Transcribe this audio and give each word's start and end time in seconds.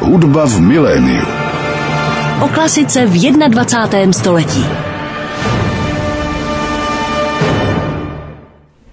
Hudba 0.00 0.46
v 0.46 0.60
miléniu. 0.60 1.24
O 2.40 2.48
klasice 2.48 3.06
v 3.06 3.32
21. 3.48 4.12
století. 4.12 4.91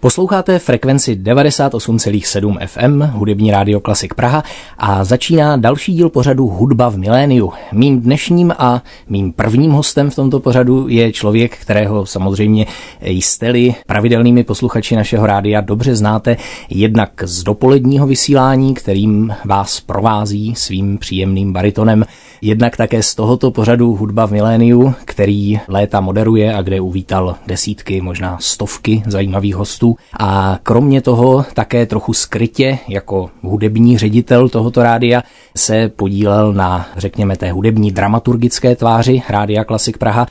Posloucháte 0.01 0.59
frekvenci 0.59 1.15
98,7 1.15 2.67
FM, 2.67 3.01
hudební 3.01 3.51
rádio 3.51 3.79
Klasik 3.79 4.13
Praha 4.13 4.43
a 4.77 5.03
začíná 5.03 5.57
další 5.57 5.93
díl 5.93 6.09
pořadu 6.09 6.47
Hudba 6.47 6.89
v 6.89 6.97
miléniu. 6.97 7.51
Mým 7.71 8.01
dnešním 8.01 8.53
a 8.57 8.83
mým 9.09 9.33
prvním 9.33 9.71
hostem 9.71 10.09
v 10.09 10.15
tomto 10.15 10.39
pořadu 10.39 10.87
je 10.87 11.11
člověk, 11.11 11.57
kterého 11.57 12.05
samozřejmě 12.05 12.65
jste-li 13.01 13.75
pravidelnými 13.87 14.43
posluchači 14.43 14.95
našeho 14.95 15.25
rádia 15.25 15.61
dobře 15.61 15.95
znáte, 15.95 16.37
jednak 16.69 17.23
z 17.23 17.43
dopoledního 17.43 18.07
vysílání, 18.07 18.73
kterým 18.73 19.33
vás 19.45 19.79
provází 19.79 20.55
svým 20.55 20.97
příjemným 20.97 21.53
baritonem, 21.53 22.05
jednak 22.41 22.77
také 22.77 23.03
z 23.03 23.15
tohoto 23.15 23.51
pořadu 23.51 23.95
Hudba 23.95 24.27
v 24.27 24.31
miléniu, 24.31 24.93
který 25.05 25.59
léta 25.67 25.99
moderuje 25.99 26.53
a 26.53 26.61
kde 26.61 26.81
uvítal 26.81 27.35
desítky, 27.47 28.01
možná 28.01 28.37
stovky 28.41 29.03
zajímavých 29.05 29.55
hostů 29.55 29.88
a 30.19 30.59
kromě 30.63 31.01
toho 31.01 31.45
také 31.53 31.85
trochu 31.85 32.13
skrytě 32.13 32.77
jako 32.87 33.29
hudební 33.41 33.97
ředitel 33.97 34.49
tohoto 34.49 34.83
rádia 34.83 35.23
se 35.57 35.89
podílel 35.89 36.53
na, 36.53 36.89
řekněme, 36.97 37.37
té 37.37 37.51
hudební 37.51 37.91
dramaturgické 37.91 38.75
tváři 38.75 39.21
Rádia 39.29 39.63
Klasik 39.63 39.97
Praha 39.97 40.27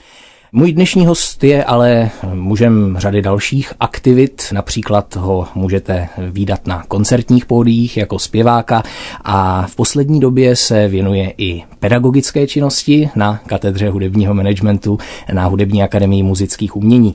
můj 0.53 0.73
dnešní 0.73 1.07
host 1.07 1.45
je 1.45 1.65
ale 1.65 2.11
mužem 2.35 2.97
řady 2.99 3.23
dalších 3.23 3.73
aktivit, 3.81 4.45
například 4.53 5.17
ho 5.17 5.47
můžete 5.55 6.09
výdat 6.31 6.67
na 6.67 6.85
koncertních 6.89 7.47
pódiích 7.47 7.97
jako 7.97 8.19
zpěváka 8.19 8.83
a 9.25 9.67
v 9.67 9.77
poslední 9.77 10.21
době 10.21 10.57
se 10.57 10.89
věnuje 10.89 11.33
i 11.39 11.63
pedagogické 11.81 12.47
činnosti 12.47 13.11
na 13.17 13.41
katedře 13.47 13.91
hudebního 13.91 14.35
managementu 14.35 14.99
na 15.33 15.47
Hudební 15.47 15.83
akademii 15.83 16.23
muzických 16.23 16.77
umění. 16.77 17.15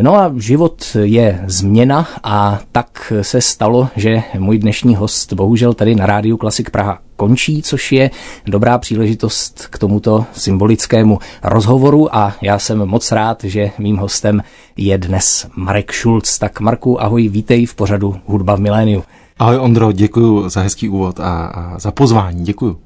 No 0.00 0.14
a 0.16 0.32
život 0.36 0.84
je 1.02 1.44
změna 1.46 2.08
a 2.22 2.60
tak 2.72 3.12
se 3.22 3.40
stalo, 3.40 3.88
že 3.96 4.22
můj 4.38 4.58
dnešní 4.58 4.96
host 4.96 5.32
bohužel 5.32 5.74
tady 5.74 5.94
na 5.94 6.06
rádiu 6.06 6.36
Klasik 6.36 6.70
Praha 6.70 6.98
končí, 7.16 7.62
což 7.62 7.92
je 7.92 8.10
dobrá 8.46 8.78
příležitost 8.78 9.66
k 9.70 9.78
tomuto 9.78 10.24
symbolickému 10.32 11.18
rozhovoru 11.42 12.16
a 12.16 12.32
já 12.42 12.58
jsem 12.58 12.78
moc 12.86 13.12
rád, 13.12 13.44
že 13.44 13.70
mým 13.78 13.96
hostem 13.96 14.42
je 14.76 14.98
dnes 14.98 15.46
Marek 15.56 15.92
Šulc. 15.92 16.38
Tak 16.38 16.60
Marku, 16.60 17.02
ahoj, 17.02 17.28
vítej 17.28 17.66
v 17.66 17.74
pořadu 17.74 18.16
Hudba 18.26 18.56
v 18.56 18.60
miléniu. 18.60 19.04
Ahoj 19.38 19.58
Ondro, 19.58 19.92
děkuji 19.92 20.48
za 20.48 20.60
hezký 20.60 20.88
úvod 20.88 21.20
a, 21.20 21.46
a 21.46 21.78
za 21.78 21.90
pozvání, 21.90 22.44
děkuji. 22.44 22.83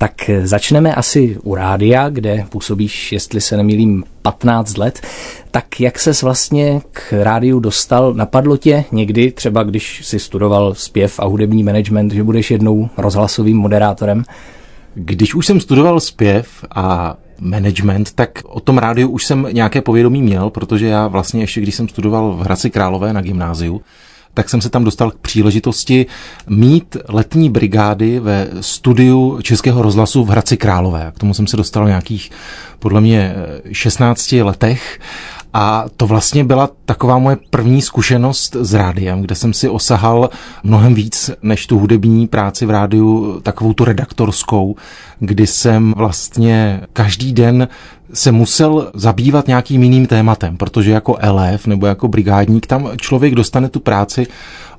Tak 0.00 0.30
začneme 0.42 0.94
asi 0.94 1.38
u 1.42 1.54
rádia, 1.54 2.08
kde 2.08 2.44
působíš, 2.48 3.12
jestli 3.12 3.40
se 3.40 3.56
nemýlím, 3.56 4.04
15 4.22 4.76
let. 4.78 5.00
Tak 5.50 5.80
jak 5.80 5.98
ses 5.98 6.22
vlastně 6.22 6.80
k 6.92 7.12
rádiu 7.22 7.60
dostal? 7.60 8.14
Napadlo 8.14 8.56
tě 8.56 8.84
někdy, 8.92 9.32
třeba 9.32 9.62
když 9.62 10.06
si 10.06 10.18
studoval 10.18 10.74
zpěv 10.74 11.20
a 11.20 11.26
hudební 11.26 11.62
management, 11.62 12.12
že 12.12 12.22
budeš 12.22 12.50
jednou 12.50 12.88
rozhlasovým 12.96 13.56
moderátorem? 13.56 14.24
Když 14.94 15.34
už 15.34 15.46
jsem 15.46 15.60
studoval 15.60 16.00
zpěv 16.00 16.64
a 16.74 17.16
management, 17.40 18.12
tak 18.12 18.30
o 18.44 18.60
tom 18.60 18.78
rádiu 18.78 19.08
už 19.08 19.26
jsem 19.26 19.46
nějaké 19.52 19.82
povědomí 19.82 20.22
měl, 20.22 20.50
protože 20.50 20.86
já 20.86 21.08
vlastně 21.08 21.42
ještě, 21.42 21.60
když 21.60 21.74
jsem 21.74 21.88
studoval 21.88 22.32
v 22.32 22.40
Hradci 22.40 22.70
Králové 22.70 23.12
na 23.12 23.20
gymnáziu, 23.20 23.80
tak 24.34 24.48
jsem 24.50 24.60
se 24.60 24.70
tam 24.70 24.84
dostal 24.84 25.10
k 25.10 25.18
příležitosti 25.18 26.06
mít 26.48 26.96
letní 27.08 27.50
brigády 27.50 28.20
ve 28.20 28.48
studiu 28.60 29.38
Českého 29.42 29.82
rozhlasu 29.82 30.24
v 30.24 30.28
Hradci 30.28 30.56
Králové. 30.56 31.12
K 31.14 31.18
tomu 31.18 31.34
jsem 31.34 31.46
se 31.46 31.56
dostal 31.56 31.86
nějakých, 31.86 32.30
podle 32.78 33.00
mě, 33.00 33.34
16 33.72 34.32
letech. 34.32 35.00
A 35.52 35.84
to 35.96 36.06
vlastně 36.06 36.44
byla 36.44 36.70
taková 36.84 37.18
moje 37.18 37.38
první 37.50 37.82
zkušenost 37.82 38.56
s 38.60 38.74
rádiem, 38.74 39.22
kde 39.22 39.34
jsem 39.34 39.52
si 39.52 39.68
osahal 39.68 40.30
mnohem 40.62 40.94
víc 40.94 41.30
než 41.42 41.66
tu 41.66 41.78
hudební 41.78 42.26
práci 42.26 42.66
v 42.66 42.70
rádiu, 42.70 43.40
takovou 43.42 43.72
tu 43.72 43.84
redaktorskou, 43.84 44.76
kdy 45.18 45.46
jsem 45.46 45.94
vlastně 45.96 46.80
každý 46.92 47.32
den 47.32 47.68
se 48.12 48.32
musel 48.32 48.90
zabývat 48.94 49.46
nějakým 49.46 49.82
jiným 49.82 50.06
tématem, 50.06 50.56
protože 50.56 50.90
jako 50.90 51.16
elef 51.16 51.66
nebo 51.66 51.86
jako 51.86 52.08
brigádník 52.08 52.66
tam 52.66 52.90
člověk 52.96 53.34
dostane 53.34 53.68
tu 53.68 53.80
práci, 53.80 54.26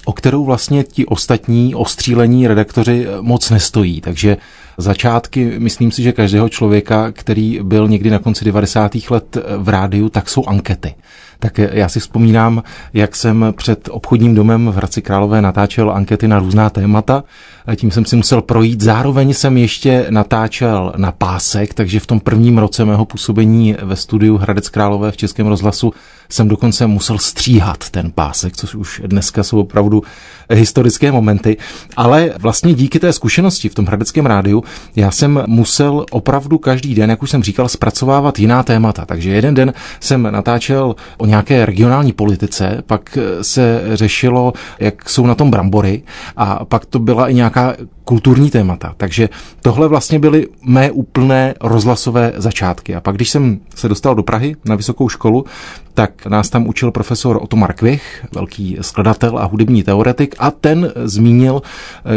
o 0.05 0.13
kterou 0.13 0.45
vlastně 0.45 0.83
ti 0.83 1.05
ostatní 1.05 1.75
ostřílení 1.75 2.47
redaktoři 2.47 3.07
moc 3.21 3.49
nestojí. 3.49 4.01
Takže 4.01 4.37
začátky, 4.77 5.53
myslím 5.57 5.91
si, 5.91 6.03
že 6.03 6.11
každého 6.11 6.49
člověka, 6.49 7.11
který 7.11 7.59
byl 7.63 7.87
někdy 7.87 8.09
na 8.09 8.19
konci 8.19 8.45
90. 8.45 8.91
let 9.09 9.37
v 9.57 9.69
rádiu, 9.69 10.09
tak 10.09 10.29
jsou 10.29 10.45
ankety. 10.47 10.93
Tak 11.41 11.57
já 11.57 11.89
si 11.89 11.99
vzpomínám, 11.99 12.63
jak 12.93 13.15
jsem 13.15 13.53
před 13.57 13.89
obchodním 13.91 14.35
domem 14.35 14.67
v 14.67 14.75
Hradci 14.75 15.01
Králové 15.01 15.41
natáčel 15.41 15.91
ankety 15.91 16.27
na 16.27 16.39
různá 16.39 16.69
témata. 16.69 17.23
Tím 17.75 17.91
jsem 17.91 18.05
si 18.05 18.15
musel 18.15 18.41
projít. 18.41 18.81
Zároveň 18.81 19.33
jsem 19.33 19.57
ještě 19.57 20.05
natáčel 20.09 20.93
na 20.97 21.11
pásek, 21.11 21.73
takže 21.73 21.99
v 21.99 22.07
tom 22.07 22.19
prvním 22.19 22.57
roce 22.57 22.85
mého 22.85 23.05
působení 23.05 23.75
ve 23.81 23.95
studiu 23.95 24.37
Hradec 24.37 24.69
Králové 24.69 25.11
v 25.11 25.17
Českém 25.17 25.47
rozhlasu 25.47 25.93
jsem 26.31 26.47
dokonce 26.47 26.87
musel 26.87 27.17
stříhat 27.17 27.89
ten 27.89 28.11
pásek, 28.11 28.57
což 28.57 28.75
už 28.75 29.01
dneska 29.05 29.43
jsou 29.43 29.59
opravdu 29.59 30.03
historické 30.49 31.11
momenty. 31.11 31.57
Ale 31.97 32.33
vlastně 32.39 32.73
díky 32.73 32.99
té 32.99 33.13
zkušenosti 33.13 33.69
v 33.69 33.75
tom 33.75 33.85
hradeckém 33.85 34.25
rádiu 34.25 34.63
já 34.95 35.11
jsem 35.11 35.43
musel 35.47 36.05
opravdu 36.11 36.57
každý 36.57 36.95
den, 36.95 37.09
jak 37.09 37.23
už 37.23 37.29
jsem 37.29 37.43
říkal, 37.43 37.69
zpracovávat 37.69 38.39
jiná 38.39 38.63
témata. 38.63 39.05
Takže 39.05 39.29
jeden 39.29 39.53
den 39.53 39.73
jsem 39.99 40.27
natáčel 40.31 40.95
o 41.17 41.25
nějaké 41.25 41.65
regionální 41.65 42.13
politice, 42.13 42.83
pak 42.87 43.17
se 43.41 43.81
řešilo, 43.93 44.53
jak 44.79 45.09
jsou 45.09 45.25
na 45.25 45.35
tom 45.35 45.51
brambory 45.51 46.03
a 46.37 46.65
pak 46.65 46.85
to 46.85 46.99
byla 46.99 47.27
i 47.27 47.33
nějaká 47.33 47.75
kulturní 48.11 48.49
témata. 48.49 48.93
Takže 48.97 49.29
tohle 49.61 49.87
vlastně 49.87 50.19
byly 50.19 50.47
mé 50.65 50.91
úplné 50.91 51.53
rozhlasové 51.61 52.33
začátky. 52.35 52.95
A 52.95 53.01
pak, 53.01 53.15
když 53.15 53.29
jsem 53.29 53.59
se 53.75 53.89
dostal 53.89 54.15
do 54.15 54.23
Prahy 54.23 54.55
na 54.65 54.75
vysokou 54.75 55.09
školu, 55.09 55.45
tak 55.93 56.25
nás 56.25 56.49
tam 56.49 56.67
učil 56.67 56.91
profesor 56.91 57.39
Otomar 57.41 57.73
Kvich, 57.73 58.25
velký 58.35 58.77
skladatel 58.81 59.37
a 59.37 59.45
hudební 59.45 59.83
teoretik, 59.83 60.35
a 60.39 60.51
ten 60.51 60.91
zmínil, 61.03 61.61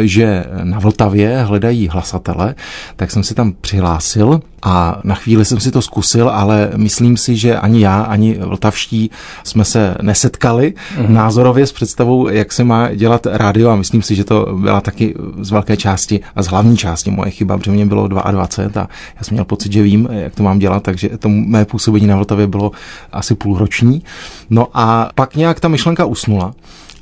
že 0.01 0.43
na 0.63 0.79
Vltavě 0.79 1.43
hledají 1.43 1.87
hlasatele, 1.87 2.55
tak 2.95 3.11
jsem 3.11 3.23
se 3.23 3.35
tam 3.35 3.53
přihlásil 3.61 4.41
a 4.65 4.99
na 5.03 5.15
chvíli 5.15 5.45
jsem 5.45 5.59
si 5.59 5.71
to 5.71 5.81
zkusil, 5.81 6.29
ale 6.29 6.71
myslím 6.75 7.17
si, 7.17 7.35
že 7.35 7.57
ani 7.57 7.81
já, 7.81 8.01
ani 8.01 8.37
vltavští 8.37 9.11
jsme 9.43 9.65
se 9.65 9.95
nesetkali 10.01 10.73
mm-hmm. 10.73 11.09
názorově 11.09 11.67
s 11.67 11.71
představou, 11.71 12.29
jak 12.29 12.53
se 12.53 12.63
má 12.63 12.93
dělat 12.93 13.25
rádio 13.25 13.69
a 13.69 13.75
myslím 13.75 14.01
si, 14.01 14.15
že 14.15 14.23
to 14.23 14.57
byla 14.61 14.81
taky 14.81 15.15
z 15.41 15.51
velké 15.51 15.77
části 15.77 16.19
a 16.35 16.43
z 16.43 16.47
hlavní 16.47 16.77
části 16.77 17.11
moje 17.11 17.31
chyba, 17.31 17.57
protože 17.57 17.71
mě 17.71 17.85
bylo 17.85 18.07
22 18.07 18.81
a 18.81 18.87
já 19.17 19.23
jsem 19.23 19.35
měl 19.35 19.45
pocit, 19.45 19.71
že 19.71 19.83
vím, 19.83 20.07
jak 20.11 20.35
to 20.35 20.43
mám 20.43 20.59
dělat, 20.59 20.83
takže 20.83 21.09
to 21.09 21.29
mé 21.29 21.65
působení 21.65 22.07
na 22.07 22.15
Vltavě 22.15 22.47
bylo 22.47 22.71
asi 23.11 23.35
půlroční. 23.35 24.03
No 24.49 24.67
a 24.73 25.09
pak 25.15 25.35
nějak 25.35 25.59
ta 25.59 25.67
myšlenka 25.67 26.05
usnula 26.05 26.53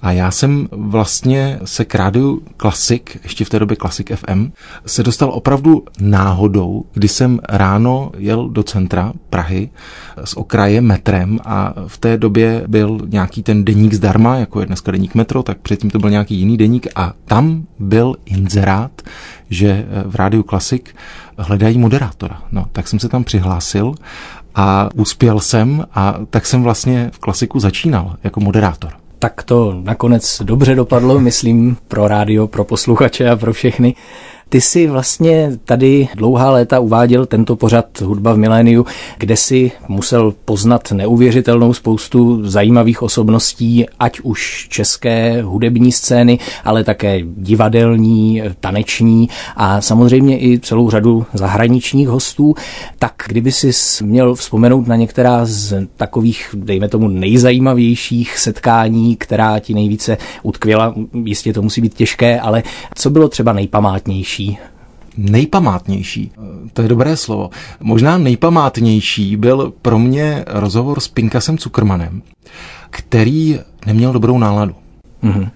a 0.04 0.12
já 0.12 0.32
jsem 0.32 0.68
vlastně 0.72 1.60
se 1.66 1.86
k 1.86 1.96
rádiu 1.96 2.42
Klasik, 2.58 3.20
ještě 3.24 3.46
v 3.46 3.50
té 3.50 3.60
době 3.60 3.76
Klasik 3.76 4.16
FM, 4.16 4.52
se 4.86 5.04
dostal 5.04 5.30
opravdu 5.30 5.84
náhodou, 6.00 6.86
kdy 6.94 7.08
jsem 7.08 7.40
ráno 7.50 8.12
jel 8.18 8.50
do 8.50 8.64
centra 8.64 9.14
Prahy 9.30 9.70
z 10.24 10.34
okraje 10.34 10.82
metrem 10.82 11.40
a 11.46 11.74
v 11.88 11.98
té 11.98 12.18
době 12.18 12.64
byl 12.68 13.00
nějaký 13.08 13.44
ten 13.44 13.66
deník 13.66 13.94
zdarma, 13.94 14.36
jako 14.36 14.60
je 14.60 14.66
dneska 14.66 14.92
deník 14.92 15.16
metro, 15.16 15.44
tak 15.44 15.58
předtím 15.58 15.90
to 15.90 16.00
byl 16.00 16.10
nějaký 16.10 16.36
jiný 16.36 16.58
deník 16.58 16.88
a 16.96 17.14
tam 17.26 17.64
byl 17.80 18.16
inzerát, 18.26 19.02
že 19.50 19.86
v 20.06 20.16
rádiu 20.16 20.44
Klasik 20.44 20.96
hledají 21.38 21.78
moderátora. 21.78 22.42
No, 22.52 22.66
tak 22.72 22.88
jsem 22.88 23.00
se 23.00 23.10
tam 23.10 23.24
přihlásil 23.24 23.96
a 24.56 24.90
uspěl 24.96 25.40
jsem 25.40 25.86
a 25.94 26.16
tak 26.30 26.46
jsem 26.46 26.64
vlastně 26.64 27.10
v 27.14 27.20
klasiku 27.20 27.60
začínal 27.60 28.16
jako 28.24 28.40
moderátor 28.40 29.03
tak 29.24 29.44
to 29.44 29.74
nakonec 29.84 30.42
dobře 30.44 30.76
dopadlo, 30.76 31.20
myslím, 31.20 31.78
pro 31.88 32.08
rádio, 32.08 32.48
pro 32.48 32.64
posluchače 32.64 33.30
a 33.30 33.36
pro 33.36 33.54
všechny. 33.54 33.96
Ty 34.54 34.62
si 34.62 34.88
vlastně 34.88 35.52
tady 35.66 36.08
dlouhá 36.16 36.52
léta 36.52 36.80
uváděl 36.80 37.26
tento 37.26 37.56
pořad 37.56 38.02
Hudba 38.02 38.34
v 38.34 38.38
miléniu, 38.38 38.86
kde 39.18 39.38
si 39.38 39.72
musel 39.88 40.34
poznat 40.46 40.92
neuvěřitelnou 40.92 41.74
spoustu 41.74 42.50
zajímavých 42.50 43.02
osobností, 43.02 43.86
ať 44.00 44.20
už 44.20 44.68
české 44.70 45.42
hudební 45.42 45.92
scény, 45.92 46.40
ale 46.64 46.84
také 46.84 47.20
divadelní, 47.38 48.42
taneční 48.60 49.30
a 49.56 49.82
samozřejmě 49.82 50.40
i 50.40 50.60
celou 50.60 50.90
řadu 50.90 51.26
zahraničních 51.34 52.08
hostů. 52.08 52.56
Tak 53.00 53.14
kdyby 53.28 53.52
si 53.52 53.72
měl 54.04 54.36
vzpomenout 54.36 54.88
na 54.88 54.96
některá 54.96 55.46
z 55.46 55.88
takových, 55.98 56.50
dejme 56.54 56.90
tomu, 56.90 57.08
nejzajímavějších 57.08 58.38
setkání, 58.38 59.16
která 59.16 59.60
ti 59.60 59.74
nejvíce 59.74 60.18
utkvěla, 60.44 60.96
jistě 61.24 61.54
to 61.54 61.62
musí 61.62 61.82
být 61.82 61.94
těžké, 61.94 62.40
ale 62.40 62.64
co 62.96 63.10
bylo 63.10 63.30
třeba 63.30 63.54
nejpamátnější? 63.54 64.43
Nejpamátnější, 65.18 66.32
to 66.74 66.82
je 66.82 66.88
dobré 66.88 67.18
slovo, 67.18 67.50
možná 67.80 68.18
nejpamátnější 68.18 69.36
byl 69.36 69.74
pro 69.82 70.00
mě 70.00 70.46
rozhovor 70.48 71.00
s 71.00 71.08
Pinkasem 71.08 71.58
Cukermanem, 71.58 72.22
který 72.90 73.60
neměl 73.86 74.14
dobrou 74.14 74.38
náladu. 74.38 74.76
Mm-hmm. 75.24 75.50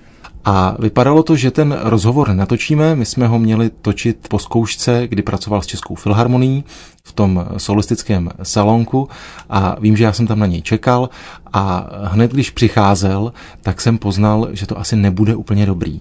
A 0.47 0.75
vypadalo 0.79 1.23
to, 1.23 1.35
že 1.35 1.51
ten 1.51 1.77
rozhovor 1.83 2.33
natočíme. 2.33 2.95
My 2.95 3.05
jsme 3.05 3.27
ho 3.27 3.39
měli 3.39 3.69
točit 3.81 4.27
po 4.29 4.39
zkoušce, 4.39 5.07
kdy 5.07 5.21
pracoval 5.21 5.61
s 5.61 5.65
Českou 5.65 5.95
filharmonií 5.95 6.63
v 7.03 7.11
tom 7.13 7.45
solistickém 7.57 8.29
salonku 8.43 9.09
a 9.49 9.75
vím, 9.79 9.97
že 9.97 10.03
já 10.03 10.13
jsem 10.13 10.27
tam 10.27 10.39
na 10.39 10.45
něj 10.45 10.61
čekal 10.61 11.09
a 11.53 11.89
hned 12.03 12.31
když 12.31 12.49
přicházel, 12.49 13.33
tak 13.61 13.81
jsem 13.81 13.97
poznal, 13.97 14.47
že 14.51 14.67
to 14.67 14.79
asi 14.79 14.95
nebude 14.95 15.35
úplně 15.35 15.65
dobrý. 15.65 15.99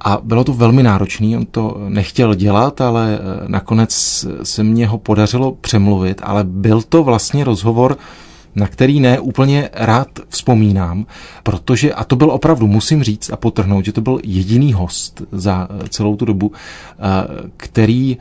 A 0.00 0.18
bylo 0.22 0.44
to 0.44 0.52
velmi 0.52 0.82
náročný, 0.82 1.36
on 1.36 1.46
to 1.46 1.76
nechtěl 1.88 2.34
dělat, 2.34 2.80
ale 2.80 3.18
nakonec 3.46 4.26
se 4.42 4.62
mě 4.62 4.86
ho 4.86 4.98
podařilo 4.98 5.52
přemluvit, 5.52 6.20
ale 6.24 6.44
byl 6.44 6.82
to 6.82 7.04
vlastně 7.04 7.44
rozhovor, 7.44 7.96
na 8.56 8.66
který 8.66 9.00
ne 9.00 9.20
úplně 9.20 9.70
rád 9.72 10.08
vzpomínám, 10.28 11.06
protože, 11.42 11.94
a 11.94 12.04
to 12.04 12.16
byl 12.16 12.30
opravdu, 12.30 12.66
musím 12.66 13.02
říct 13.02 13.30
a 13.30 13.36
potrhnout, 13.36 13.84
že 13.84 13.92
to 13.92 14.00
byl 14.00 14.20
jediný 14.24 14.72
host 14.72 15.22
za 15.32 15.68
celou 15.88 16.16
tu 16.16 16.24
dobu, 16.24 16.52
eh, 16.52 17.02
který 17.56 18.16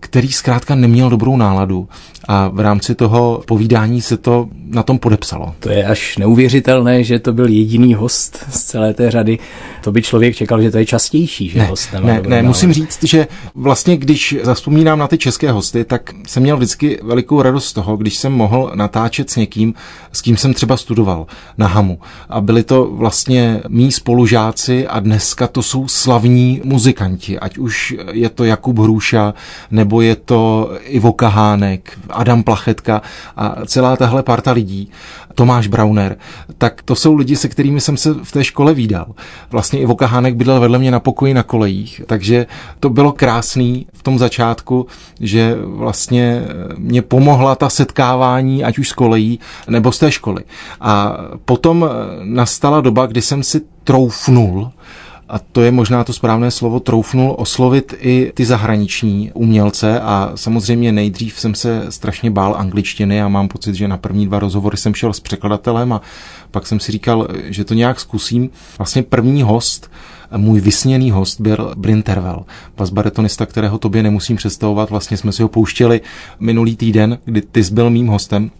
který 0.00 0.32
zkrátka 0.32 0.74
neměl 0.74 1.10
dobrou 1.10 1.36
náladu 1.36 1.88
a 2.28 2.48
v 2.48 2.60
rámci 2.60 2.94
toho 2.94 3.42
povídání 3.46 4.00
se 4.00 4.16
to 4.16 4.48
na 4.66 4.82
tom 4.82 4.98
podepsalo. 4.98 5.54
To 5.60 5.70
je 5.70 5.84
až 5.84 6.18
neuvěřitelné, 6.18 7.04
že 7.04 7.18
to 7.18 7.32
byl 7.32 7.48
jediný 7.48 7.94
host 7.94 8.44
z 8.50 8.64
celé 8.64 8.94
té 8.94 9.10
řady. 9.10 9.38
To 9.82 9.92
by 9.92 10.02
člověk 10.02 10.36
čekal, 10.36 10.62
že 10.62 10.70
to 10.70 10.78
je 10.78 10.86
častější, 10.86 11.48
že 11.48 11.58
ne, 11.58 11.64
host 11.64 11.92
nemá 11.92 12.06
Ne, 12.06 12.22
ne 12.28 12.42
musím 12.42 12.72
říct, 12.72 13.04
že 13.04 13.26
vlastně 13.54 13.96
když 13.96 14.36
zaspomínám 14.42 14.98
na 14.98 15.08
ty 15.08 15.18
české 15.18 15.52
hosty, 15.52 15.84
tak 15.84 16.10
jsem 16.26 16.42
měl 16.42 16.56
vždycky 16.56 16.98
velikou 17.02 17.42
radost 17.42 17.66
z 17.66 17.72
toho, 17.72 17.96
když 17.96 18.16
jsem 18.16 18.32
mohl 18.32 18.72
natáčet 18.74 19.30
s 19.30 19.36
někým, 19.36 19.74
s 20.12 20.22
kým 20.22 20.36
jsem 20.36 20.54
třeba 20.54 20.76
studoval 20.76 21.26
na 21.58 21.66
Hamu. 21.66 21.98
A 22.28 22.40
byli 22.40 22.62
to 22.62 22.90
vlastně 22.92 23.62
mý 23.68 23.92
spolužáci 23.92 24.86
a 24.86 25.00
dneska 25.00 25.46
to 25.46 25.62
jsou 25.62 25.88
slavní 25.88 26.60
muzikanti, 26.64 27.38
ať 27.38 27.58
už 27.58 27.94
je 28.12 28.28
to 28.28 28.44
Jakub 28.44 28.78
Hruša, 28.78 29.34
nebo 29.70 30.00
je 30.00 30.16
to 30.16 30.70
Ivo 30.84 31.12
Kahánek, 31.12 31.98
Adam 32.10 32.42
Plachetka 32.42 33.02
a 33.36 33.56
celá 33.66 33.96
tahle 33.96 34.22
parta 34.22 34.52
lidí, 34.52 34.90
Tomáš 35.34 35.66
Brauner, 35.66 36.16
tak 36.58 36.82
to 36.82 36.94
jsou 36.94 37.14
lidi, 37.14 37.36
se 37.36 37.48
kterými 37.48 37.80
jsem 37.80 37.96
se 37.96 38.14
v 38.22 38.32
té 38.32 38.44
škole 38.44 38.74
výdal. 38.74 39.06
Vlastně 39.50 39.80
Ivo 39.80 39.94
Kahánek 39.94 40.34
bydlel 40.34 40.60
vedle 40.60 40.78
mě 40.78 40.90
na 40.90 41.00
pokoji 41.00 41.34
na 41.34 41.42
kolejích, 41.42 42.02
takže 42.06 42.46
to 42.80 42.90
bylo 42.90 43.12
krásný 43.12 43.86
v 43.92 44.02
tom 44.02 44.18
začátku, 44.18 44.86
že 45.20 45.56
vlastně 45.64 46.42
mě 46.78 47.02
pomohla 47.02 47.54
ta 47.54 47.68
setkávání, 47.68 48.64
ať 48.64 48.78
už 48.78 48.88
z 48.88 48.92
kolejí, 48.92 49.40
nebo 49.68 49.92
z 49.92 49.98
té 49.98 50.12
školy. 50.12 50.44
A 50.80 51.16
potom 51.44 51.90
nastala 52.24 52.80
doba, 52.80 53.06
kdy 53.06 53.22
jsem 53.22 53.42
si 53.42 53.60
troufnul 53.84 54.70
a 55.30 55.38
to 55.38 55.62
je 55.62 55.70
možná 55.70 56.04
to 56.04 56.12
správné 56.12 56.50
slovo, 56.50 56.80
troufnul 56.80 57.34
oslovit 57.38 57.94
i 57.98 58.32
ty 58.34 58.44
zahraniční 58.44 59.30
umělce 59.34 60.00
a 60.00 60.32
samozřejmě 60.34 60.92
nejdřív 60.92 61.40
jsem 61.40 61.54
se 61.54 61.86
strašně 61.88 62.30
bál 62.30 62.54
angličtiny 62.58 63.22
a 63.22 63.28
mám 63.28 63.48
pocit, 63.48 63.74
že 63.74 63.88
na 63.88 63.96
první 63.96 64.26
dva 64.26 64.38
rozhovory 64.38 64.76
jsem 64.76 64.94
šel 64.94 65.12
s 65.12 65.20
překladatelem 65.20 65.92
a 65.92 66.00
pak 66.50 66.66
jsem 66.66 66.80
si 66.80 66.92
říkal, 66.92 67.28
že 67.44 67.64
to 67.64 67.74
nějak 67.74 68.00
zkusím. 68.00 68.50
Vlastně 68.78 69.02
první 69.02 69.42
host, 69.42 69.90
můj 70.36 70.60
vysněný 70.60 71.10
host 71.10 71.40
byl 71.40 71.74
Bryn 71.76 72.02
Terwell, 72.02 72.44
basbaritonista, 72.76 73.46
kterého 73.46 73.78
tobě 73.78 74.02
nemusím 74.02 74.36
představovat. 74.36 74.90
Vlastně 74.90 75.16
jsme 75.16 75.32
si 75.32 75.42
ho 75.42 75.48
pouštěli 75.48 76.00
minulý 76.40 76.76
týden, 76.76 77.18
kdy 77.24 77.42
ty 77.42 77.64
jsi 77.64 77.74
byl 77.74 77.90
mým 77.90 78.06
hostem 78.06 78.50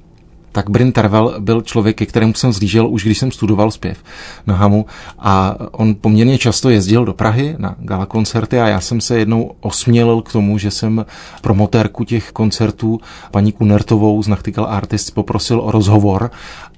tak 0.53 0.71
Bryn 0.71 0.93
Tervel 0.93 1.35
byl 1.39 1.63
člověk, 1.63 1.97
ke 1.97 2.07
kterému 2.07 2.35
jsem 2.35 2.53
zlížel 2.53 2.89
už 2.89 3.05
když 3.05 3.19
jsem 3.19 3.33
studoval 3.33 3.71
zpěv 3.71 3.99
na 4.47 4.55
Hamu. 4.55 4.87
A 5.19 5.57
on 5.73 5.95
poměrně 6.01 6.39
často 6.39 6.71
jezdil 6.71 7.05
do 7.05 7.13
Prahy 7.13 7.55
na 7.59 7.75
gala 7.79 8.07
koncerty 8.07 8.61
a 8.61 8.69
já 8.69 8.81
jsem 8.81 9.01
se 9.01 9.19
jednou 9.19 9.55
osmělil 9.61 10.23
k 10.23 10.33
tomu, 10.33 10.59
že 10.59 10.71
jsem 10.71 11.07
promotérku 11.43 12.05
těch 12.05 12.33
koncertů 12.33 13.01
paní 13.31 13.53
Kunertovou 13.53 14.23
z 14.23 14.29
Nachtigal 14.29 14.67
Artists 14.67 15.11
poprosil 15.11 15.61
o 15.61 15.71
rozhovor 15.71 16.31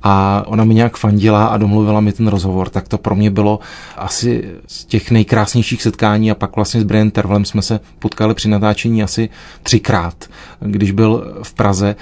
a 0.03 0.45
ona 0.47 0.65
mi 0.65 0.75
nějak 0.75 0.97
fandila 0.97 1.47
a 1.47 1.57
domluvila 1.57 2.01
mi 2.01 2.13
ten 2.13 2.27
rozhovor, 2.27 2.69
tak 2.69 2.89
to 2.89 2.99
pro 2.99 3.15
mě 3.15 3.31
bylo 3.31 3.61
asi 3.97 4.51
z 4.67 4.85
těch 4.85 5.11
nejkrásnějších 5.11 5.83
setkání 5.83 6.31
a 6.31 6.35
pak 6.35 6.57
vlastně 6.57 6.81
s 6.81 6.85
Brian 6.85 7.11
Tervelem 7.11 7.45
jsme 7.45 7.63
se 7.63 7.81
potkali 7.99 8.35
při 8.35 8.49
natáčení 8.49 9.03
asi 9.03 9.29
třikrát, 9.63 10.15
když 10.61 10.91
byl 10.91 11.41
v 11.43 11.55
Praze 11.55 11.97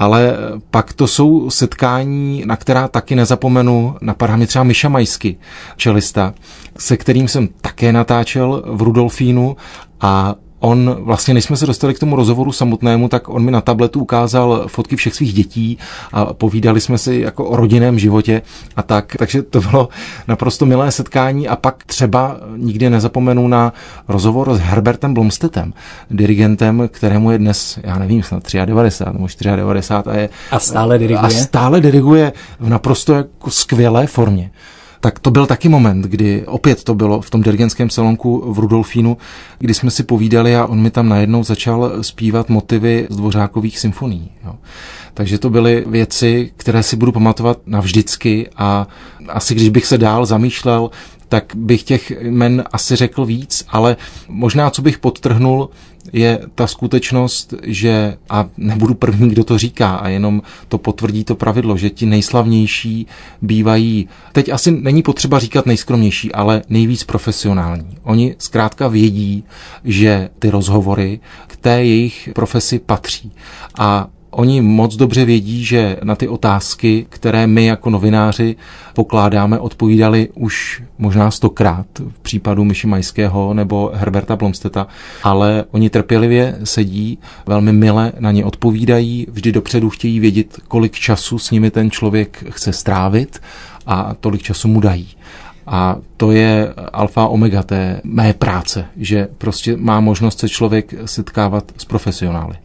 ale 0.00 0.36
pak 0.70 0.92
to 0.92 1.06
jsou 1.06 1.50
setkání, 1.50 2.42
na 2.46 2.56
která 2.56 2.88
taky 2.88 3.14
nezapomenu. 3.16 3.96
Napadá 4.00 4.36
mi 4.36 4.46
třeba 4.46 4.64
Miša 4.64 4.88
Majsky, 4.88 5.36
čelista, 5.76 6.34
se 6.78 6.96
kterým 6.96 7.28
jsem 7.28 7.48
také 7.60 7.92
natáčel 7.92 8.62
v 8.66 8.82
Rudolfínu 8.82 9.56
a 10.00 10.34
on 10.60 10.96
vlastně, 11.00 11.34
než 11.34 11.44
jsme 11.44 11.56
se 11.56 11.66
dostali 11.66 11.94
k 11.94 11.98
tomu 11.98 12.16
rozhovoru 12.16 12.52
samotnému, 12.52 13.08
tak 13.08 13.28
on 13.28 13.44
mi 13.44 13.50
na 13.50 13.60
tabletu 13.60 14.00
ukázal 14.00 14.64
fotky 14.66 14.96
všech 14.96 15.14
svých 15.14 15.32
dětí 15.32 15.78
a 16.12 16.34
povídali 16.34 16.80
jsme 16.80 16.98
si 16.98 17.14
jako 17.14 17.44
o 17.44 17.56
rodinném 17.56 17.98
životě 17.98 18.42
a 18.76 18.82
tak. 18.82 19.16
Takže 19.18 19.42
to 19.42 19.60
bylo 19.60 19.88
naprosto 20.28 20.66
milé 20.66 20.92
setkání 20.92 21.48
a 21.48 21.56
pak 21.56 21.84
třeba 21.84 22.36
nikdy 22.56 22.90
nezapomenu 22.90 23.48
na 23.48 23.72
rozhovor 24.08 24.54
s 24.54 24.58
Herbertem 24.58 25.14
Blomstetem, 25.14 25.72
dirigentem, 26.10 26.88
kterému 26.92 27.30
je 27.30 27.38
dnes, 27.38 27.78
já 27.82 27.98
nevím, 27.98 28.22
snad 28.22 28.42
93 28.64 29.46
nebo 29.56 29.68
94 29.68 30.10
a 30.10 30.16
je... 30.16 30.28
A 30.50 30.58
stále 30.58 30.98
diriguje? 30.98 31.26
A 31.26 31.30
stále 31.30 31.80
diriguje 31.80 32.32
v 32.60 32.68
naprosto 32.68 33.14
jako 33.14 33.50
skvělé 33.50 34.06
formě 34.06 34.50
tak 35.00 35.18
to 35.18 35.30
byl 35.30 35.46
taky 35.46 35.68
moment, 35.68 36.02
kdy 36.02 36.46
opět 36.46 36.84
to 36.84 36.94
bylo 36.94 37.20
v 37.20 37.30
tom 37.30 37.42
dirigentském 37.42 37.90
salonku 37.90 38.52
v 38.52 38.58
Rudolfínu, 38.58 39.16
kdy 39.58 39.74
jsme 39.74 39.90
si 39.90 40.02
povídali 40.02 40.56
a 40.56 40.66
on 40.66 40.80
mi 40.80 40.90
tam 40.90 41.08
najednou 41.08 41.44
začal 41.44 41.92
zpívat 42.02 42.48
motivy 42.48 43.06
z 43.10 43.16
dvořákových 43.16 43.78
symfonií. 43.78 44.30
Jo. 44.44 44.54
Takže 45.14 45.38
to 45.38 45.50
byly 45.50 45.84
věci, 45.86 46.50
které 46.56 46.82
si 46.82 46.96
budu 46.96 47.12
pamatovat 47.12 47.58
navždycky 47.66 48.48
a 48.56 48.86
asi 49.28 49.54
když 49.54 49.68
bych 49.68 49.86
se 49.86 49.98
dál 49.98 50.26
zamýšlel, 50.26 50.90
tak 51.28 51.52
bych 51.54 51.82
těch 51.82 52.10
jmen 52.20 52.64
asi 52.72 52.96
řekl 52.96 53.24
víc, 53.24 53.64
ale 53.68 53.96
možná, 54.28 54.70
co 54.70 54.82
bych 54.82 54.98
podtrhnul, 54.98 55.70
je 56.12 56.40
ta 56.54 56.66
skutečnost, 56.66 57.54
že, 57.62 58.16
a 58.30 58.48
nebudu 58.56 58.94
první, 58.94 59.28
kdo 59.28 59.44
to 59.44 59.58
říká, 59.58 59.96
a 59.96 60.08
jenom 60.08 60.42
to 60.68 60.78
potvrdí 60.78 61.24
to 61.24 61.34
pravidlo, 61.34 61.76
že 61.76 61.90
ti 61.90 62.06
nejslavnější 62.06 63.06
bývají, 63.42 64.08
teď 64.32 64.48
asi 64.48 64.70
není 64.70 65.02
potřeba 65.02 65.38
říkat 65.38 65.66
nejskromnější, 65.66 66.32
ale 66.32 66.62
nejvíc 66.68 67.04
profesionální. 67.04 67.98
Oni 68.02 68.34
zkrátka 68.38 68.88
vědí, 68.88 69.44
že 69.84 70.28
ty 70.38 70.50
rozhovory 70.50 71.20
k 71.46 71.56
té 71.56 71.84
jejich 71.84 72.30
profesi 72.34 72.78
patří. 72.78 73.32
A 73.78 74.08
Oni 74.30 74.60
moc 74.60 74.96
dobře 74.96 75.24
vědí, 75.24 75.64
že 75.64 75.96
na 76.02 76.14
ty 76.14 76.28
otázky, 76.28 77.06
které 77.08 77.46
my 77.46 77.66
jako 77.66 77.90
novináři 77.90 78.56
pokládáme, 78.94 79.58
odpovídali 79.58 80.28
už 80.34 80.82
možná 80.98 81.30
stokrát 81.30 81.86
v 81.98 82.20
případu 82.20 82.64
Myši 82.64 82.86
Majského 82.86 83.54
nebo 83.54 83.90
Herberta 83.94 84.36
Blomsteta, 84.36 84.86
ale 85.22 85.64
oni 85.70 85.90
trpělivě 85.90 86.58
sedí, 86.64 87.18
velmi 87.46 87.72
mile 87.72 88.12
na 88.18 88.30
ně 88.32 88.44
odpovídají, 88.44 89.26
vždy 89.30 89.52
dopředu 89.52 89.90
chtějí 89.90 90.20
vědět, 90.20 90.60
kolik 90.68 90.92
času 90.92 91.38
s 91.38 91.50
nimi 91.50 91.70
ten 91.70 91.90
člověk 91.90 92.44
chce 92.50 92.72
strávit 92.72 93.40
a 93.86 94.14
tolik 94.20 94.42
času 94.42 94.68
mu 94.68 94.80
dají. 94.80 95.08
A 95.66 95.96
to 96.16 96.32
je 96.32 96.74
alfa 96.92 97.26
omega 97.26 97.62
té 97.62 98.00
mé 98.04 98.32
práce, 98.32 98.86
že 98.96 99.28
prostě 99.38 99.76
má 99.76 100.00
možnost 100.00 100.38
se 100.38 100.48
člověk 100.48 100.94
setkávat 101.04 101.72
s 101.76 101.84
profesionály. 101.84 102.56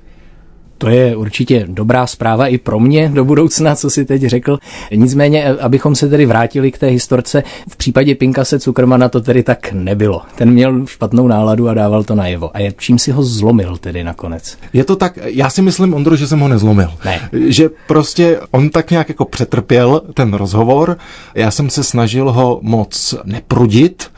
To 0.77 0.89
je 0.89 1.15
určitě 1.15 1.65
dobrá 1.70 2.08
zpráva 2.08 2.48
i 2.48 2.58
pro 2.58 2.79
mě 2.79 3.10
do 3.13 3.25
budoucna, 3.25 3.75
co 3.75 3.89
si 3.89 4.05
teď 4.05 4.22
řekl. 4.22 4.58
Nicméně, 4.96 5.46
abychom 5.46 5.96
se 5.96 6.10
tedy 6.10 6.25
vrátili 6.25 6.72
k 6.72 6.77
té 6.77 6.88
historce, 6.88 7.44
v 7.70 7.77
případě 7.77 8.15
Pinkase 8.15 8.60
Cukermana 8.60 9.10
to 9.10 9.22
tedy 9.22 9.44
tak 9.44 9.72
nebylo. 9.72 10.22
Ten 10.36 10.51
měl 10.51 10.86
špatnou 10.86 11.27
náladu 11.27 11.70
a 11.70 11.74
dával 11.74 12.03
to 12.03 12.15
najevo. 12.15 12.55
A 12.55 12.60
je, 12.60 12.74
čím 12.77 13.00
si 13.00 13.12
ho 13.12 13.24
zlomil 13.24 13.77
tedy 13.77 14.03
nakonec? 14.03 14.58
Je 14.74 14.84
to 14.84 14.96
tak, 14.96 15.20
já 15.24 15.50
si 15.50 15.62
myslím, 15.62 15.94
Ondro, 15.94 16.15
že 16.15 16.27
jsem 16.27 16.39
ho 16.39 16.48
nezlomil. 16.48 16.91
Ne. 17.05 17.29
Že 17.48 17.70
prostě 17.88 18.39
on 18.51 18.70
tak 18.70 18.91
nějak 18.91 19.10
jako 19.10 19.25
přetrpěl 19.25 20.01
ten 20.13 20.34
rozhovor. 20.34 20.98
Já 21.36 21.51
jsem 21.51 21.70
se 21.70 21.84
snažil 21.84 22.32
ho 22.32 22.60
moc 22.62 23.15
neprudit, 23.24 24.12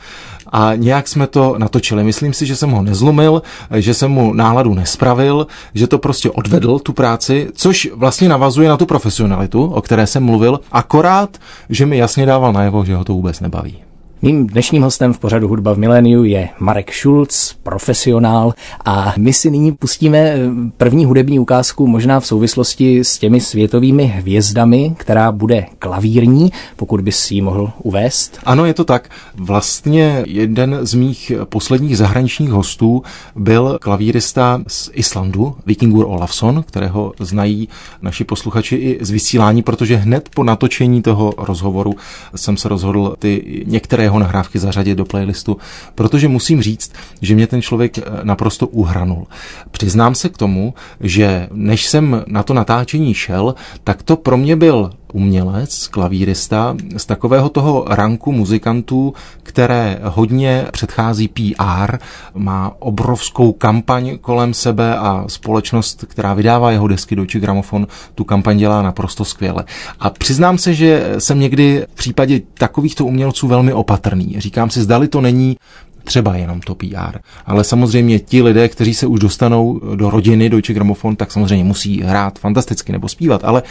a 0.52 0.74
nějak 0.74 1.08
jsme 1.08 1.26
to 1.26 1.54
natočili. 1.58 2.04
Myslím 2.04 2.32
si, 2.32 2.46
že 2.46 2.56
jsem 2.56 2.70
ho 2.70 2.82
nezlomil, 2.82 3.42
že 3.74 3.94
jsem 3.94 4.10
mu 4.10 4.32
náladu 4.32 4.74
nespravil, 4.74 5.46
že 5.74 5.86
to 5.86 5.98
prostě 5.98 6.30
odvedl 6.30 6.78
tu 6.78 6.92
práci, 6.92 7.48
což 7.54 7.88
vlastně 7.94 8.28
navazuje 8.28 8.68
na 8.68 8.76
tu 8.76 8.86
profesionalitu, 8.86 9.64
o 9.64 9.82
které 9.82 10.06
jsem 10.06 10.24
mluvil, 10.24 10.60
akorát, 10.72 11.36
že 11.68 11.86
mi 11.86 11.98
jasně 11.98 12.26
dával 12.26 12.52
najevo, 12.52 12.84
že 12.84 12.96
ho 12.96 13.04
to 13.04 13.12
vůbec 13.12 13.40
nebaví. 13.40 13.87
Mým 14.22 14.46
dnešním 14.46 14.82
hostem 14.82 15.12
v 15.12 15.18
pořadu 15.18 15.48
Hudba 15.48 15.72
v 15.72 15.78
miléniu 15.78 16.24
je 16.24 16.48
Marek 16.58 16.92
Schulz, 16.92 17.54
profesionál 17.62 18.54
a 18.84 19.14
my 19.18 19.32
si 19.32 19.50
nyní 19.50 19.72
pustíme 19.72 20.18
eh, 20.18 20.38
první 20.76 21.04
hudební 21.04 21.38
ukázku 21.38 21.86
možná 21.86 22.20
v 22.20 22.26
souvislosti 22.26 23.04
s 23.04 23.18
těmi 23.18 23.40
světovými 23.40 24.04
hvězdami, 24.04 24.94
která 24.96 25.32
bude 25.32 25.66
klavírní, 25.78 26.52
pokud 26.76 27.00
bys 27.00 27.18
si 27.18 27.34
ji 27.34 27.40
mohl 27.40 27.70
uvést. 27.82 28.38
Ano, 28.44 28.64
je 28.64 28.74
to 28.74 28.84
tak. 28.84 29.08
Vlastně 29.34 30.22
jeden 30.26 30.78
z 30.82 30.94
mých 30.94 31.32
posledních 31.44 31.98
zahraničních 31.98 32.50
hostů 32.50 33.02
byl 33.36 33.78
klavírista 33.80 34.62
z 34.66 34.90
Islandu, 34.92 35.56
Vikingur 35.66 36.06
Olafsson, 36.08 36.62
kterého 36.62 37.12
znají 37.20 37.68
naši 38.02 38.24
posluchači 38.24 38.76
i 38.76 38.98
z 39.04 39.10
vysílání, 39.10 39.62
protože 39.62 39.96
hned 39.96 40.28
po 40.34 40.44
natočení 40.44 41.02
toho 41.02 41.34
rozhovoru 41.38 41.94
jsem 42.34 42.56
se 42.56 42.68
rozhodl 42.68 43.14
ty 43.18 43.64
některé 43.66 44.07
jeho 44.08 44.18
nahrávky 44.18 44.58
zařadit 44.58 44.94
do 44.94 45.04
playlistu, 45.04 45.56
protože 45.94 46.28
musím 46.28 46.62
říct, 46.62 46.92
že 47.20 47.34
mě 47.34 47.46
ten 47.46 47.62
člověk 47.62 47.98
eh, 47.98 48.02
naprosto 48.22 48.66
uhranul. 48.66 49.26
Přiznám 49.70 50.14
se 50.14 50.28
k 50.28 50.36
tomu, 50.36 50.74
že 51.00 51.48
než 51.52 51.86
jsem 51.86 52.24
na 52.26 52.42
to 52.42 52.54
natáčení 52.54 53.14
šel, 53.14 53.54
tak 53.84 54.02
to 54.02 54.16
pro 54.16 54.36
mě 54.36 54.56
byl 54.56 54.90
umělec, 55.12 55.86
klavírista 55.86 56.76
z 56.96 57.06
takového 57.06 57.48
toho 57.48 57.84
ranku 57.88 58.32
muzikantů, 58.32 59.14
které 59.42 59.98
hodně 60.02 60.66
předchází 60.72 61.28
PR, 61.28 61.96
má 62.34 62.72
obrovskou 62.78 63.52
kampaň 63.52 64.18
kolem 64.20 64.54
sebe 64.54 64.96
a 64.98 65.24
společnost, 65.26 66.04
která 66.08 66.34
vydává 66.34 66.70
jeho 66.70 66.88
desky 66.88 67.16
Deutsche 67.16 67.40
Grammophon, 67.40 67.86
tu 68.14 68.24
kampaň 68.24 68.58
dělá 68.58 68.82
naprosto 68.82 69.24
skvěle. 69.24 69.64
A 70.00 70.10
přiznám 70.10 70.58
se, 70.58 70.74
že 70.74 71.14
jsem 71.18 71.40
někdy 71.40 71.86
v 71.90 71.94
případě 71.94 72.40
takovýchto 72.54 73.04
umělců 73.06 73.48
velmi 73.48 73.72
opatrný. 73.72 74.34
Říkám 74.38 74.70
si, 74.70 74.82
zdali 74.82 75.08
to 75.08 75.20
není 75.20 75.56
třeba 76.04 76.36
jenom 76.36 76.60
to 76.60 76.74
PR. 76.74 77.18
Ale 77.46 77.64
samozřejmě 77.64 78.18
ti 78.18 78.42
lidé, 78.42 78.68
kteří 78.68 78.94
se 78.94 79.06
už 79.06 79.20
dostanou 79.20 79.80
do 79.94 80.10
rodiny 80.10 80.50
Deutsche 80.50 80.74
Grammophon, 80.74 81.16
tak 81.16 81.32
samozřejmě 81.32 81.64
musí 81.64 82.02
hrát 82.02 82.38
fantasticky 82.38 82.92
nebo 82.92 83.08
zpívat, 83.08 83.44
ale 83.44 83.62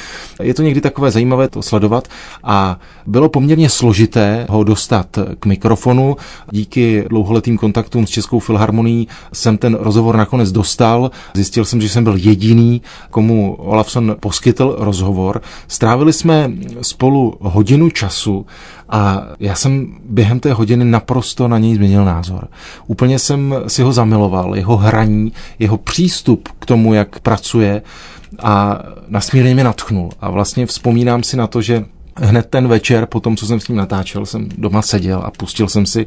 je 0.44 0.54
to 0.54 0.62
někdy 0.62 0.82
takové 0.82 1.12
zajímavé 1.12 1.48
to 1.48 1.62
sledovat 1.62 2.08
a 2.44 2.80
bylo 3.06 3.30
poměrně 3.30 3.70
složité 3.70 4.46
ho 4.50 4.64
dostat 4.64 5.20
k 5.40 5.46
mikrofonu. 5.46 6.16
Díky 6.52 7.06
dlouholetým 7.10 7.58
kontaktům 7.58 8.08
s 8.08 8.10
Českou 8.10 8.40
filharmonií 8.40 9.08
jsem 9.34 9.58
ten 9.58 9.78
rozhovor 9.80 10.18
nakonec 10.18 10.52
dostal. 10.52 11.12
Zjistil 11.34 11.66
jsem, 11.66 11.82
že 11.82 11.90
jsem 11.90 12.04
byl 12.04 12.16
jediný, 12.16 12.82
komu 13.10 13.56
Olafson 13.56 14.16
poskytl 14.20 14.76
rozhovor. 14.80 15.42
Strávili 15.68 16.14
jsme 16.14 16.52
spolu 16.82 17.38
hodinu 17.40 17.90
času 17.90 18.46
a 18.90 19.24
já 19.40 19.56
jsem 19.56 19.98
během 20.10 20.40
té 20.40 20.54
hodiny 20.54 20.86
naprosto 20.86 21.48
na 21.48 21.58
něj 21.58 21.76
změnil 21.76 22.06
názor. 22.06 22.48
Úplně 22.88 23.20
jsem 23.20 23.56
si 23.68 23.82
ho 23.82 23.94
zamiloval, 23.94 24.56
jeho 24.56 24.78
hraní, 24.78 25.34
jeho 25.60 25.78
přístup 25.78 26.50
k 26.60 26.66
tomu, 26.66 26.94
jak 26.94 27.20
pracuje 27.20 27.82
a 28.44 28.80
nasmírně 29.08 29.54
mě 29.54 29.64
natchnul. 29.64 30.10
A 30.22 30.30
vlastně 30.30 30.66
vzpomínám 30.66 31.24
si 31.24 31.38
na 31.38 31.48
to, 31.48 31.62
že 31.62 31.86
hned 32.16 32.46
ten 32.50 32.68
večer, 32.68 33.06
po 33.06 33.20
tom, 33.20 33.38
co 33.38 33.46
jsem 33.46 33.60
s 33.60 33.68
ním 33.68 33.78
natáčel, 33.78 34.26
jsem 34.26 34.50
doma 34.58 34.82
seděl 34.82 35.22
a 35.26 35.32
pustil 35.32 35.68
jsem 35.68 35.86
si 35.86 36.06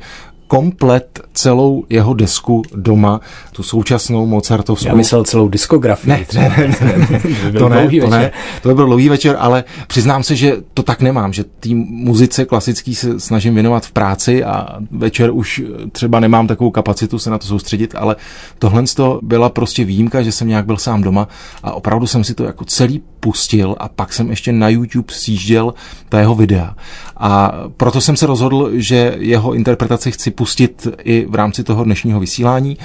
komplet 0.50 1.20
celou 1.32 1.84
jeho 1.90 2.14
desku 2.14 2.62
doma, 2.74 3.20
tu 3.52 3.62
současnou 3.62 4.26
Mozartovskou. 4.26 4.88
Já 4.88 4.94
myslel 4.94 5.24
celou 5.24 5.48
diskografii. 5.48 6.10
Ne, 6.10 6.26
ne, 6.34 6.54
ne, 6.58 6.76
ne, 6.80 7.08
ne. 7.52 7.58
to, 7.58 7.68
ne 7.68 7.88
to 8.00 8.10
ne, 8.10 8.32
to 8.62 8.68
by 8.68 8.74
byl 8.74 8.86
dlouhý 8.86 9.08
večer, 9.08 9.36
ale 9.38 9.64
přiznám 9.86 10.22
se, 10.22 10.36
že 10.36 10.56
to 10.74 10.82
tak 10.82 11.00
nemám, 11.00 11.32
že 11.32 11.44
té 11.44 11.68
muzice 11.74 12.44
klasický 12.44 12.94
se 12.94 13.20
snažím 13.20 13.54
věnovat 13.54 13.86
v 13.86 13.92
práci 13.92 14.44
a 14.44 14.78
večer 14.90 15.30
už 15.32 15.62
třeba 15.92 16.20
nemám 16.20 16.46
takovou 16.46 16.70
kapacitu 16.70 17.18
se 17.18 17.30
na 17.30 17.38
to 17.38 17.46
soustředit, 17.46 17.94
ale 17.98 18.16
tohle 18.58 18.84
to 18.96 19.20
byla 19.22 19.48
prostě 19.48 19.84
výjimka, 19.84 20.22
že 20.22 20.32
jsem 20.32 20.48
nějak 20.48 20.66
byl 20.66 20.76
sám 20.76 21.02
doma 21.02 21.28
a 21.62 21.72
opravdu 21.72 22.06
jsem 22.06 22.24
si 22.24 22.34
to 22.34 22.44
jako 22.44 22.64
celý 22.64 23.02
pustil 23.20 23.76
a 23.78 23.88
pak 23.88 24.12
jsem 24.12 24.30
ještě 24.30 24.52
na 24.52 24.68
YouTube 24.68 25.14
sjížděl 25.14 25.74
ta 26.08 26.18
jeho 26.18 26.34
videa. 26.34 26.74
A 27.16 27.52
proto 27.76 28.00
jsem 28.00 28.16
se 28.16 28.26
rozhodl, 28.26 28.70
že 28.72 29.16
jeho 29.18 29.54
interpretaci 29.54 30.12
chci 30.12 30.30
pustit 30.30 30.86
i 30.98 31.26
v 31.28 31.34
rámci 31.34 31.64
toho 31.64 31.84
dnešního 31.84 32.20
vysílání 32.20 32.78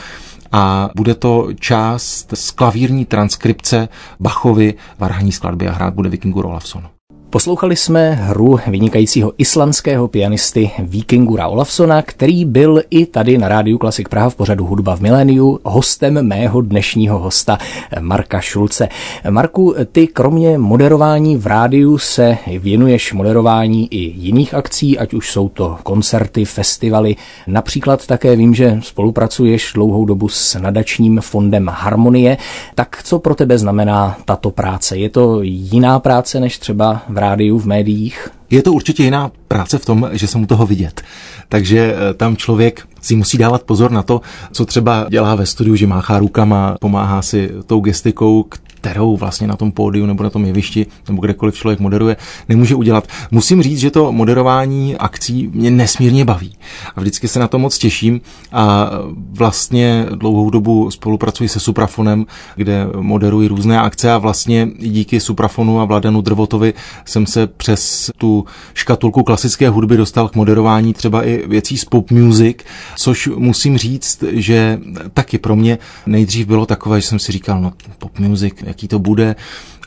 a 0.52 0.90
bude 0.96 1.16
to 1.16 1.48
část 1.60 2.34
z 2.34 2.52
klavírní 2.52 3.06
transkripce 3.06 3.90
Bachovy 4.20 4.74
varhaní 5.00 5.32
skladby 5.32 5.68
a 5.68 5.72
hrát 5.72 5.94
bude 5.94 6.10
Vikingu 6.10 6.42
Rolafson. 6.42 6.95
Poslouchali 7.36 7.76
jsme 7.76 8.12
hru 8.12 8.60
vynikajícího 8.68 9.34
islandského 9.38 10.08
pianisty 10.08 10.72
Vikingura 10.80 11.48
Olafsona, 11.48 12.02
který 12.02 12.46
byl 12.46 12.82
i 12.90 13.06
tady 13.06 13.38
na 13.38 13.48
rádiu 13.48 13.78
Klasik 13.78 14.10
Praha 14.10 14.30
v 14.30 14.36
pořadu 14.36 14.66
Hudba 14.66 14.96
v 14.96 15.02
miléniu 15.02 15.60
hostem 15.64 16.28
mého 16.28 16.62
dnešního 16.62 17.20
hosta 17.20 17.58
Marka 18.00 18.42
Šulce. 18.42 18.90
Marku, 19.30 19.76
ty 19.92 20.08
kromě 20.08 20.58
moderování 20.58 21.38
v 21.38 21.48
rádiu 21.48 21.98
se 21.98 22.38
věnuješ 22.60 23.14
moderování 23.14 23.94
i 23.94 24.14
jiných 24.18 24.54
akcí, 24.54 25.00
ať 25.00 25.14
už 25.14 25.32
jsou 25.32 25.50
to 25.50 25.78
koncerty, 25.84 26.46
festivaly. 26.46 27.16
Například 27.48 28.08
také 28.08 28.36
vím, 28.36 28.56
že 28.56 28.80
spolupracuješ 28.82 29.72
dlouhou 29.74 30.06
dobu 30.06 30.30
s 30.30 30.60
nadačním 30.60 31.22
fondem 31.22 31.72
Harmonie. 31.74 32.38
Tak 32.76 33.04
co 33.04 33.20
pro 33.20 33.36
tebe 33.36 33.58
znamená 33.58 34.18
tato 34.26 34.52
práce? 34.52 34.98
Je 34.98 35.10
to 35.10 35.42
jiná 35.42 36.00
práce 36.00 36.40
než 36.40 36.58
třeba 36.58 37.02
v 37.10 37.25
rádiu, 37.30 37.60
v 37.60 37.66
médiích? 37.66 38.30
Je 38.50 38.62
to 38.64 38.74
určitě 38.74 39.04
jiná 39.04 39.32
práce 39.48 39.78
v 39.78 39.86
tom, 39.86 40.10
že 40.12 40.28
se 40.28 40.38
mu 40.38 40.46
toho 40.46 40.66
vidět. 40.66 41.02
Takže 41.50 41.96
eh, 41.96 42.14
tam 42.14 42.38
člověk 42.38 42.88
si 43.02 43.16
musí 43.16 43.38
dávat 43.38 43.64
pozor 43.64 43.92
na 43.92 44.04
to, 44.04 44.22
co 44.52 44.66
třeba 44.66 45.06
dělá 45.10 45.36
ve 45.36 45.46
studiu, 45.46 45.76
že 45.76 45.88
máchá 45.88 46.20
rukama, 46.20 46.76
pomáhá 46.80 47.22
si 47.22 47.50
tou 47.66 47.80
gestikou, 47.80 48.46
kterou 48.86 49.18
vlastně 49.18 49.48
na 49.48 49.56
tom 49.56 49.72
pódiu 49.72 50.06
nebo 50.06 50.24
na 50.24 50.30
tom 50.30 50.46
jevišti 50.46 50.86
nebo 51.08 51.22
kdekoliv 51.22 51.56
člověk 51.56 51.80
moderuje, 51.80 52.18
nemůže 52.50 52.76
udělat. 52.76 53.08
Musím 53.32 53.64
říct, 53.64 53.80
že 53.80 53.92
to 53.92 54.12
moderování 54.12 54.98
akcí 54.98 55.50
mě 55.54 55.72
nesmírně 55.72 56.26
baví. 56.26 56.58
A 56.96 57.02
vždycky 57.02 57.28
se 57.28 57.40
na 57.40 57.48
to 57.48 57.60
moc 57.60 57.78
těším 57.78 58.22
a 58.52 58.90
vlastně 59.32 60.06
dlouhou 60.16 60.50
dobu 60.50 60.92
spolupracuji 60.92 61.50
se 61.50 61.60
Suprafonem, 61.60 62.26
kde 62.56 62.88
moderuji 62.96 63.48
různé 63.48 63.80
akce 63.80 64.12
a 64.12 64.18
vlastně 64.18 64.68
díky 64.80 65.20
Suprafonu 65.20 65.80
a 65.80 65.86
Vladanu 65.86 66.22
Drvotovi 66.22 66.74
jsem 67.06 67.26
se 67.26 67.48
přes 67.48 68.12
tu 68.18 68.46
škatulku 68.74 69.24
klasické 69.24 69.70
hudby 69.70 69.98
dostal 69.98 70.30
k 70.30 70.36
moderování 70.36 70.94
třeba 70.94 71.24
i 71.24 71.48
věcí 71.48 71.78
z 71.78 71.86
pop 71.86 72.12
music, 72.12 72.58
což 72.96 73.30
musím 73.36 73.78
říct, 73.78 74.24
že 74.32 74.80
taky 75.14 75.38
pro 75.38 75.56
mě 75.56 75.78
nejdřív 76.06 76.48
bylo 76.48 76.66
takové, 76.66 77.02
že 77.02 77.08
jsem 77.08 77.20
si 77.20 77.32
říkal, 77.32 77.62
no 77.62 77.74
pop 78.00 78.20
music, 78.20 78.54
jaký 78.76 78.88
to 78.88 79.00
bude, 79.00 79.36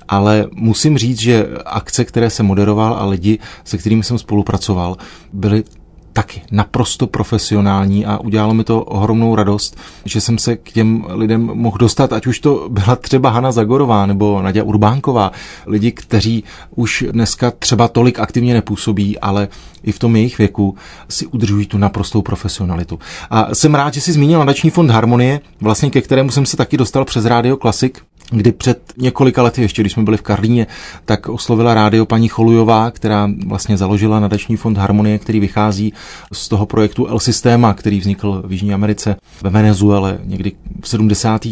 ale 0.08 0.46
musím 0.54 0.98
říct, 0.98 1.20
že 1.20 1.46
akce, 1.66 2.04
které 2.04 2.30
jsem 2.30 2.46
moderoval 2.46 2.94
a 2.94 3.06
lidi, 3.06 3.38
se 3.64 3.78
kterými 3.78 4.04
jsem 4.04 4.18
spolupracoval, 4.18 4.96
byly 5.32 5.64
taky 6.12 6.42
naprosto 6.50 7.06
profesionální 7.06 8.06
a 8.06 8.18
udělalo 8.18 8.54
mi 8.54 8.64
to 8.64 8.82
ohromnou 8.82 9.34
radost, 9.34 9.76
že 10.04 10.20
jsem 10.20 10.38
se 10.38 10.56
k 10.56 10.72
těm 10.72 11.06
lidem 11.08 11.50
mohl 11.54 11.78
dostat, 11.78 12.12
ať 12.12 12.26
už 12.26 12.40
to 12.40 12.68
byla 12.68 12.96
třeba 12.96 13.30
Hana 13.30 13.52
Zagorová 13.52 14.06
nebo 14.06 14.42
Nadia 14.42 14.64
Urbánková, 14.64 15.32
lidi, 15.66 15.92
kteří 15.92 16.44
už 16.74 17.04
dneska 17.10 17.50
třeba 17.50 17.88
tolik 17.88 18.18
aktivně 18.18 18.54
nepůsobí, 18.54 19.18
ale 19.18 19.48
i 19.82 19.92
v 19.92 19.98
tom 19.98 20.16
jejich 20.16 20.38
věku 20.38 20.74
si 21.08 21.26
udržují 21.26 21.66
tu 21.66 21.78
naprostou 21.78 22.22
profesionalitu. 22.22 22.98
A 23.30 23.54
jsem 23.54 23.74
rád, 23.74 23.94
že 23.94 24.00
si 24.00 24.12
zmínil 24.12 24.38
nadační 24.38 24.70
fond 24.70 24.90
Harmonie, 24.90 25.40
vlastně 25.60 25.90
ke 25.90 26.00
kterému 26.00 26.30
jsem 26.30 26.46
se 26.46 26.56
taky 26.56 26.76
dostal 26.76 27.04
přes 27.04 27.24
Radio 27.24 27.56
Klasik, 27.56 28.00
kdy 28.30 28.52
před 28.52 28.92
několika 28.96 29.42
lety, 29.42 29.62
ještě 29.62 29.82
když 29.82 29.92
jsme 29.92 30.02
byli 30.02 30.16
v 30.16 30.22
Karlíně, 30.22 30.66
tak 31.04 31.28
oslovila 31.28 31.74
rádio 31.74 32.06
paní 32.06 32.28
Cholujová, 32.28 32.90
která 32.90 33.30
vlastně 33.46 33.76
založila 33.76 34.20
nadační 34.20 34.56
fond 34.56 34.78
Harmonie, 34.78 35.18
který 35.18 35.40
vychází 35.40 35.92
z 36.32 36.48
toho 36.48 36.66
projektu 36.66 37.06
El 37.06 37.18
Systema, 37.18 37.74
který 37.74 38.00
vznikl 38.00 38.42
v 38.46 38.52
Jižní 38.52 38.74
Americe, 38.74 39.16
ve 39.42 39.50
Venezuele 39.50 40.18
někdy 40.24 40.52
v 40.80 40.88
70. 40.88 41.46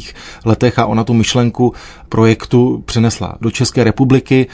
letech 0.45 0.79
a 0.79 0.87
ona 0.87 1.05
tu 1.05 1.15
myšlenku 1.15 1.73
projektu 2.09 2.83
přenesla 2.87 3.35
do 3.41 3.51
České 3.51 3.85
republiky, 3.85 4.47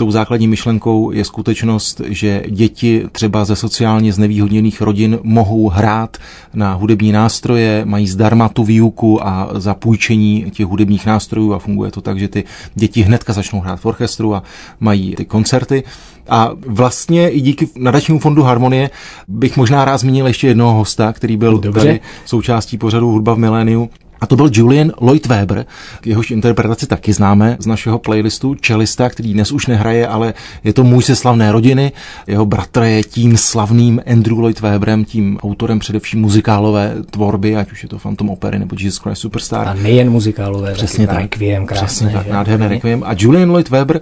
Tou 0.00 0.10
základní 0.10 0.48
myšlenkou 0.48 1.10
je 1.10 1.24
skutečnost, 1.24 2.00
že 2.06 2.42
děti 2.48 3.04
třeba 3.12 3.44
ze 3.44 3.56
sociálně 3.56 4.12
znevýhodněných 4.12 4.80
rodin 4.80 5.18
mohou 5.22 5.68
hrát 5.68 6.16
na 6.54 6.74
hudební 6.74 7.12
nástroje, 7.12 7.84
mají 7.84 8.08
zdarma 8.08 8.48
tu 8.48 8.64
výuku 8.64 9.26
a 9.26 9.50
za 9.54 9.74
půjčení 9.74 10.46
těch 10.50 10.66
hudebních 10.66 11.06
nástrojů 11.06 11.52
a 11.52 11.58
funguje 11.58 11.90
to 11.90 12.00
tak, 12.00 12.18
že 12.18 12.28
ty 12.28 12.44
děti 12.74 13.02
hnedka 13.02 13.32
začnou 13.32 13.60
hrát 13.60 13.80
v 13.80 13.86
orchestru 13.86 14.34
a 14.34 14.42
mají 14.80 15.14
ty 15.14 15.24
koncerty. 15.24 15.82
A 16.28 16.50
vlastně 16.66 17.30
i 17.30 17.40
díky 17.40 17.68
nadačnímu 17.78 18.20
fondu 18.20 18.42
Harmonie 18.42 18.90
bych 19.28 19.56
možná 19.56 19.84
rád 19.84 19.98
zmínil 19.98 20.26
ještě 20.26 20.46
jednoho 20.46 20.72
hosta, 20.72 21.12
který 21.12 21.36
byl 21.36 21.58
Dobře. 21.58 21.80
tady 21.80 22.00
součástí 22.24 22.78
pořadu 22.78 23.10
Hudba 23.10 23.34
v 23.34 23.38
miléniu 23.38 23.90
A 24.20 24.26
to 24.26 24.36
byl 24.36 24.50
Julian 24.52 24.92
Lloyd 25.00 25.26
Webber, 25.26 25.66
jehož 26.04 26.30
interpretaci 26.30 26.86
taky 26.86 27.12
známe 27.12 27.56
z 27.60 27.66
našeho 27.66 27.98
playlistu 27.98 28.54
Čelista, 28.54 29.08
který 29.08 29.32
dnes 29.34 29.52
už 29.52 29.66
nehraje, 29.66 30.06
ale 30.06 30.34
je 30.64 30.72
to 30.72 30.84
muž 30.84 31.06
ze 31.06 31.16
slavné 31.16 31.52
rodiny. 31.52 31.92
Jeho 32.26 32.46
bratr 32.46 32.82
je 32.82 33.02
tím 33.02 33.36
slavným 33.36 34.02
Andrew 34.12 34.38
Lloyd 34.38 34.60
Webberem, 34.60 35.04
tím 35.04 35.38
autorem 35.42 35.78
především 35.78 36.20
muzikálové 36.20 36.94
tvorby, 37.10 37.56
ať 37.56 37.72
už 37.72 37.82
je 37.82 37.88
to 37.88 37.98
Phantom 37.98 38.30
Opery 38.30 38.58
nebo 38.58 38.76
Jesus 38.78 38.98
Christ 38.98 39.20
Superstar. 39.20 39.68
A 39.68 39.74
nejen 39.74 40.10
muzikálové, 40.10 40.72
Přesně 40.72 41.06
tak. 41.06 41.16
Requiem, 41.16 41.66
krásné, 41.66 41.86
Přesně 41.86 42.08
tak, 42.10 42.26
že? 42.26 42.32
nádherné 42.32 42.68
Requiem. 42.68 43.02
A 43.06 43.14
Julian 43.18 43.50
Lloyd 43.50 43.70
Webber 43.70 44.00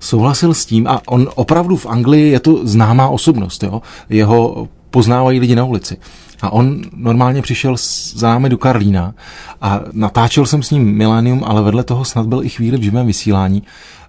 souhlasil 0.00 0.54
s 0.54 0.66
tím 0.66 0.86
a 0.86 1.00
on 1.06 1.28
opravdu 1.34 1.76
v 1.76 1.86
Anglii 1.86 2.30
je 2.30 2.40
to 2.40 2.66
známá 2.66 3.08
osobnost, 3.08 3.62
jo? 3.62 3.82
jeho 4.08 4.68
poznávají 4.90 5.40
lidi 5.40 5.54
na 5.54 5.64
ulici. 5.64 5.96
A 6.42 6.50
on 6.50 6.82
normálně 6.96 7.42
přišel 7.42 7.76
za 8.14 8.28
námi 8.28 8.48
do 8.48 8.58
Karlína 8.58 9.14
a 9.60 9.80
natáčel 9.92 10.46
jsem 10.46 10.62
s 10.62 10.70
ním 10.70 10.96
Millennium, 10.96 11.44
ale 11.46 11.62
vedle 11.62 11.84
toho 11.84 12.04
snad 12.04 12.26
byl 12.26 12.44
i 12.44 12.48
chvíli 12.48 12.78
v 12.78 12.82
živém 12.82 13.06
vysílání. 13.06 13.62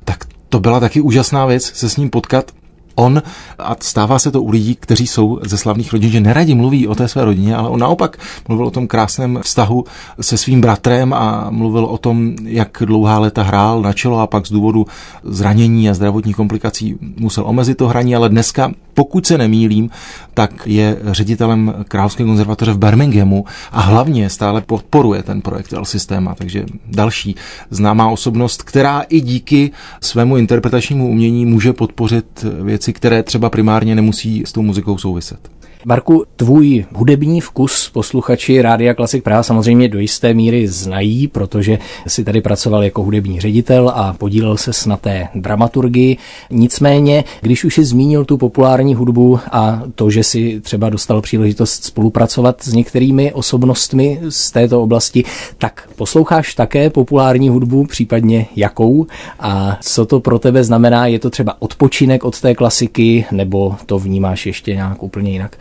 Tak 0.05 0.25
to 0.49 0.59
byla 0.59 0.79
taky 0.79 1.01
úžasná 1.01 1.45
věc 1.45 1.63
se 1.63 1.89
s 1.89 1.97
ním 1.97 2.09
potkat. 2.09 2.51
On, 2.95 3.21
a 3.59 3.75
stává 3.79 4.19
se 4.19 4.31
to 4.31 4.41
u 4.41 4.49
lidí, 4.49 4.75
kteří 4.75 5.07
jsou 5.07 5.39
ze 5.43 5.57
slavných 5.57 5.93
rodin, 5.93 6.11
že 6.11 6.19
neradi 6.19 6.55
mluví 6.55 6.87
o 6.87 6.95
té 6.95 7.07
své 7.07 7.25
rodině, 7.25 7.55
ale 7.55 7.69
on 7.69 7.79
naopak 7.79 8.17
mluvil 8.47 8.67
o 8.67 8.71
tom 8.71 8.87
krásném 8.87 9.39
vztahu 9.43 9.85
se 10.21 10.37
svým 10.37 10.61
bratrem 10.61 11.13
a 11.13 11.47
mluvil 11.49 11.85
o 11.85 11.97
tom, 11.97 12.35
jak 12.43 12.83
dlouhá 12.85 13.19
léta 13.19 13.43
hrál 13.43 13.81
na 13.81 13.93
čelo 13.93 14.19
a 14.19 14.27
pak 14.27 14.47
z 14.47 14.51
důvodu 14.51 14.85
zranění 15.23 15.89
a 15.89 15.93
zdravotních 15.93 16.35
komplikací 16.35 16.97
musel 17.17 17.43
omezit 17.47 17.77
to 17.77 17.87
hraní, 17.87 18.15
ale 18.15 18.29
dneska, 18.29 18.71
pokud 19.01 19.25
se 19.27 19.37
nemýlím, 19.37 19.89
tak 20.33 20.51
je 20.65 20.97
ředitelem 21.11 21.73
Královské 21.87 22.23
konzervatoře 22.23 22.73
v 22.73 22.77
Birminghamu 22.77 23.45
a 23.71 23.81
hlavně 23.81 24.29
stále 24.29 24.61
podporuje 24.61 25.23
ten 25.23 25.41
projekt 25.41 25.73
L 25.73 25.85
Systema, 25.85 26.35
takže 26.35 26.65
další 26.87 27.35
známá 27.69 28.09
osobnost, 28.09 28.63
která 28.63 29.01
i 29.01 29.21
díky 29.21 29.71
svému 30.01 30.37
interpretačnímu 30.37 31.09
umění 31.09 31.45
může 31.45 31.73
podpořit 31.73 32.45
věci, 32.63 32.93
které 32.93 33.23
třeba 33.23 33.49
primárně 33.49 33.95
nemusí 33.95 34.43
s 34.45 34.51
tou 34.51 34.61
muzikou 34.61 34.97
souviset. 34.97 35.60
Marku, 35.85 36.23
tvůj 36.35 36.85
hudební 36.93 37.41
vkus 37.41 37.89
posluchači 37.89 38.61
Rádia 38.61 38.93
Klasik 38.93 39.23
Praha 39.23 39.43
samozřejmě 39.43 39.87
do 39.87 39.99
jisté 39.99 40.33
míry 40.33 40.67
znají, 40.67 41.27
protože 41.27 41.79
si 42.07 42.23
tady 42.23 42.41
pracoval 42.41 42.83
jako 42.83 43.03
hudební 43.03 43.41
ředitel 43.41 43.91
a 43.95 44.13
podílel 44.13 44.57
se 44.57 44.89
na 44.89 44.97
té 44.97 45.27
dramaturgii. 45.35 46.17
Nicméně, 46.49 47.23
když 47.41 47.63
už 47.63 47.73
si 47.73 47.85
zmínil 47.85 48.25
tu 48.25 48.37
populární 48.37 48.95
hudbu 48.95 49.39
a 49.51 49.81
to, 49.95 50.09
že 50.09 50.23
si 50.23 50.61
třeba 50.61 50.89
dostal 50.89 51.21
příležitost 51.21 51.83
spolupracovat 51.83 52.63
s 52.63 52.73
některými 52.73 53.33
osobnostmi 53.33 54.19
z 54.29 54.51
této 54.51 54.83
oblasti, 54.83 55.23
tak 55.57 55.89
posloucháš 55.95 56.55
také 56.55 56.89
populární 56.89 57.49
hudbu, 57.49 57.85
případně 57.85 58.45
jakou? 58.55 59.07
A 59.39 59.77
co 59.81 60.05
to 60.05 60.19
pro 60.19 60.39
tebe 60.39 60.63
znamená? 60.63 61.07
Je 61.07 61.19
to 61.19 61.29
třeba 61.29 61.55
odpočinek 61.59 62.23
od 62.23 62.41
té 62.41 62.55
klasiky, 62.55 63.25
nebo 63.31 63.75
to 63.85 63.99
vnímáš 63.99 64.45
ještě 64.45 64.73
nějak 64.75 65.03
úplně 65.03 65.31
jinak? 65.31 65.57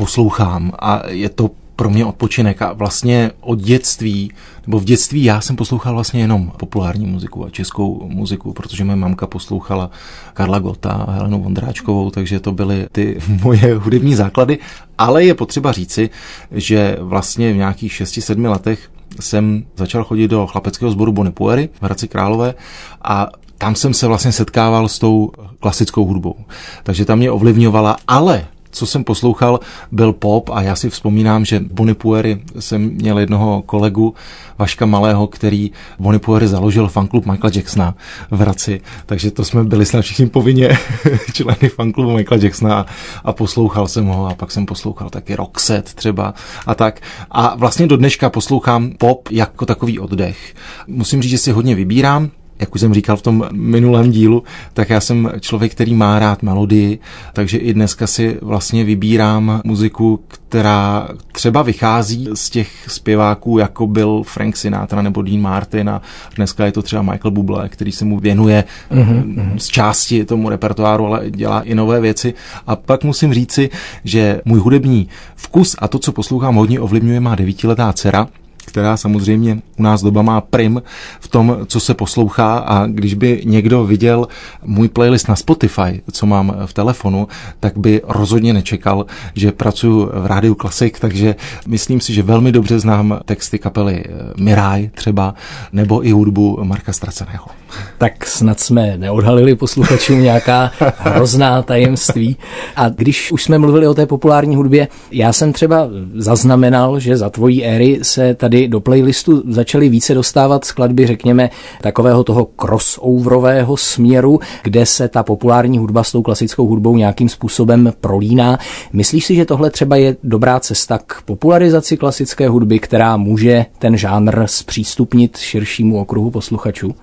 Poslouchám 0.00 0.72
a 0.78 1.02
je 1.08 1.28
to 1.28 1.50
pro 1.76 1.90
mě 1.90 2.04
odpočinek 2.04 2.62
a 2.62 2.72
vlastně 2.72 3.30
od 3.40 3.58
dětství, 3.58 4.32
nebo 4.66 4.80
v 4.80 4.84
dětství 4.84 5.24
já 5.24 5.40
jsem 5.40 5.56
poslouchal 5.56 5.94
vlastně 5.94 6.20
jenom 6.20 6.52
populární 6.56 7.06
muziku 7.06 7.44
a 7.44 7.50
českou 7.50 8.08
muziku, 8.08 8.52
protože 8.52 8.84
moje 8.84 8.96
mamka 8.96 9.26
poslouchala 9.26 9.90
Karla 10.34 10.58
Gota 10.58 10.90
a 10.90 11.10
Helenu 11.10 11.42
Vondráčkovou, 11.42 12.10
takže 12.10 12.40
to 12.40 12.52
byly 12.52 12.86
ty 12.92 13.18
moje 13.42 13.74
hudební 13.74 14.14
základy, 14.14 14.58
ale 14.98 15.24
je 15.24 15.34
potřeba 15.34 15.72
říci, 15.72 16.10
že 16.50 16.96
vlastně 17.00 17.52
v 17.52 17.56
nějakých 17.56 17.92
6-7 17.92 18.50
letech 18.50 18.90
jsem 19.20 19.64
začal 19.76 20.04
chodit 20.04 20.28
do 20.28 20.46
chlapeckého 20.46 20.90
sboru 20.90 21.12
Bonipuery 21.12 21.68
v 21.80 21.82
Hradci 21.82 22.08
Králové 22.08 22.54
a 23.02 23.28
tam 23.58 23.74
jsem 23.74 23.94
se 23.94 24.06
vlastně 24.06 24.32
setkával 24.32 24.88
s 24.88 24.98
tou 24.98 25.30
klasickou 25.60 26.04
hudbou. 26.04 26.34
Takže 26.82 27.04
tam 27.04 27.18
mě 27.18 27.30
ovlivňovala, 27.30 27.96
ale 28.08 28.46
co 28.70 28.86
jsem 28.86 29.04
poslouchal, 29.04 29.60
byl 29.92 30.12
pop 30.12 30.50
a 30.52 30.62
já 30.62 30.76
si 30.76 30.90
vzpomínám, 30.90 31.44
že 31.44 31.60
Bonipuery 31.60 32.42
jsem 32.58 32.82
měl 32.82 33.18
jednoho 33.18 33.62
kolegu, 33.62 34.14
Vaška 34.58 34.86
Malého, 34.86 35.26
který 35.26 35.70
Bonipuery 35.98 36.48
založil 36.48 36.88
fanklub 36.88 37.26
Michaela 37.26 37.52
Jacksona 37.54 37.94
v 38.30 38.40
Hradci, 38.40 38.80
takže 39.06 39.30
to 39.30 39.44
jsme 39.44 39.64
byli 39.64 39.86
snad 39.86 40.02
všichni 40.02 40.26
povinně 40.26 40.78
členy 41.32 41.68
fanklubu 41.68 42.12
Michaela 42.12 42.44
Jacksona 42.44 42.86
a, 43.24 43.32
poslouchal 43.32 43.88
jsem 43.88 44.06
ho 44.06 44.26
a 44.26 44.34
pak 44.34 44.50
jsem 44.50 44.66
poslouchal 44.66 45.10
taky 45.10 45.34
Roxette 45.36 45.94
třeba 45.94 46.34
a 46.66 46.74
tak. 46.74 47.00
A 47.30 47.54
vlastně 47.56 47.86
do 47.86 47.96
dneška 47.96 48.30
poslouchám 48.30 48.90
pop 48.98 49.28
jako 49.30 49.66
takový 49.66 49.98
oddech. 49.98 50.54
Musím 50.86 51.22
říct, 51.22 51.30
že 51.30 51.38
si 51.38 51.52
hodně 51.52 51.74
vybírám, 51.74 52.30
jak 52.60 52.74
už 52.74 52.80
jsem 52.80 52.94
říkal 52.94 53.16
v 53.16 53.22
tom 53.22 53.48
minulém 53.52 54.10
dílu, 54.10 54.42
tak 54.72 54.90
já 54.90 55.00
jsem 55.00 55.30
člověk, 55.40 55.72
který 55.72 55.94
má 55.94 56.18
rád 56.18 56.42
melodii, 56.42 56.98
takže 57.32 57.58
i 57.58 57.74
dneska 57.74 58.06
si 58.06 58.38
vlastně 58.42 58.84
vybírám 58.84 59.60
muziku, 59.64 60.20
která 60.28 61.08
třeba 61.32 61.62
vychází 61.62 62.28
z 62.34 62.50
těch 62.50 62.70
zpěváků, 62.88 63.58
jako 63.58 63.86
byl 63.86 64.22
Frank 64.22 64.56
Sinatra 64.56 65.02
nebo 65.02 65.22
Dean 65.22 65.40
Martin 65.40 65.90
a 65.90 66.02
dneska 66.36 66.66
je 66.66 66.72
to 66.72 66.82
třeba 66.82 67.02
Michael 67.02 67.30
Bublé, 67.30 67.68
který 67.68 67.92
se 67.92 68.04
mu 68.04 68.18
věnuje 68.18 68.64
mm-hmm. 68.92 69.56
z 69.56 69.66
části 69.66 70.24
tomu 70.24 70.48
repertoáru, 70.48 71.06
ale 71.06 71.30
dělá 71.30 71.60
i 71.60 71.74
nové 71.74 72.00
věci. 72.00 72.34
A 72.66 72.76
pak 72.76 73.04
musím 73.04 73.34
říci, 73.34 73.70
že 74.04 74.40
můj 74.44 74.58
hudební 74.58 75.08
vkus 75.36 75.76
a 75.78 75.88
to, 75.88 75.98
co 75.98 76.12
poslouchám, 76.12 76.54
hodně 76.54 76.80
ovlivňuje 76.80 77.20
má 77.20 77.34
devítiletá 77.34 77.92
dcera, 77.92 78.28
která 78.70 78.96
samozřejmě 78.96 79.58
u 79.78 79.82
nás 79.82 80.02
doba 80.02 80.22
má 80.22 80.40
prim 80.40 80.82
v 81.20 81.28
tom, 81.28 81.56
co 81.66 81.80
se 81.80 81.94
poslouchá 81.94 82.58
a 82.58 82.86
když 82.86 83.14
by 83.14 83.42
někdo 83.44 83.84
viděl 83.84 84.28
můj 84.64 84.88
playlist 84.88 85.28
na 85.28 85.36
Spotify, 85.36 86.02
co 86.12 86.26
mám 86.26 86.56
v 86.66 86.72
telefonu, 86.72 87.28
tak 87.60 87.78
by 87.78 88.00
rozhodně 88.04 88.52
nečekal, 88.52 89.06
že 89.34 89.52
pracuji 89.52 90.06
v 90.06 90.26
Rádiu 90.26 90.54
Klasik, 90.54 91.00
takže 91.00 91.34
myslím 91.66 92.00
si, 92.00 92.14
že 92.14 92.22
velmi 92.22 92.52
dobře 92.52 92.78
znám 92.78 93.20
texty 93.24 93.58
kapely 93.58 94.04
Miraj 94.36 94.90
třeba, 94.94 95.34
nebo 95.72 96.06
i 96.06 96.10
hudbu 96.10 96.58
Marka 96.62 96.92
Straceného. 96.92 97.59
Tak 97.98 98.26
snad 98.26 98.60
jsme 98.60 98.96
neodhalili 98.96 99.54
posluchačům 99.54 100.22
nějaká 100.22 100.70
hrozná 100.98 101.62
tajemství. 101.62 102.36
A 102.76 102.88
když 102.88 103.32
už 103.32 103.44
jsme 103.44 103.58
mluvili 103.58 103.86
o 103.86 103.94
té 103.94 104.06
populární 104.06 104.56
hudbě, 104.56 104.88
já 105.12 105.32
jsem 105.32 105.52
třeba 105.52 105.88
zaznamenal, 106.14 107.00
že 107.00 107.16
za 107.16 107.30
tvojí 107.30 107.64
éry 107.64 107.98
se 108.02 108.34
tady 108.34 108.68
do 108.68 108.80
playlistu 108.80 109.42
začaly 109.48 109.88
více 109.88 110.14
dostávat 110.14 110.64
skladby, 110.64 111.06
řekněme, 111.06 111.50
takového 111.80 112.24
toho 112.24 112.48
crossoverového 112.56 113.76
směru, 113.76 114.40
kde 114.62 114.86
se 114.86 115.08
ta 115.08 115.22
populární 115.22 115.78
hudba 115.78 116.04
s 116.04 116.12
tou 116.12 116.22
klasickou 116.22 116.66
hudbou 116.66 116.96
nějakým 116.96 117.28
způsobem 117.28 117.92
prolíná. 118.00 118.58
Myslíš 118.92 119.24
si, 119.24 119.34
že 119.34 119.44
tohle 119.44 119.70
třeba 119.70 119.96
je 119.96 120.16
dobrá 120.22 120.60
cesta 120.60 120.98
k 121.06 121.22
popularizaci 121.22 121.96
klasické 121.96 122.48
hudby, 122.48 122.78
která 122.78 123.16
může 123.16 123.66
ten 123.78 123.96
žánr 123.96 124.42
zpřístupnit 124.46 125.36
širšímu 125.38 126.00
okruhu 126.00 126.30
posluchačů? 126.30 126.94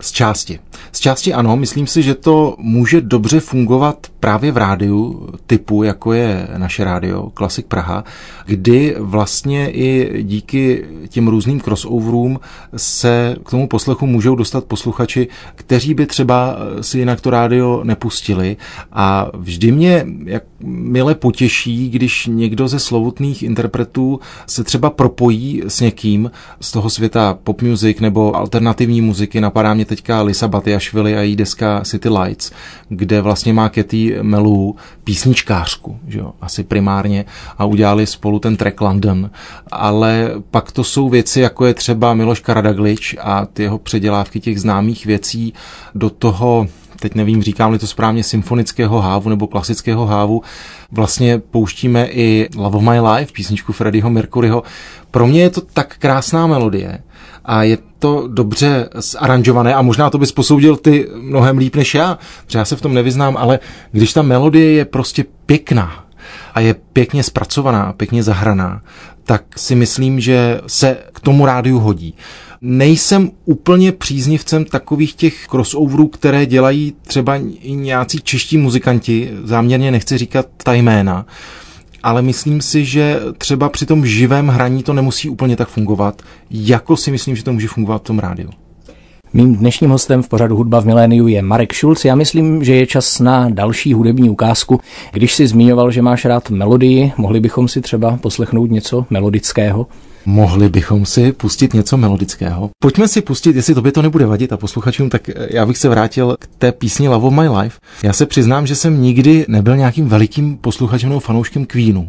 Z 0.00 0.12
části. 0.12 0.58
Z 0.92 1.00
části 1.00 1.34
ano, 1.34 1.56
myslím 1.56 1.86
si, 1.86 2.02
že 2.02 2.14
to 2.14 2.54
může 2.58 3.00
dobře 3.00 3.40
fungovat 3.40 4.06
právě 4.20 4.52
v 4.52 4.56
rádiu 4.56 5.28
typu, 5.46 5.82
jako 5.82 6.12
je 6.12 6.48
naše 6.56 6.84
rádio 6.84 7.30
Klasik 7.30 7.66
Praha, 7.66 8.04
kdy 8.46 8.96
vlastně 8.98 9.70
i 9.70 10.22
díky 10.22 10.84
těm 11.08 11.28
různým 11.28 11.60
crossoverům 11.60 12.40
se 12.76 13.36
k 13.44 13.50
tomu 13.50 13.68
poslechu 13.68 14.06
můžou 14.06 14.34
dostat 14.34 14.64
posluchači, 14.64 15.28
kteří 15.54 15.94
by 15.94 16.06
třeba 16.06 16.56
si 16.80 16.98
jinak 16.98 17.20
to 17.20 17.30
rádio 17.30 17.80
nepustili. 17.84 18.56
A 18.92 19.30
vždy 19.34 19.72
mě 19.72 20.06
jak 20.24 20.42
mile 20.64 21.14
potěší, 21.14 21.90
když 21.90 22.26
někdo 22.26 22.68
ze 22.68 22.78
slovutných 22.78 23.42
interpretů 23.42 24.20
se 24.46 24.64
třeba 24.64 24.90
propojí 24.90 25.62
s 25.66 25.80
někým 25.80 26.30
z 26.60 26.72
toho 26.72 26.90
světa 26.90 27.38
pop 27.44 27.62
music 27.62 28.00
nebo 28.00 28.36
alternativní 28.36 29.00
muziky. 29.00 29.40
Napadá 29.40 29.74
mě 29.74 29.84
teďka 29.90 30.22
Lisa 30.22 30.48
Batiašvili 30.48 31.16
a 31.16 31.20
její 31.20 31.36
deska 31.36 31.80
City 31.84 32.08
Lights, 32.08 32.52
kde 32.88 33.20
vlastně 33.20 33.52
má 33.52 33.68
Katy 33.68 34.18
Melu 34.22 34.76
písničkářku, 35.04 35.98
že 36.08 36.18
jo, 36.18 36.32
asi 36.40 36.64
primárně 36.64 37.24
a 37.58 37.64
udělali 37.64 38.06
spolu 38.06 38.38
ten 38.38 38.56
track 38.56 38.80
London, 38.80 39.30
ale 39.70 40.30
pak 40.50 40.72
to 40.72 40.84
jsou 40.84 41.08
věci, 41.08 41.40
jako 41.40 41.66
je 41.66 41.74
třeba 41.74 42.14
Miloš 42.14 42.40
Karadaglič 42.40 43.16
a 43.20 43.46
ty 43.46 43.62
jeho 43.62 43.78
předělávky 43.78 44.40
těch 44.40 44.60
známých 44.60 45.06
věcí 45.06 45.54
do 45.94 46.10
toho 46.10 46.66
teď 47.00 47.14
nevím, 47.14 47.42
říkám-li 47.42 47.78
to 47.78 47.86
správně, 47.86 48.22
symfonického 48.22 49.00
hávu 49.00 49.30
nebo 49.30 49.46
klasického 49.46 50.06
hávu, 50.06 50.42
vlastně 50.90 51.38
pouštíme 51.38 52.06
i 52.06 52.48
Love 52.56 52.76
of 52.76 52.82
My 52.82 53.00
Life, 53.00 53.32
písničku 53.32 53.72
Freddieho 53.72 54.10
Mercuryho. 54.10 54.62
Pro 55.10 55.26
mě 55.26 55.42
je 55.42 55.50
to 55.50 55.60
tak 55.60 55.96
krásná 55.98 56.46
melodie 56.46 57.02
a 57.44 57.62
je 57.62 57.78
to 57.98 58.28
dobře 58.28 58.88
zaranžované 58.94 59.74
a 59.74 59.82
možná 59.82 60.10
to 60.10 60.18
bys 60.18 60.32
posoudil 60.32 60.76
ty 60.76 61.08
mnohem 61.14 61.58
líp 61.58 61.76
než 61.76 61.94
já, 61.94 62.18
protože 62.46 62.58
já 62.58 62.64
se 62.64 62.76
v 62.76 62.80
tom 62.80 62.94
nevyznám, 62.94 63.36
ale 63.36 63.58
když 63.92 64.12
ta 64.12 64.22
melodie 64.22 64.72
je 64.72 64.84
prostě 64.84 65.24
pěkná, 65.46 66.04
a 66.54 66.60
je 66.60 66.74
pěkně 66.92 67.22
zpracovaná, 67.22 67.92
pěkně 67.92 68.22
zahraná, 68.22 68.80
tak 69.24 69.42
si 69.56 69.74
myslím, 69.74 70.20
že 70.20 70.60
se 70.66 70.98
k 71.12 71.20
tomu 71.20 71.46
rádiu 71.46 71.78
hodí. 71.78 72.14
Nejsem 72.60 73.30
úplně 73.44 73.92
příznivcem 73.92 74.64
takových 74.64 75.14
těch 75.14 75.46
crossoverů, 75.46 76.08
které 76.08 76.46
dělají 76.46 76.94
třeba 77.06 77.36
nějací 77.64 78.20
čeští 78.20 78.58
muzikanti, 78.58 79.30
záměrně 79.44 79.90
nechci 79.90 80.18
říkat 80.18 80.46
ta 80.56 80.72
jména, 80.72 81.26
ale 82.02 82.22
myslím 82.22 82.60
si, 82.60 82.84
že 82.84 83.20
třeba 83.38 83.68
při 83.68 83.86
tom 83.86 84.06
živém 84.06 84.48
hraní 84.48 84.82
to 84.82 84.92
nemusí 84.92 85.28
úplně 85.28 85.56
tak 85.56 85.68
fungovat, 85.68 86.22
jako 86.50 86.96
si 86.96 87.10
myslím, 87.10 87.36
že 87.36 87.44
to 87.44 87.52
může 87.52 87.68
fungovat 87.68 88.02
v 88.02 88.04
tom 88.04 88.18
rádiu. 88.18 88.50
Mým 89.32 89.56
dnešním 89.56 89.90
hostem 89.90 90.22
v 90.22 90.28
pořadu 90.28 90.56
Hudba 90.56 90.80
v 90.80 90.86
miléniu 90.86 91.26
je 91.26 91.42
Marek 91.42 91.72
Šulc. 91.72 92.04
Já 92.04 92.14
myslím, 92.14 92.64
že 92.64 92.74
je 92.74 92.86
čas 92.86 93.20
na 93.20 93.48
další 93.48 93.94
hudební 93.94 94.30
ukázku. 94.30 94.80
Když 95.12 95.34
si 95.34 95.46
zmiňoval, 95.46 95.90
že 95.90 96.02
máš 96.02 96.24
rád 96.24 96.50
melodii, 96.50 97.12
mohli 97.16 97.40
bychom 97.40 97.68
si 97.68 97.80
třeba 97.80 98.16
poslechnout 98.16 98.70
něco 98.70 99.06
melodického? 99.10 99.86
Mohli 100.26 100.68
bychom 100.68 101.06
si 101.06 101.32
pustit 101.32 101.74
něco 101.74 101.96
melodického. 101.96 102.70
Pojďme 102.82 103.08
si 103.08 103.22
pustit, 103.22 103.56
jestli 103.56 103.74
tobě 103.74 103.92
to 103.92 104.02
nebude 104.02 104.26
vadit 104.26 104.52
a 104.52 104.56
posluchačům, 104.56 105.10
tak 105.10 105.30
já 105.50 105.66
bych 105.66 105.78
se 105.78 105.88
vrátil 105.88 106.36
k 106.38 106.46
té 106.58 106.72
písni 106.72 107.08
Love 107.08 107.26
of 107.26 107.34
My 107.34 107.48
Life. 107.48 107.78
Já 108.02 108.12
se 108.12 108.26
přiznám, 108.26 108.66
že 108.66 108.76
jsem 108.76 109.02
nikdy 109.02 109.44
nebyl 109.48 109.76
nějakým 109.76 110.08
velikým 110.08 110.56
posluchačem 110.56 111.08
nebo 111.08 111.20
fanouškem 111.20 111.66
Queenu 111.66 112.08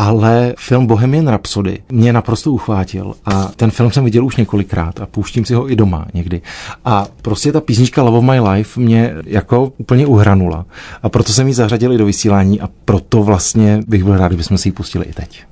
ale 0.00 0.54
film 0.58 0.86
Bohemian 0.86 1.28
Rhapsody 1.28 1.78
mě 1.92 2.12
naprosto 2.12 2.52
uchvátil 2.52 3.14
a 3.24 3.44
ten 3.56 3.70
film 3.70 3.92
jsem 3.92 4.04
viděl 4.04 4.26
už 4.26 4.36
několikrát 4.36 5.00
a 5.00 5.06
pouštím 5.06 5.44
si 5.44 5.54
ho 5.54 5.72
i 5.72 5.76
doma 5.76 6.06
někdy. 6.14 6.42
A 6.84 7.06
prostě 7.22 7.52
ta 7.52 7.60
písnička 7.60 8.02
Love 8.02 8.18
of 8.18 8.24
My 8.24 8.40
Life 8.40 8.80
mě 8.80 9.14
jako 9.26 9.72
úplně 9.78 10.06
uhranula 10.06 10.66
a 11.02 11.08
proto 11.08 11.32
jsem 11.32 11.48
ji 11.48 11.54
zařadil 11.54 11.92
i 11.92 11.98
do 11.98 12.06
vysílání 12.06 12.60
a 12.60 12.68
proto 12.84 13.22
vlastně 13.22 13.80
bych 13.86 14.04
byl 14.04 14.16
rád, 14.16 14.28
kdybychom 14.28 14.58
si 14.58 14.68
ji 14.68 14.72
pustili 14.72 15.04
i 15.04 15.12
teď. 15.12 15.44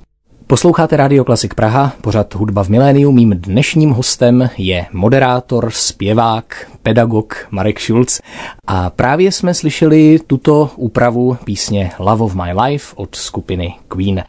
Posloucháte 0.50 0.96
Radio 0.96 1.24
Klasik 1.24 1.54
Praha, 1.54 1.92
pořad 2.00 2.34
Hudba 2.34 2.64
v 2.64 2.68
miléniu. 2.68 3.12
Mým 3.12 3.30
dnešním 3.30 3.90
hostem 3.90 4.50
je 4.58 4.86
moderátor, 4.92 5.70
zpěvák, 5.70 6.70
pedagog 6.82 7.46
Marek 7.50 7.80
Schulz. 7.80 8.20
A 8.66 8.90
právě 8.90 9.32
jsme 9.32 9.54
slyšeli 9.54 10.18
tuto 10.26 10.70
úpravu 10.76 11.36
písně 11.44 11.90
Love 11.98 12.24
of 12.24 12.34
My 12.34 12.52
Life 12.62 12.92
od 12.96 13.14
skupiny 13.14 13.74
Queen. 13.88 14.22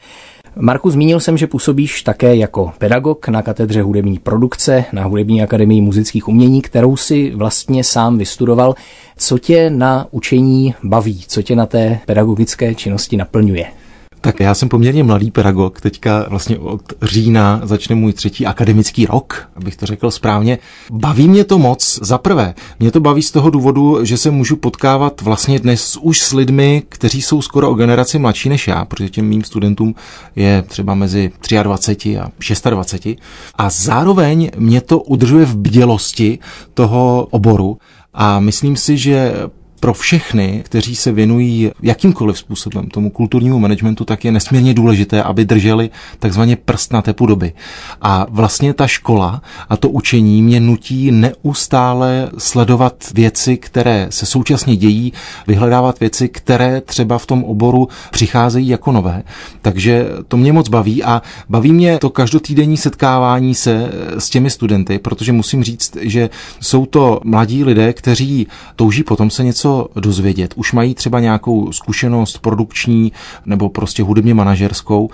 Marku, 0.56 0.90
zmínil 0.90 1.20
jsem, 1.20 1.38
že 1.38 1.48
působíš 1.48 2.02
také 2.02 2.36
jako 2.36 2.72
pedagog 2.78 3.28
na 3.28 3.42
katedře 3.42 3.82
hudební 3.82 4.20
produkce 4.20 4.86
na 4.94 5.04
Hudební 5.04 5.44
akademii 5.44 5.82
muzických 5.82 6.28
umění, 6.28 6.62
kterou 6.62 6.98
si 6.98 7.32
vlastně 7.36 7.84
sám 7.84 8.18
vystudoval. 8.18 8.76
Co 9.18 9.38
tě 9.38 9.70
na 9.70 10.08
učení 10.12 10.76
baví? 10.84 11.24
Co 11.28 11.42
tě 11.42 11.56
na 11.56 11.66
té 11.66 12.00
pedagogické 12.06 12.76
činnosti 12.76 13.18
naplňuje? 13.18 13.79
Tak 14.22 14.40
já 14.40 14.54
jsem 14.54 14.70
poměrně 14.70 15.04
mladý 15.04 15.32
pedagog, 15.32 15.82
teďka 15.82 16.26
vlastně 16.30 16.60
od 16.60 16.82
října 17.02 17.62
začne 17.64 17.96
můj 17.96 18.14
třetí 18.14 18.46
akademický 18.46 19.06
rok, 19.06 19.50
abych 19.56 19.76
to 19.76 19.86
řekl 19.86 20.12
správně. 20.12 20.58
Baví 20.92 21.28
mě 21.28 21.44
to 21.44 21.60
moc, 21.60 22.00
za 22.02 22.18
prvé. 22.18 22.54
Mě 22.80 22.92
to 22.92 23.00
baví 23.00 23.22
z 23.22 23.32
toho 23.32 23.50
důvodu, 23.50 24.06
že 24.06 24.18
se 24.18 24.32
můžu 24.32 24.56
potkávat 24.56 25.22
vlastně 25.22 25.60
dnes 25.60 25.98
už 26.02 26.22
s 26.22 26.34
lidmi, 26.34 26.84
kteří 26.90 27.22
jsou 27.22 27.42
skoro 27.42 27.70
o 27.70 27.74
generaci 27.74 28.20
mladší 28.20 28.50
než 28.50 28.68
já, 28.68 28.86
protože 28.86 29.10
těm 29.10 29.26
mým 29.26 29.44
studentům 29.44 29.96
je 30.36 30.62
třeba 30.68 30.96
mezi 30.96 31.32
23 31.64 32.18
a 32.18 32.32
26. 32.70 33.20
A 33.56 33.70
zároveň 33.70 34.52
mě 34.58 34.82
to 34.82 35.00
udržuje 35.00 35.46
v 35.46 35.58
bdělosti 35.58 36.40
toho 36.74 37.28
oboru, 37.32 37.78
a 38.14 38.40
myslím 38.40 38.76
si, 38.76 38.98
že 38.98 39.34
pro 39.80 39.94
všechny, 39.94 40.62
kteří 40.66 40.96
se 40.96 41.12
věnují 41.12 41.72
jakýmkoliv 41.82 42.38
způsobem 42.38 42.88
tomu 42.88 43.10
kulturnímu 43.10 43.60
managementu, 43.60 44.06
tak 44.06 44.26
je 44.26 44.32
nesmírně 44.32 44.74
důležité, 44.74 45.24
aby 45.24 45.46
drželi 45.46 45.90
takzvaně 46.20 46.56
prst 46.56 46.94
na 46.94 47.02
tepu 47.02 47.26
doby. 47.26 47.54
A 48.02 48.26
vlastně 48.30 48.74
ta 48.74 48.88
škola 48.88 49.42
a 49.70 49.78
to 49.78 49.90
učení 49.90 50.42
mě 50.42 50.60
nutí 50.60 51.12
neustále 51.12 52.30
sledovat 52.38 52.94
věci, 53.14 53.58
které 53.58 54.08
se 54.10 54.26
současně 54.26 54.76
dějí, 54.76 55.14
vyhledávat 55.48 56.00
věci, 56.00 56.30
které 56.30 56.82
třeba 56.82 57.18
v 57.18 57.26
tom 57.26 57.44
oboru 57.44 57.88
přicházejí 58.12 58.68
jako 58.68 58.92
nové. 58.92 59.24
Takže 59.62 60.06
to 60.28 60.38
mě 60.38 60.54
moc 60.54 60.70
baví 60.70 61.04
a 61.04 61.22
baví 61.50 61.74
mě 61.74 61.98
to 61.98 62.10
každotýdenní 62.10 62.78
setkávání 62.78 63.56
se 63.56 63.92
s 64.18 64.30
těmi 64.30 64.50
studenty, 64.50 65.00
protože 65.00 65.32
musím 65.32 65.64
říct, 65.64 65.98
že 66.02 66.30
jsou 66.62 66.86
to 66.86 67.22
mladí 67.24 67.64
lidé, 67.64 67.94
kteří 67.94 68.48
touží 68.76 69.04
potom 69.04 69.30
se 69.30 69.44
něco 69.44 69.69
něco 69.70 69.90
dozvědět. 69.96 70.54
Už 70.56 70.74
mají 70.74 70.96
třeba 70.96 71.20
nějakou 71.20 71.72
zkušenost 71.72 72.38
produkční 72.38 73.12
nebo 73.46 73.70
prostě 73.70 74.04
hudebně 74.04 74.34
manažerskou 74.34 75.10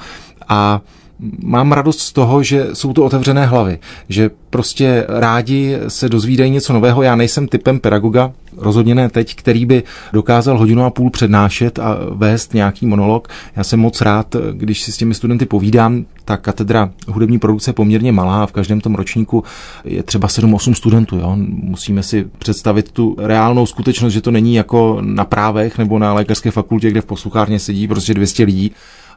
a 0.47 0.81
mám 1.43 1.71
radost 1.71 1.99
z 1.99 2.13
toho, 2.13 2.43
že 2.43 2.67
jsou 2.73 2.93
to 2.93 3.05
otevřené 3.05 3.45
hlavy, 3.45 3.79
že 4.09 4.29
prostě 4.49 5.05
rádi 5.09 5.77
se 5.87 6.09
dozvídají 6.09 6.51
něco 6.51 6.73
nového. 6.73 7.03
Já 7.03 7.15
nejsem 7.15 7.47
typem 7.47 7.79
pedagoga, 7.79 8.31
rozhodně 8.57 8.95
ne 8.95 9.09
teď, 9.09 9.35
který 9.35 9.65
by 9.65 9.83
dokázal 10.13 10.57
hodinu 10.57 10.85
a 10.85 10.89
půl 10.89 11.09
přednášet 11.09 11.79
a 11.79 11.97
vést 12.11 12.53
nějaký 12.53 12.85
monolog. 12.85 13.27
Já 13.55 13.63
jsem 13.63 13.79
moc 13.79 14.01
rád, 14.01 14.35
když 14.53 14.81
si 14.81 14.91
s 14.91 14.97
těmi 14.97 15.13
studenty 15.13 15.45
povídám, 15.45 16.05
ta 16.25 16.37
katedra 16.37 16.89
hudební 17.07 17.39
produkce 17.39 17.69
je 17.69 17.73
poměrně 17.73 18.11
malá, 18.11 18.45
v 18.45 18.51
každém 18.51 18.81
tom 18.81 18.95
ročníku 18.95 19.43
je 19.85 20.03
třeba 20.03 20.27
7-8 20.27 20.73
studentů. 20.73 21.17
Jo? 21.17 21.35
Musíme 21.47 22.03
si 22.03 22.27
představit 22.37 22.91
tu 22.91 23.15
reálnou 23.19 23.65
skutečnost, 23.65 24.13
že 24.13 24.21
to 24.21 24.31
není 24.31 24.55
jako 24.55 24.97
na 25.01 25.25
právech 25.25 25.77
nebo 25.77 25.99
na 25.99 26.13
lékařské 26.13 26.51
fakultě, 26.51 26.91
kde 26.91 27.01
v 27.01 27.05
posluchárně 27.05 27.59
sedí 27.59 27.87
prostě 27.87 28.13
200 28.13 28.43
lidí 28.43 28.71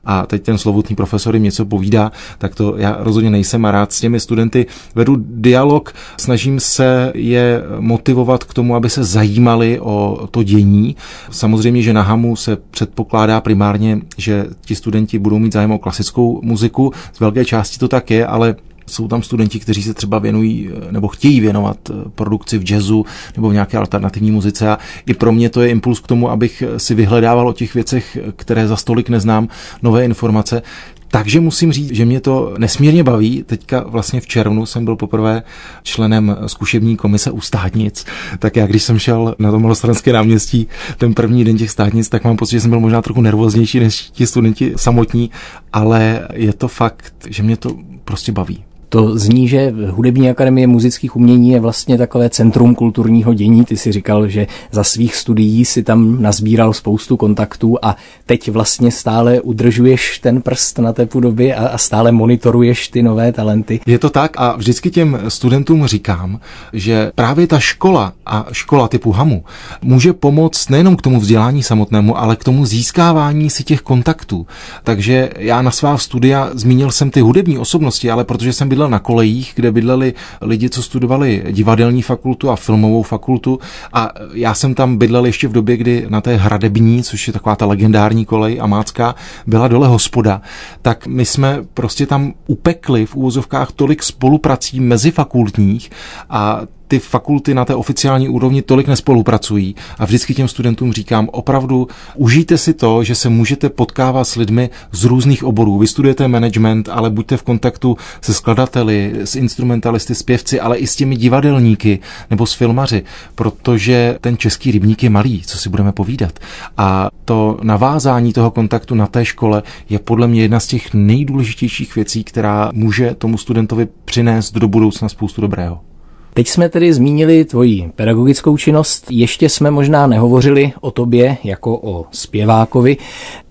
a 0.04 0.26
teď 0.26 0.42
ten 0.42 0.58
slovutný 0.58 0.96
profesor 0.96 1.34
jim 1.34 1.42
něco 1.42 1.64
povídá, 1.64 2.12
tak 2.38 2.54
to 2.54 2.74
já 2.76 2.96
rozhodně 3.00 3.30
nejsem 3.30 3.64
a 3.64 3.70
rád 3.70 3.92
s 3.92 4.00
těmi 4.00 4.20
studenty 4.20 4.66
vedu 4.94 5.16
dialog, 5.28 5.92
snažím 6.16 6.60
se 6.60 7.12
je 7.14 7.62
motivovat 7.78 8.44
k 8.44 8.54
tomu, 8.54 8.74
aby 8.74 8.90
se 8.90 9.04
zajímali 9.04 9.80
o 9.80 10.28
to 10.30 10.42
dění. 10.42 10.96
Samozřejmě, 11.30 11.82
že 11.82 11.92
na 11.92 12.02
HAMu 12.02 12.36
se 12.36 12.56
předpokládá 12.70 13.40
primárně, 13.40 14.00
že 14.16 14.46
ti 14.64 14.74
studenti 14.74 15.18
budou 15.18 15.38
mít 15.38 15.52
zájem 15.52 15.72
o 15.72 15.78
klasickou 15.78 16.40
muziku. 16.42 16.92
Z 17.12 17.20
velké 17.20 17.44
části 17.44 17.78
to 17.78 17.88
tak 17.88 18.10
je, 18.10 18.26
ale 18.26 18.56
jsou 18.88 19.08
tam 19.08 19.22
studenti, 19.22 19.58
kteří 19.58 19.82
se 19.82 19.94
třeba 19.94 20.18
věnují 20.18 20.70
eh, 20.70 20.92
nebo 20.92 21.08
chtějí 21.08 21.40
věnovat 21.40 21.78
eh, 21.90 21.94
produkci 22.14 22.58
v 22.58 22.70
jazzu 22.70 23.06
nebo 23.36 23.48
v 23.48 23.52
nějaké 23.52 23.78
alternativní 23.78 24.30
muzice 24.30 24.70
a 24.70 24.78
i 25.06 25.14
pro 25.14 25.32
mě 25.32 25.50
to 25.50 25.62
je 25.62 25.68
impuls 25.68 26.00
k 26.00 26.06
tomu, 26.06 26.30
abych 26.30 26.62
si 26.76 26.94
vyhledával 26.94 27.48
o 27.48 27.52
těch 27.52 27.74
věcech, 27.74 28.18
které 28.36 28.68
za 28.68 28.76
stolik 28.76 29.08
neznám, 29.08 29.48
nové 29.82 30.04
informace. 30.04 30.62
Takže 31.10 31.40
musím 31.40 31.72
říct, 31.72 31.92
že 31.92 32.04
mě 32.04 32.20
to 32.20 32.54
nesmírně 32.58 33.04
baví. 33.04 33.42
Teďka 33.42 33.84
vlastně 33.86 34.20
v 34.20 34.26
červnu 34.26 34.66
jsem 34.66 34.84
byl 34.84 34.96
poprvé 34.96 35.42
členem 35.82 36.36
zkušební 36.46 36.96
komise 36.96 37.30
u 37.30 37.40
státnic. 37.40 38.06
Tak 38.38 38.56
já, 38.56 38.66
když 38.66 38.82
jsem 38.82 38.98
šel 38.98 39.34
na 39.38 39.50
to 39.50 39.58
malostranské 39.58 40.12
náměstí 40.12 40.66
ten 40.98 41.14
první 41.14 41.44
den 41.44 41.56
těch 41.56 41.70
státnic, 41.70 42.08
tak 42.08 42.24
mám 42.24 42.36
pocit, 42.36 42.52
že 42.52 42.60
jsem 42.60 42.70
byl 42.70 42.80
možná 42.80 43.02
trochu 43.02 43.20
nervóznější 43.20 43.80
než 43.80 44.10
ti 44.10 44.26
studenti 44.26 44.72
samotní, 44.76 45.30
ale 45.72 46.28
je 46.34 46.52
to 46.52 46.68
fakt, 46.68 47.14
že 47.28 47.42
mě 47.42 47.56
to 47.56 47.76
prostě 48.04 48.32
baví. 48.32 48.67
To 48.88 49.18
zní, 49.18 49.48
že 49.48 49.74
Hudební 49.90 50.30
akademie 50.30 50.66
muzických 50.66 51.16
umění 51.16 51.50
je 51.50 51.60
vlastně 51.60 51.98
takové 51.98 52.30
centrum 52.30 52.74
kulturního 52.74 53.34
dění. 53.34 53.64
Ty 53.64 53.76
si 53.76 53.92
říkal, 53.92 54.28
že 54.28 54.46
za 54.70 54.84
svých 54.84 55.16
studií 55.16 55.64
si 55.64 55.82
tam 55.82 56.22
nazbíral 56.22 56.72
spoustu 56.72 57.16
kontaktů 57.16 57.76
a 57.82 57.96
teď 58.26 58.50
vlastně 58.50 58.90
stále 58.90 59.40
udržuješ 59.40 60.18
ten 60.18 60.42
prst 60.42 60.78
na 60.78 60.92
té 60.92 61.06
podobě 61.06 61.54
a, 61.54 61.68
a 61.68 61.78
stále 61.78 62.12
monitoruješ 62.12 62.88
ty 62.88 63.02
nové 63.02 63.32
talenty. 63.32 63.80
Je 63.86 63.98
to 63.98 64.10
tak 64.10 64.32
a 64.36 64.56
vždycky 64.56 64.90
těm 64.90 65.18
studentům 65.28 65.86
říkám, 65.86 66.40
že 66.72 67.12
právě 67.14 67.46
ta 67.46 67.58
škola 67.58 68.12
a 68.26 68.46
škola 68.52 68.88
typu 68.88 69.12
HAMu 69.12 69.44
může 69.82 70.12
pomoct 70.12 70.70
nejenom 70.70 70.96
k 70.96 71.02
tomu 71.02 71.20
vzdělání 71.20 71.62
samotnému, 71.62 72.18
ale 72.18 72.36
k 72.36 72.44
tomu 72.44 72.66
získávání 72.66 73.50
si 73.50 73.64
těch 73.64 73.80
kontaktů. 73.80 74.46
Takže 74.84 75.30
já 75.38 75.62
na 75.62 75.70
svá 75.70 75.98
studia 75.98 76.50
zmínil 76.54 76.90
jsem 76.90 77.10
ty 77.10 77.20
hudební 77.20 77.58
osobnosti, 77.58 78.10
ale 78.10 78.24
protože 78.24 78.52
jsem 78.52 78.68
byl 78.68 78.77
bydlel 78.78 78.90
na 78.90 78.98
kolejích, 78.98 79.52
kde 79.54 79.72
bydleli 79.72 80.14
lidi, 80.40 80.70
co 80.70 80.82
studovali 80.82 81.44
divadelní 81.50 82.02
fakultu 82.02 82.50
a 82.50 82.56
filmovou 82.56 83.02
fakultu. 83.02 83.58
A 83.92 84.10
já 84.34 84.54
jsem 84.54 84.74
tam 84.74 84.96
bydlel 84.96 85.26
ještě 85.26 85.48
v 85.48 85.52
době, 85.52 85.76
kdy 85.76 86.06
na 86.08 86.20
té 86.20 86.36
Hradební, 86.36 87.02
což 87.02 87.26
je 87.26 87.32
taková 87.32 87.56
ta 87.56 87.66
legendární 87.66 88.24
kolej 88.24 88.60
amácká, 88.60 89.14
byla 89.46 89.68
dole 89.68 89.88
hospoda, 89.88 90.42
tak 90.82 91.06
my 91.06 91.24
jsme 91.24 91.64
prostě 91.74 92.06
tam 92.06 92.32
upekli 92.46 93.06
v 93.06 93.14
úvozovkách 93.14 93.72
tolik 93.72 94.02
spoluprací 94.02 94.80
mezi 94.80 95.10
fakultních 95.10 95.90
a 96.30 96.60
ty 96.88 96.98
fakulty 96.98 97.54
na 97.54 97.64
té 97.64 97.74
oficiální 97.74 98.28
úrovni 98.28 98.62
tolik 98.62 98.88
nespolupracují 98.88 99.74
a 99.98 100.04
vždycky 100.04 100.34
těm 100.34 100.48
studentům 100.48 100.92
říkám, 100.92 101.28
opravdu 101.32 101.88
užijte 102.16 102.58
si 102.58 102.74
to, 102.74 103.04
že 103.04 103.14
se 103.14 103.28
můžete 103.28 103.68
potkávat 103.68 104.28
s 104.28 104.36
lidmi 104.36 104.70
z 104.92 105.04
různých 105.04 105.44
oborů. 105.44 105.78
Vy 105.78 105.86
studujete 105.86 106.28
management, 106.28 106.88
ale 106.88 107.10
buďte 107.10 107.36
v 107.36 107.42
kontaktu 107.42 107.96
se 108.20 108.34
skladateli, 108.34 109.12
s 109.24 109.36
instrumentalisty, 109.36 110.14
zpěvci, 110.14 110.60
ale 110.60 110.76
i 110.76 110.86
s 110.86 110.96
těmi 110.96 111.16
divadelníky 111.16 111.98
nebo 112.30 112.46
s 112.46 112.52
filmaři, 112.52 113.02
protože 113.34 114.18
ten 114.20 114.36
český 114.36 114.70
rybník 114.70 115.02
je 115.02 115.10
malý, 115.10 115.42
co 115.46 115.58
si 115.58 115.68
budeme 115.68 115.92
povídat. 115.92 116.38
A 116.76 117.08
to 117.24 117.58
navázání 117.62 118.32
toho 118.32 118.50
kontaktu 118.50 118.94
na 118.94 119.06
té 119.06 119.24
škole 119.24 119.62
je 119.88 119.98
podle 119.98 120.26
mě 120.28 120.42
jedna 120.42 120.60
z 120.60 120.66
těch 120.66 120.94
nejdůležitějších 120.94 121.94
věcí, 121.94 122.24
která 122.24 122.70
může 122.74 123.14
tomu 123.14 123.38
studentovi 123.38 123.88
přinést 124.04 124.54
do 124.54 124.68
budoucna 124.68 125.08
spoustu 125.08 125.40
dobrého. 125.40 125.87
Teď 126.34 126.48
jsme 126.48 126.68
tedy 126.68 126.92
zmínili 126.92 127.44
tvoji 127.44 127.90
pedagogickou 127.96 128.56
činnost, 128.56 129.06
ještě 129.10 129.48
jsme 129.48 129.70
možná 129.70 130.06
nehovořili 130.06 130.72
o 130.80 130.90
tobě 130.90 131.36
jako 131.44 131.78
o 131.82 132.06
zpěvákovi. 132.12 132.96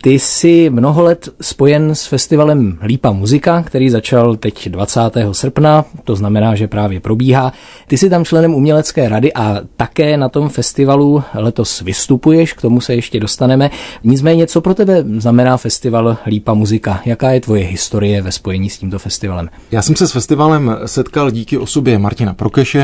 Ty 0.01 0.19
jsi 0.19 0.69
mnoho 0.69 1.03
let 1.03 1.29
spojen 1.41 1.95
s 1.95 2.05
festivalem 2.05 2.77
Lípa 2.83 3.11
muzika, 3.11 3.63
který 3.63 3.89
začal 3.89 4.35
teď 4.35 4.69
20. 4.69 4.99
srpna, 5.31 5.85
to 6.03 6.15
znamená, 6.15 6.55
že 6.55 6.67
právě 6.67 6.99
probíhá. 6.99 7.53
Ty 7.87 7.97
jsi 7.97 8.09
tam 8.09 8.25
členem 8.25 8.53
umělecké 8.53 9.09
rady 9.09 9.33
a 9.33 9.61
také 9.77 10.17
na 10.17 10.29
tom 10.29 10.49
festivalu 10.49 11.23
letos 11.33 11.81
vystupuješ, 11.81 12.53
k 12.53 12.61
tomu 12.61 12.81
se 12.81 12.95
ještě 12.95 13.19
dostaneme. 13.19 13.69
Nicméně, 14.03 14.47
co 14.47 14.61
pro 14.61 14.73
tebe 14.73 15.03
znamená 15.17 15.57
festival 15.57 16.17
Lípa 16.27 16.53
muzika? 16.53 17.01
Jaká 17.05 17.31
je 17.31 17.41
tvoje 17.41 17.63
historie 17.63 18.21
ve 18.21 18.31
spojení 18.31 18.69
s 18.69 18.77
tímto 18.77 18.99
festivalem? 18.99 19.49
Já 19.71 19.81
jsem 19.81 19.95
se 19.95 20.07
s 20.07 20.11
festivalem 20.11 20.77
setkal 20.85 21.31
díky 21.31 21.57
osobě 21.57 21.99
Martina 21.99 22.33
Prokeše, 22.33 22.76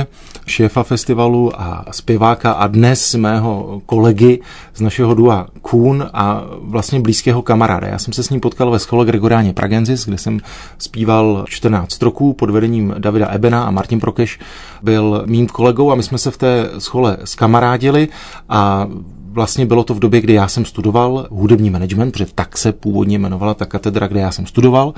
šéfa 0.46 0.84
festivalu 0.84 1.62
a 1.62 1.86
zpěváka 1.92 2.52
a 2.52 2.68
dnes 2.68 3.16
mého 3.16 3.82
kolegy 3.86 4.40
z 4.76 4.82
našeho 4.82 5.14
dua 5.14 5.48
Kuhn 5.62 6.10
a 6.14 6.44
vlastně 6.62 7.00
blízkého 7.00 7.42
kamaráda. 7.42 7.88
Já 7.88 7.98
jsem 8.00 8.14
se 8.14 8.24
s 8.24 8.30
ním 8.30 8.40
potkal 8.40 8.72
ve 8.72 8.80
schole 8.80 9.06
Gregoriáně 9.06 9.54
Pragenzis, 9.54 10.06
kde 10.06 10.18
jsem 10.18 10.40
zpíval 10.78 11.46
14 11.48 12.02
roků 12.02 12.34
pod 12.34 12.50
vedením 12.50 12.96
Davida 12.98 13.28
Ebena 13.32 13.64
a 13.64 13.72
Martin 13.72 14.00
Prokeš 14.00 14.40
byl 14.84 15.24
mým 15.26 15.48
kolegou 15.48 15.92
a 15.92 15.96
my 15.96 16.04
jsme 16.04 16.18
se 16.18 16.32
v 16.32 16.38
té 16.38 16.70
schole 16.78 17.18
skamarádili 17.24 18.08
a 18.50 18.88
vlastně 19.34 19.66
bylo 19.66 19.84
to 19.84 19.94
v 19.94 20.00
době, 20.00 20.22
kdy 20.22 20.34
já 20.34 20.48
jsem 20.48 20.66
studoval 20.66 21.28
hudební 21.32 21.70
management, 21.70 22.12
protože 22.12 22.26
tak 22.36 22.58
se 22.58 22.72
původně 22.72 23.16
jmenovala 23.16 23.54
ta 23.54 23.66
katedra, 23.66 24.08
kde 24.08 24.20
já 24.20 24.32
jsem 24.32 24.46
studoval, 24.46 24.94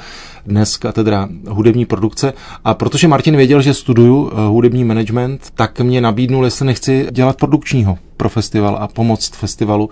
dnes 0.46 0.78
katedra 0.78 1.30
hudební 1.48 1.86
produkce. 1.86 2.34
A 2.64 2.74
protože 2.74 3.08
Martin 3.08 3.38
věděl, 3.38 3.62
že 3.62 3.74
studuju 3.74 4.32
eh, 4.32 4.48
hudební 4.48 4.84
management, 4.84 5.52
tak 5.56 5.80
mě 5.80 6.02
nabídnul, 6.02 6.46
jestli 6.46 6.66
nechci 6.66 7.08
dělat 7.12 7.38
produkčního 7.38 7.98
pro 8.18 8.30
festival 8.30 8.78
a 8.80 8.88
pomoct 8.88 9.36
festivalu. 9.36 9.90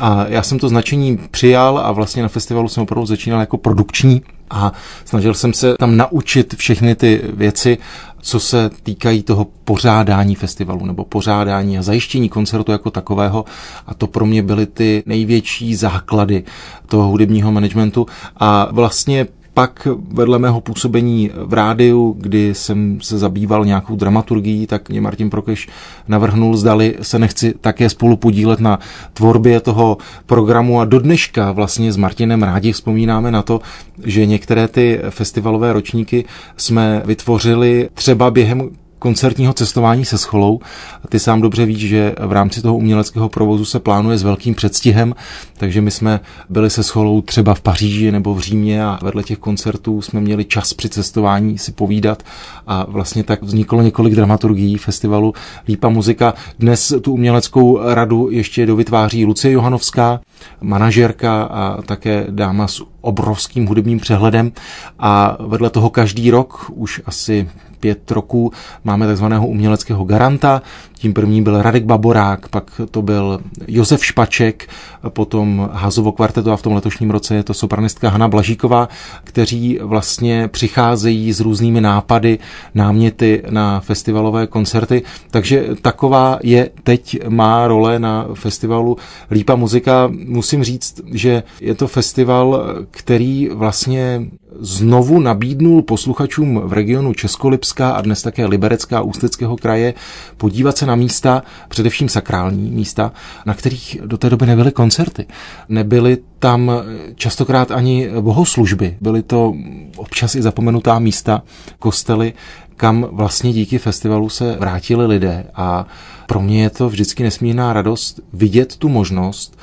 A 0.00 0.26
já 0.28 0.42
jsem 0.42 0.58
to 0.58 0.68
značení 0.68 1.18
přijal 1.30 1.78
a 1.78 1.92
vlastně 1.92 2.22
na 2.22 2.28
festivalu 2.28 2.68
jsem 2.68 2.82
opravdu 2.82 3.06
začínal 3.06 3.40
jako 3.40 3.58
produkční 3.58 4.22
a 4.50 4.72
snažil 5.04 5.34
jsem 5.34 5.52
se 5.52 5.74
tam 5.78 5.96
naučit 5.96 6.54
všechny 6.54 6.94
ty 6.94 7.20
věci, 7.32 7.78
co 8.20 8.40
se 8.40 8.70
týkají 8.82 9.22
toho 9.22 9.46
pořádání 9.64 10.34
festivalu 10.34 10.86
nebo 10.86 11.04
pořádání 11.04 11.78
a 11.78 11.82
zajištění 11.82 12.28
koncertu 12.28 12.72
jako 12.72 12.90
takového. 12.90 13.44
A 13.86 13.94
to 13.94 14.06
pro 14.06 14.26
mě 14.26 14.42
byly 14.42 14.66
ty 14.66 15.02
největší 15.06 15.74
základy 15.74 16.44
toho 16.86 17.08
hudebního 17.08 17.52
managementu. 17.52 18.06
A 18.36 18.68
vlastně 18.72 19.26
pak 19.58 19.88
vedle 20.12 20.38
mého 20.38 20.60
působení 20.60 21.30
v 21.34 21.52
rádiu, 21.52 22.16
kdy 22.18 22.54
jsem 22.54 22.98
se 23.00 23.18
zabýval 23.18 23.64
nějakou 23.64 23.96
dramaturgií, 23.96 24.66
tak 24.66 24.88
mě 24.88 25.00
Martin 25.00 25.30
Prokeš 25.30 25.68
navrhnul, 26.08 26.56
zdali 26.56 26.94
se 27.02 27.18
nechci 27.18 27.54
také 27.60 27.90
spolu 27.90 28.16
podílet 28.16 28.60
na 28.60 28.78
tvorbě 29.12 29.60
toho 29.60 29.96
programu. 30.26 30.80
A 30.80 30.84
do 30.84 30.98
dneška 30.98 31.52
vlastně 31.52 31.92
s 31.92 31.96
Martinem 31.96 32.42
rádi 32.42 32.72
vzpomínáme 32.72 33.30
na 33.30 33.42
to, 33.42 33.60
že 34.04 34.26
některé 34.26 34.68
ty 34.68 35.00
festivalové 35.10 35.72
ročníky 35.72 36.24
jsme 36.56 37.02
vytvořili 37.04 37.88
třeba 37.94 38.30
během 38.30 38.70
koncertního 38.98 39.52
cestování 39.52 40.04
se 40.04 40.18
scholou. 40.18 40.60
Ty 41.08 41.18
sám 41.18 41.40
dobře 41.40 41.66
víš, 41.66 41.88
že 41.88 42.14
v 42.26 42.32
rámci 42.32 42.62
toho 42.62 42.76
uměleckého 42.76 43.28
provozu 43.28 43.64
se 43.64 43.80
plánuje 43.80 44.18
s 44.18 44.22
velkým 44.22 44.54
předstihem, 44.54 45.14
takže 45.56 45.80
my 45.80 45.90
jsme 45.90 46.20
byli 46.48 46.70
se 46.70 46.82
scholou 46.82 47.20
třeba 47.20 47.54
v 47.54 47.60
Paříži 47.60 48.12
nebo 48.12 48.34
v 48.34 48.40
Římě 48.40 48.84
a 48.84 48.98
vedle 49.02 49.22
těch 49.22 49.38
koncertů 49.38 50.02
jsme 50.02 50.20
měli 50.20 50.44
čas 50.44 50.74
při 50.74 50.88
cestování 50.88 51.58
si 51.58 51.72
povídat 51.72 52.22
a 52.66 52.86
vlastně 52.88 53.24
tak 53.24 53.42
vzniklo 53.42 53.82
několik 53.82 54.14
dramaturgií 54.14 54.76
festivalu 54.76 55.34
Lípa 55.68 55.88
muzika. 55.88 56.34
Dnes 56.58 56.92
tu 57.02 57.12
uměleckou 57.12 57.80
radu 57.94 58.28
ještě 58.30 58.66
dovytváří 58.66 59.24
Lucie 59.24 59.52
Johanovská, 59.52 60.20
manažerka 60.60 61.42
a 61.42 61.82
také 61.82 62.26
dáma 62.30 62.68
s 62.68 62.82
obrovským 63.00 63.66
hudebním 63.66 64.00
přehledem 64.00 64.52
a 64.98 65.36
vedle 65.40 65.70
toho 65.70 65.90
každý 65.90 66.30
rok 66.30 66.70
už 66.74 67.02
asi 67.06 67.48
pět 67.80 68.10
roků 68.10 68.52
máme 68.84 69.06
takzvaného 69.06 69.46
uměleckého 69.46 70.04
garanta. 70.04 70.62
Tím 70.94 71.14
prvním 71.14 71.44
byl 71.44 71.62
Radek 71.62 71.84
Baborák, 71.84 72.48
pak 72.48 72.80
to 72.90 73.02
byl 73.02 73.40
Josef 73.68 74.04
Špaček, 74.06 74.68
potom 75.08 75.68
Hazovo 75.72 76.12
kvarteto 76.12 76.52
a 76.52 76.56
v 76.56 76.62
tom 76.62 76.72
letošním 76.72 77.10
roce 77.10 77.34
je 77.34 77.42
to 77.42 77.54
sopranistka 77.54 78.08
Hanna 78.08 78.28
Blažíková, 78.28 78.88
kteří 79.24 79.78
vlastně 79.82 80.48
přicházejí 80.48 81.32
s 81.32 81.40
různými 81.40 81.80
nápady, 81.80 82.38
náměty 82.74 83.42
na 83.50 83.80
festivalové 83.80 84.46
koncerty. 84.46 85.02
Takže 85.30 85.68
taková 85.82 86.38
je 86.42 86.70
teď 86.82 87.28
má 87.28 87.68
role 87.68 87.98
na 87.98 88.26
festivalu 88.34 88.96
Lípa 89.30 89.56
muzika. 89.56 90.10
Musím 90.26 90.64
říct, 90.64 91.00
že 91.12 91.42
je 91.60 91.74
to 91.74 91.88
festival, 91.88 92.64
který 92.90 93.48
vlastně 93.48 94.26
znovu 94.60 95.20
nabídnul 95.20 95.82
posluchačům 95.82 96.60
v 96.64 96.72
regionu 96.72 97.14
Českolipská 97.14 97.90
a 97.90 98.00
dnes 98.00 98.22
také 98.22 98.46
Liberecká 98.46 99.02
Ústeckého 99.02 99.56
kraje 99.56 99.94
podívat 100.36 100.78
se 100.78 100.86
na 100.86 100.94
místa, 100.94 101.42
především 101.68 102.08
sakrální 102.08 102.70
místa, 102.70 103.12
na 103.46 103.54
kterých 103.54 103.98
do 104.04 104.18
té 104.18 104.30
doby 104.30 104.46
nebyly 104.46 104.72
koncerty. 104.72 105.26
Nebyly 105.68 106.18
tam 106.38 106.72
častokrát 107.14 107.70
ani 107.70 108.08
bohoslužby, 108.20 108.96
byly 109.00 109.22
to 109.22 109.54
občas 109.96 110.34
i 110.34 110.42
zapomenutá 110.42 110.98
místa, 110.98 111.42
kostely, 111.78 112.32
kam 112.76 113.06
vlastně 113.12 113.52
díky 113.52 113.78
festivalu 113.78 114.28
se 114.28 114.56
vrátili 114.60 115.06
lidé 115.06 115.44
a 115.54 115.86
pro 116.26 116.40
mě 116.40 116.62
je 116.62 116.70
to 116.70 116.88
vždycky 116.88 117.22
nesmírná 117.22 117.72
radost 117.72 118.20
vidět 118.32 118.76
tu 118.76 118.88
možnost 118.88 119.58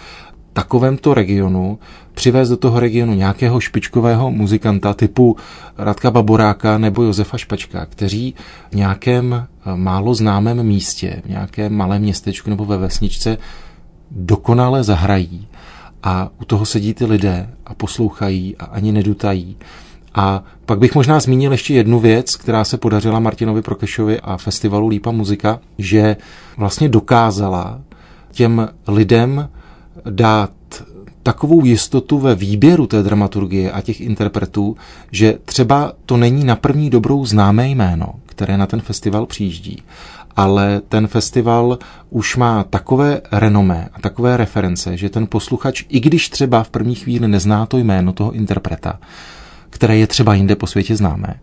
takovémto 0.54 1.14
regionu 1.14 1.80
přivést 2.16 2.50
do 2.50 2.58
toho 2.58 2.80
regionu 2.80 3.14
nějakého 3.14 3.60
špičkového 3.60 4.32
muzikanta 4.32 4.94
typu 4.94 5.38
Radka 5.78 6.12
Baboráka 6.12 6.78
nebo 6.78 7.04
Josefa 7.04 7.38
Špačka, 7.38 7.86
kteří 7.86 8.36
v 8.72 8.76
nějakém 8.76 9.34
eh, 9.34 9.76
málo 9.76 10.14
známém 10.14 10.64
místě, 10.64 11.22
v 11.26 11.30
nějakém 11.30 11.74
malém 11.74 12.02
městečku 12.02 12.50
nebo 12.50 12.66
ve 12.66 12.78
vesničce 12.78 13.38
dokonale 14.12 14.84
zahrají 14.84 15.48
a 16.04 16.30
u 16.42 16.46
toho 16.46 16.66
sedí 16.66 16.94
ty 16.94 17.06
lidé 17.06 17.50
a 17.66 17.74
poslouchají 17.74 18.56
a 18.58 18.66
ani 18.66 18.92
nedutají. 18.92 19.58
A 20.16 20.44
pak 20.66 20.80
bych 20.80 20.96
možná 20.96 21.20
zmínil 21.20 21.52
ještě 21.52 21.74
jednu 21.74 22.00
věc, 22.00 22.36
která 22.36 22.64
se 22.64 22.78
podařila 22.78 23.20
Martinovi 23.20 23.62
Prokešovi 23.62 24.20
a 24.20 24.38
festivalu 24.38 24.88
Lípa 24.88 25.12
muzika, 25.12 25.60
že 25.78 26.18
vlastně 26.58 26.90
dokázala 26.90 27.82
těm 28.32 28.70
lidem 28.88 29.50
dát 30.10 30.52
takovou 31.26 31.66
jistotu 31.66 32.20
ve 32.20 32.36
výběru 32.36 32.88
té 32.88 33.04
dramaturgie 33.04 33.72
a 33.72 33.82
těch 33.82 34.02
interpretů, 34.02 34.78
že 35.12 35.38
třeba 35.46 35.94
to 36.06 36.18
není 36.18 36.44
na 36.44 36.56
první 36.56 36.90
dobrou 36.90 37.26
známé 37.26 37.70
jméno, 37.70 38.08
které 38.26 38.58
na 38.58 38.66
ten 38.66 38.82
festival 38.82 39.26
přijíždí, 39.26 39.84
ale 40.36 40.82
ten 40.90 41.08
festival 41.08 41.80
už 42.10 42.36
má 42.36 42.64
takové 42.64 43.22
renomé 43.32 43.90
a 43.94 44.02
takové 44.02 44.38
reference, 44.38 44.98
že 44.98 45.10
ten 45.10 45.28
posluchač, 45.28 45.84
i 45.90 46.00
když 46.00 46.30
třeba 46.30 46.64
v 46.64 46.70
první 46.70 46.96
chvíli 46.96 47.28
nezná 47.28 47.66
to 47.66 47.78
jméno 47.78 48.14
toho 48.14 48.32
interpreta, 48.32 49.00
které 49.70 49.98
je 49.98 50.08
třeba 50.08 50.34
jinde 50.34 50.56
po 50.56 50.68
světě 50.68 50.96
známé, 50.96 51.40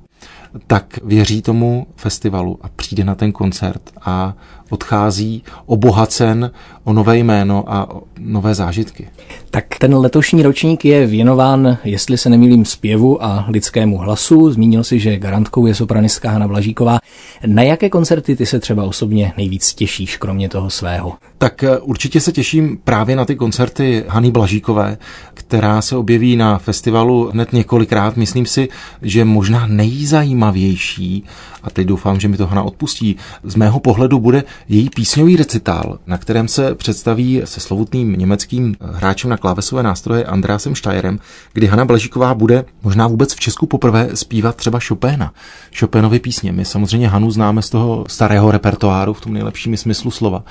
tak 0.67 0.99
věří 1.05 1.43
tomu 1.43 1.87
festivalu 1.97 2.59
a 2.63 2.69
přijde 2.77 3.05
na 3.05 3.15
ten 3.15 3.33
koncert 3.33 3.83
a 4.03 4.35
odchází 4.73 5.43
obohacen 5.67 6.51
o 6.85 6.93
nové 6.93 7.19
jméno 7.19 7.65
a 7.67 7.95
o 7.95 8.03
nové 8.19 8.55
zážitky. 8.55 9.09
Tak 9.51 9.65
ten 9.79 9.95
letošní 9.95 10.43
ročník 10.43 10.85
je 10.85 11.07
věnován, 11.07 11.79
jestli 11.85 12.19
se 12.19 12.31
nemýlím, 12.31 12.65
zpěvu 12.65 13.25
a 13.25 13.47
lidskému 13.49 13.99
hlasu. 13.99 14.53
Zmínil 14.53 14.85
si, 14.85 14.99
že 14.99 15.19
garantkou 15.19 15.67
je 15.67 15.75
sopranistka 15.75 16.31
Hana 16.31 16.49
Blažíková. 16.49 16.99
Na 17.47 17.63
jaké 17.63 17.91
koncerty 17.91 18.37
ty 18.37 18.47
se 18.47 18.61
třeba 18.61 18.85
osobně 18.85 19.33
nejvíc 19.37 19.75
těšíš, 19.75 20.17
kromě 20.17 20.49
toho 20.49 20.71
svého? 20.71 21.13
Tak 21.39 21.63
eh, 21.63 21.79
určitě 21.79 22.21
se 22.21 22.33
těším 22.33 22.79
právě 22.85 23.17
na 23.17 23.25
ty 23.25 23.37
koncerty 23.37 24.05
Hany 24.09 24.31
Blažíkové, 24.31 24.99
která 25.35 25.83
se 25.83 25.97
objeví 25.97 26.37
na 26.37 26.59
festivalu 26.59 27.31
hned 27.33 27.53
několikrát. 27.53 28.17
Myslím 28.17 28.47
si, 28.47 28.69
že 29.03 29.25
možná 29.25 29.67
nejzajímavější, 29.67 31.25
a 31.63 31.71
teď 31.71 31.87
doufám, 31.87 32.21
že 32.21 32.29
mi 32.29 32.37
to 32.37 32.47
Hana 32.47 32.63
odpustí, 32.63 33.17
z 33.43 33.55
mého 33.55 33.81
pohledu 33.81 34.19
bude 34.19 34.45
její 34.69 34.91
písňový 34.91 35.37
recitál, 35.37 35.99
na 36.07 36.19
kterém 36.19 36.49
se 36.49 36.75
představí 36.75 37.43
se 37.45 37.61
slovutným 37.61 38.13
německým 38.13 38.77
hráčem 38.81 39.31
na 39.31 39.37
klávesové 39.37 39.83
nástroje 39.83 40.25
Andrásem 40.25 40.75
Steierem, 40.75 41.19
kdy 41.53 41.67
Hana 41.67 41.85
Blažíková 41.85 42.35
bude 42.35 42.65
možná 42.83 43.07
vůbec 43.07 43.35
v 43.35 43.41
Česku 43.41 43.67
poprvé 43.67 44.09
zpívat 44.15 44.57
třeba 44.57 44.79
Chopina. 44.89 45.33
Chopinovy 45.79 46.19
písně. 46.19 46.53
My 46.53 46.65
samozřejmě 46.65 47.09
Hanu 47.09 47.31
známe 47.31 47.63
z 47.63 47.71
toho 47.71 48.05
starého 48.09 48.51
repertoáru 48.51 49.13
v 49.13 49.21
tom 49.21 49.33
nejlepším 49.33 49.77
smyslu 49.77 50.11
slova 50.11 50.45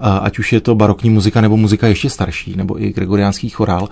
ať 0.00 0.38
už 0.38 0.52
je 0.52 0.60
to 0.60 0.74
barokní 0.74 1.10
muzika 1.10 1.40
nebo 1.40 1.56
muzika 1.56 1.86
ještě 1.86 2.10
starší, 2.10 2.56
nebo 2.56 2.82
i 2.82 2.92
gregoriánský 2.92 3.48
chorál. 3.48 3.88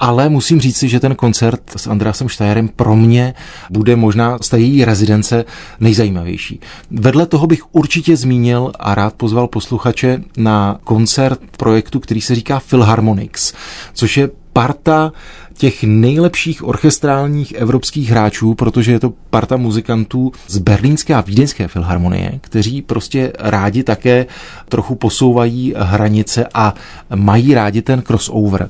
Ale 0.00 0.28
musím 0.28 0.60
říct 0.60 0.76
si, 0.76 0.88
že 0.88 1.00
ten 1.00 1.14
koncert 1.14 1.60
s 1.76 1.86
Andreasem 1.86 2.28
Štajerem 2.28 2.68
pro 2.68 2.96
mě 2.96 3.34
bude 3.70 3.96
možná 3.96 4.38
z 4.40 4.48
té 4.48 4.58
její 4.58 4.84
rezidence 4.84 5.44
nejzajímavější. 5.80 6.60
Vedle 6.90 7.26
toho 7.26 7.46
bych 7.46 7.74
určitě 7.74 8.16
zmínil 8.16 8.72
a 8.78 8.94
rád 8.94 9.14
pozval 9.14 9.48
posluchače 9.48 10.22
na 10.36 10.78
koncert 10.84 11.40
projektu, 11.56 12.00
který 12.00 12.20
se 12.20 12.34
říká 12.34 12.60
Philharmonics, 12.60 13.52
což 13.92 14.16
je 14.16 14.30
parta 14.52 15.12
těch 15.58 15.84
nejlepších 15.84 16.64
orchestrálních 16.64 17.52
evropských 17.52 18.10
hráčů, 18.10 18.54
protože 18.54 18.92
je 18.92 19.00
to 19.00 19.12
parta 19.30 19.56
muzikantů 19.56 20.32
z 20.46 20.58
berlínské 20.58 21.14
a 21.14 21.20
vídeňské 21.20 21.68
filharmonie, 21.68 22.38
kteří 22.40 22.82
prostě 22.82 23.32
rádi 23.38 23.82
také 23.82 24.26
trochu 24.68 24.94
posouvají 24.94 25.74
hranice 25.76 26.46
a 26.54 26.74
mají 27.14 27.54
rádi 27.54 27.82
ten 27.82 28.02
crossover 28.02 28.68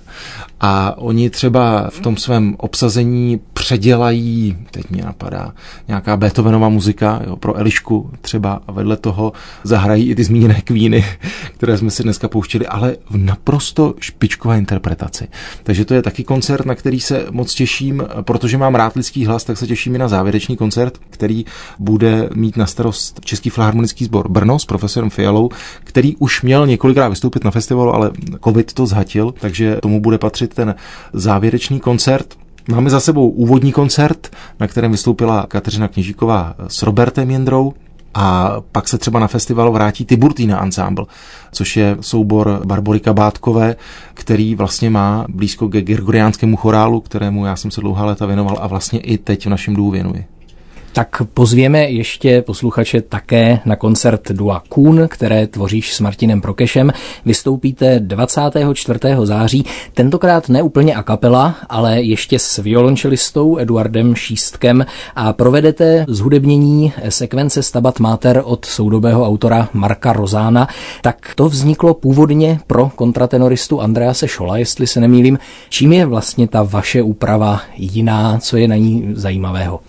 a 0.60 0.98
oni 0.98 1.30
třeba 1.30 1.90
v 1.90 2.00
tom 2.00 2.16
svém 2.16 2.54
obsazení 2.58 3.40
předělají, 3.52 4.56
teď 4.70 4.90
mě 4.90 5.02
napadá, 5.02 5.54
nějaká 5.88 6.16
Beethovenova 6.16 6.68
muzika 6.68 7.20
jo, 7.26 7.36
pro 7.36 7.56
Elišku 7.56 8.10
třeba 8.20 8.60
a 8.66 8.72
vedle 8.72 8.96
toho 8.96 9.32
zahrají 9.64 10.10
i 10.10 10.14
ty 10.14 10.24
zmíněné 10.24 10.60
kvíny, 10.60 11.04
které 11.56 11.78
jsme 11.78 11.90
si 11.90 12.02
dneska 12.02 12.28
pouštěli, 12.28 12.66
ale 12.66 12.96
v 13.10 13.16
naprosto 13.16 13.94
špičkové 14.00 14.58
interpretaci. 14.58 15.28
Takže 15.62 15.84
to 15.84 15.94
je 15.94 16.02
taky 16.02 16.24
koncert, 16.24 16.66
na 16.66 16.74
který 16.78 17.00
se 17.00 17.26
moc 17.30 17.54
těším, 17.54 18.04
protože 18.22 18.58
mám 18.58 18.74
rád 18.74 18.96
lidský 18.96 19.26
hlas, 19.26 19.44
tak 19.44 19.58
se 19.58 19.66
těším 19.66 19.94
i 19.94 19.98
na 19.98 20.08
závěrečný 20.08 20.56
koncert, 20.56 20.98
který 21.10 21.44
bude 21.78 22.28
mít 22.34 22.56
na 22.56 22.66
starost 22.66 23.20
Český 23.24 23.50
filharmonický 23.50 24.04
sbor 24.04 24.28
Brno 24.28 24.58
s 24.58 24.64
profesorem 24.64 25.10
Fialou, 25.10 25.50
který 25.84 26.16
už 26.16 26.42
měl 26.42 26.66
několikrát 26.66 27.08
vystoupit 27.08 27.44
na 27.44 27.50
festivalu, 27.50 27.94
ale 27.94 28.10
covid 28.44 28.72
to 28.72 28.86
zhatil, 28.86 29.34
takže 29.40 29.76
tomu 29.82 30.00
bude 30.00 30.18
patřit 30.18 30.54
ten 30.54 30.74
závěrečný 31.12 31.80
koncert. 31.80 32.34
Máme 32.68 32.90
za 32.90 33.00
sebou 33.00 33.28
úvodní 33.28 33.72
koncert, 33.72 34.36
na 34.60 34.66
kterém 34.66 34.90
vystoupila 34.90 35.46
Kateřina 35.48 35.88
Kněžíková 35.88 36.54
s 36.68 36.82
Robertem 36.82 37.30
Jendrou, 37.30 37.74
a 38.20 38.56
pak 38.72 38.88
se 38.88 38.98
třeba 38.98 39.20
na 39.20 39.26
festival 39.26 39.72
vrátí 39.72 40.04
Tiburtina 40.04 40.62
Ensemble, 40.62 41.06
což 41.52 41.76
je 41.76 41.96
soubor 42.00 42.60
Barbory 42.64 43.00
Kabátkové, 43.00 43.76
který 44.14 44.54
vlastně 44.54 44.90
má 44.90 45.26
blízko 45.28 45.68
ke 45.68 45.82
gregoriánskému 45.82 46.56
chorálu, 46.56 47.00
kterému 47.00 47.46
já 47.46 47.56
jsem 47.56 47.70
se 47.70 47.80
dlouhá 47.80 48.04
léta 48.04 48.26
věnoval 48.26 48.58
a 48.60 48.66
vlastně 48.66 49.00
i 49.00 49.18
teď 49.18 49.46
v 49.46 49.50
našem 49.50 49.74
důvu 49.74 49.90
věnuji. 49.90 50.37
Tak 50.98 51.22
pozvěme 51.34 51.90
ještě 51.90 52.42
posluchače 52.42 53.02
také 53.02 53.60
na 53.64 53.76
koncert 53.76 54.32
Dua 54.32 54.62
Kuhn, 54.68 55.08
které 55.08 55.46
tvoříš 55.46 55.94
s 55.94 56.00
Martinem 56.00 56.40
Prokešem. 56.40 56.92
Vystoupíte 57.24 58.00
24. 58.00 59.00
září, 59.24 59.64
tentokrát 59.94 60.48
ne 60.48 60.62
úplně 60.62 60.94
a 60.94 61.02
kapela, 61.02 61.54
ale 61.68 62.02
ještě 62.02 62.38
s 62.38 62.58
violončelistou 62.58 63.58
Eduardem 63.58 64.14
Šístkem 64.14 64.86
a 65.16 65.32
provedete 65.32 66.04
zhudebnění 66.08 66.92
sekvence 67.08 67.62
Stabat 67.62 68.00
Mater 68.00 68.42
od 68.44 68.64
soudobého 68.64 69.26
autora 69.26 69.68
Marka 69.72 70.12
Rozána. 70.12 70.68
Tak 71.02 71.32
to 71.34 71.48
vzniklo 71.48 71.94
původně 71.94 72.60
pro 72.66 72.90
kontratenoristu 72.94 73.80
Andrease 73.80 74.28
Šola, 74.28 74.56
jestli 74.56 74.86
se 74.86 75.00
nemýlím. 75.00 75.38
Čím 75.68 75.92
je 75.92 76.06
vlastně 76.06 76.48
ta 76.48 76.62
vaše 76.62 77.02
úprava 77.02 77.60
jiná, 77.76 78.38
co 78.38 78.56
je 78.56 78.68
na 78.68 78.76
ní 78.76 79.08
zajímavého? 79.12 79.80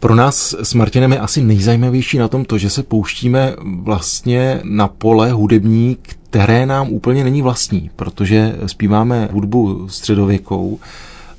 Pro 0.00 0.14
nás 0.14 0.54
s 0.62 0.74
Martinem 0.74 1.12
je 1.12 1.18
asi 1.18 1.42
nejzajímavější 1.42 2.18
na 2.18 2.28
tom 2.28 2.44
to, 2.44 2.58
že 2.58 2.70
se 2.70 2.82
pouštíme 2.82 3.54
vlastně 3.82 4.60
na 4.64 4.88
pole 4.88 5.32
hudební, 5.32 5.96
které 6.02 6.66
nám 6.66 6.88
úplně 6.88 7.24
není 7.24 7.42
vlastní, 7.42 7.90
protože 7.96 8.56
zpíváme 8.66 9.28
hudbu 9.32 9.88
středověkou 9.88 10.78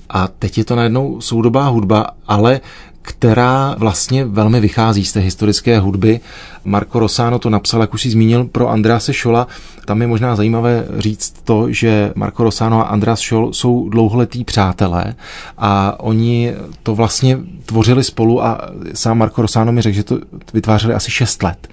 a 0.10 0.28
teď 0.28 0.58
je 0.58 0.66
to 0.66 0.76
najednou 0.76 1.22
soudobá 1.22 1.68
hudba, 1.68 2.08
ale 2.28 2.62
která 3.02 3.76
vlastně 3.78 4.26
velmi 4.26 4.60
vychází 4.60 5.06
z 5.06 5.14
té 5.14 5.20
historické 5.20 5.80
hudby. 5.80 6.20
Marco 6.66 7.00
Rossano 7.00 7.40
to 7.40 7.50
napsal, 7.50 7.82
jak 7.82 7.94
už 7.94 8.02
si 8.02 8.10
zmínil, 8.10 8.46
pro 8.46 8.70
Andrease 8.70 9.14
Schola. 9.14 9.48
Tam 9.86 10.02
je 10.02 10.08
možná 10.08 10.36
zajímavé 10.36 10.86
říct 10.98 11.34
to, 11.44 11.72
že 11.72 12.12
Marco 12.16 12.44
Rossano 12.44 12.80
a 12.80 12.84
Andreas 12.84 13.20
Scholl 13.20 13.54
jsou 13.54 13.90
dlouholetí 13.90 14.44
přátelé 14.44 15.16
a 15.58 16.00
oni 16.00 16.54
to 16.84 16.96
vlastně 16.96 17.38
tvořili 17.66 18.04
spolu 18.04 18.44
a 18.44 18.62
sám 18.94 19.18
Marco 19.18 19.42
Rossano 19.42 19.72
mi 19.72 19.82
řekl, 19.82 19.96
že 19.96 20.04
to 20.04 20.20
vytvářeli 20.54 20.94
asi 20.94 21.12
6 21.12 21.44
let 21.44 21.68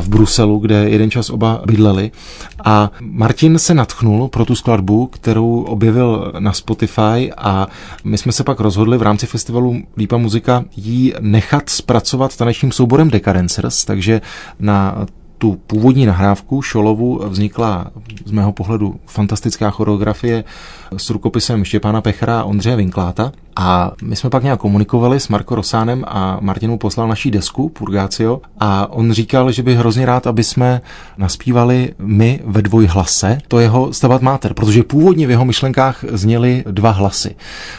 v 0.00 0.08
Bruselu, 0.08 0.58
kde 0.58 0.90
jeden 0.90 1.10
čas 1.10 1.30
oba 1.30 1.62
bydleli. 1.66 2.10
A 2.64 2.90
Martin 3.00 3.58
se 3.58 3.74
natchnul 3.74 4.28
pro 4.28 4.44
tu 4.44 4.54
skladbu, 4.54 5.06
kterou 5.06 5.62
objevil 5.62 6.32
na 6.38 6.52
Spotify 6.52 7.32
a 7.36 7.66
my 8.04 8.18
jsme 8.18 8.32
se 8.32 8.44
pak 8.44 8.60
rozhodli 8.60 8.98
v 8.98 9.02
rámci 9.02 9.26
festivalu 9.26 9.76
Lípa 9.96 10.16
muzika 10.16 10.64
jí 10.76 11.14
nechat 11.20 11.70
zpracovat 11.70 12.36
tanečním 12.36 12.72
souborem 12.72 13.10
Decadencers, 13.10 13.84
takže 13.84 14.20
na 14.60 15.06
tu 15.38 15.58
původní 15.66 16.06
nahrávku 16.06 16.62
Šolovu 16.62 17.20
vznikla 17.28 17.90
z 18.24 18.30
mého 18.30 18.52
pohledu 18.52 19.00
fantastická 19.06 19.70
choreografie 19.70 20.44
s 20.96 21.10
rukopisem 21.10 21.64
Štěpána 21.64 22.00
Pechra 22.00 22.40
a 22.40 22.44
Ondřeje 22.44 22.76
Vinkláta. 22.76 23.32
A 23.56 23.92
my 24.02 24.16
jsme 24.16 24.30
pak 24.30 24.42
nějak 24.42 24.60
komunikovali 24.60 25.20
s 25.20 25.28
Marko 25.28 25.54
Rosánem 25.54 26.04
a 26.08 26.38
Martin 26.40 26.70
mu 26.70 26.78
poslal 26.78 27.08
naší 27.08 27.30
desku 27.30 27.68
Purgácio 27.68 28.40
a 28.60 28.92
on 28.92 29.12
říkal, 29.12 29.52
že 29.52 29.62
by 29.62 29.74
hrozně 29.74 30.06
rád, 30.06 30.26
aby 30.26 30.44
jsme 30.44 30.80
naspívali 31.18 31.94
my 31.98 32.40
ve 32.44 32.62
dvojhlase 32.62 33.38
to 33.48 33.58
jeho 33.58 33.92
Stabat 33.92 34.22
Mater, 34.22 34.54
protože 34.54 34.82
původně 34.82 35.26
v 35.26 35.30
jeho 35.30 35.44
myšlenkách 35.44 36.04
zněly 36.08 36.64
dva 36.70 36.90
hlasy. 36.90 37.34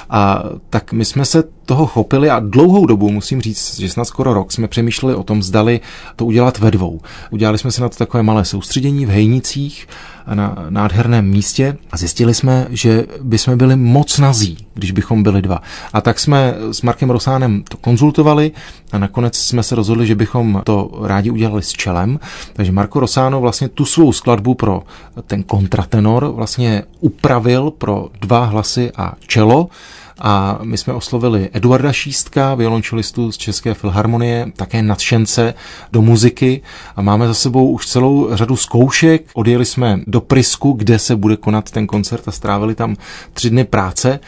A 0.10 0.44
tak 0.70 0.94
my 0.94 1.06
jsme 1.06 1.26
se 1.26 1.44
toho 1.66 1.86
chopili 1.86 2.30
a 2.30 2.40
dlouhou 2.40 2.86
dobu, 2.86 3.10
musím 3.10 3.42
říct, 3.42 3.80
že 3.80 3.90
snad 3.90 4.06
skoro 4.06 4.34
rok, 4.34 4.52
jsme 4.52 4.68
přemýšleli 4.68 5.16
o 5.16 5.24
tom, 5.24 5.44
zdali 5.44 5.80
to 6.16 6.26
udělat 6.26 6.60
ve 6.60 6.72
dvou. 6.72 7.00
Udělali 7.32 7.58
jsme 7.58 7.72
si 7.72 7.82
na 7.82 7.90
to 7.90 7.98
takové 7.98 8.24
malé 8.24 8.46
soustředění 8.46 9.06
v 9.06 9.10
Hejnicích, 9.10 9.88
na 10.36 10.66
nádherném 10.70 11.26
místě 11.26 11.78
a 11.92 11.98
zjistili 11.98 12.34
jsme, 12.34 12.68
že 12.70 13.06
bychom 13.22 13.58
byli 13.58 13.76
moc 13.76 14.20
nazí, 14.20 14.58
když 14.74 14.92
bychom 14.92 15.24
byli 15.24 15.42
dva. 15.42 15.62
A 15.94 16.02
tak 16.02 16.20
jsme 16.20 16.56
s 16.72 16.82
Markem 16.82 17.10
Rosánem 17.10 17.64
to 17.70 17.78
konzultovali 17.78 18.52
a 18.92 18.98
nakonec 18.98 19.38
jsme 19.38 19.64
se 19.64 19.76
rozhodli, 19.76 20.08
že 20.08 20.16
bychom 20.16 20.62
to 20.66 20.92
rádi 21.04 21.30
udělali 21.30 21.64
s 21.64 21.70
čelem. 21.70 22.20
Takže 22.54 22.72
Marko 22.72 23.00
Rosáno 23.00 23.42
vlastně 23.42 23.70
tu 23.70 23.86
svou 23.86 24.12
skladbu 24.12 24.54
pro 24.54 24.84
ten 25.28 25.44
kontratenor 25.44 26.32
vlastně 26.36 26.84
upravil 27.00 27.72
pro 27.72 28.10
dva 28.22 28.46
hlasy 28.46 28.92
a 28.98 29.14
čelo 29.28 29.70
a 30.20 30.60
my 30.64 30.78
jsme 30.78 30.94
oslovili 30.94 31.50
Eduarda 31.54 31.94
Šístka, 31.94 32.56
violončelistu 32.56 33.32
z 33.32 33.38
České 33.38 33.74
filharmonie, 33.74 34.52
také 34.56 34.82
nadšence 34.82 35.54
do 35.92 36.02
muziky 36.02 36.62
a 36.96 37.02
máme 37.02 37.28
za 37.28 37.34
sebou 37.34 37.72
už 37.72 37.88
celou 37.88 38.36
řadu 38.36 38.56
zkoušek. 38.56 39.30
Odjeli 39.34 39.66
jsme 39.66 40.00
do 40.08 40.22
Prisku, 40.22 40.72
kde 40.72 41.00
se 41.00 41.16
bude 41.16 41.38
konat 41.38 41.72
ten 41.72 41.88
koncert 41.88 42.28
a 42.28 42.32
strávili 42.32 42.76
tam 42.76 42.96
tři 43.34 43.50
dny 43.50 43.64
práce. 43.64 44.20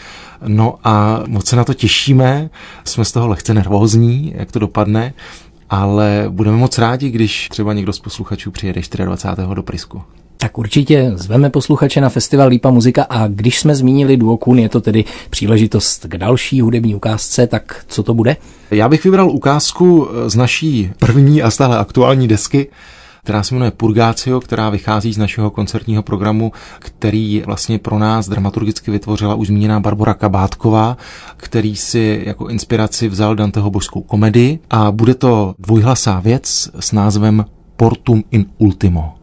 No 0.47 0.75
a 0.84 1.23
moc 1.28 1.47
se 1.47 1.56
na 1.56 1.63
to 1.63 1.73
těšíme, 1.73 2.49
jsme 2.86 3.06
z 3.06 3.12
toho 3.12 3.28
lehce 3.28 3.54
nervózní, 3.54 4.34
jak 4.36 4.52
to 4.52 4.60
dopadne, 4.60 5.13
ale 5.69 6.25
budeme 6.30 6.58
moc 6.58 6.78
rádi, 6.78 7.10
když 7.10 7.49
třeba 7.49 7.73
někdo 7.73 7.93
z 7.93 7.99
posluchačů 7.99 8.52
přijede 8.52 8.82
24. 9.06 9.56
do 9.56 9.63
Prisku. 9.63 10.02
Tak 10.41 10.58
určitě 10.58 11.12
zveme 11.15 11.49
posluchače 11.49 12.02
na 12.02 12.10
festival 12.10 12.47
Lípa 12.47 12.71
muzika 12.71 13.04
a 13.10 13.28
když 13.28 13.60
jsme 13.60 13.75
zmínili 13.75 14.17
Duokun, 14.17 14.60
je 14.60 14.69
to 14.69 14.82
tedy 14.82 15.06
příležitost 15.30 16.06
k 16.10 16.17
další 16.17 16.62
hudební 16.62 16.95
ukázce, 16.95 17.47
tak 17.47 17.86
co 17.88 18.04
to 18.04 18.13
bude? 18.13 18.38
Já 18.71 18.89
bych 18.89 19.04
vybral 19.04 19.30
ukázku 19.32 20.08
z 20.28 20.36
naší 20.36 20.91
první 20.99 21.41
a 21.41 21.52
stále 21.52 21.78
aktuální 21.78 22.28
desky 22.28 22.67
která 23.23 23.43
se 23.43 23.56
jmenuje 23.56 23.71
Purgácio, 23.71 24.39
která 24.39 24.69
vychází 24.69 25.13
z 25.13 25.17
našeho 25.17 25.52
koncertního 25.52 26.04
programu, 26.04 26.52
který 26.80 27.43
vlastně 27.45 27.80
pro 27.80 27.99
nás 27.99 28.30
dramaturgicky 28.30 28.91
vytvořila 28.91 29.36
už 29.36 29.47
zmíněná 29.47 29.80
Barbara 29.80 30.13
Kabátková, 30.13 30.97
který 31.38 31.75
si 31.75 32.23
jako 32.25 32.47
inspiraci 32.47 33.08
vzal 33.08 33.36
Danteho 33.36 33.69
božskou 33.69 34.02
komedii 34.02 34.60
a 34.69 34.91
bude 34.91 35.15
to 35.15 35.56
dvojhlasá 35.60 36.19
věc 36.19 36.69
s 36.80 36.91
názvem 36.91 37.45
Portum 37.75 38.23
in 38.32 38.45
Ultimo. 38.58 39.18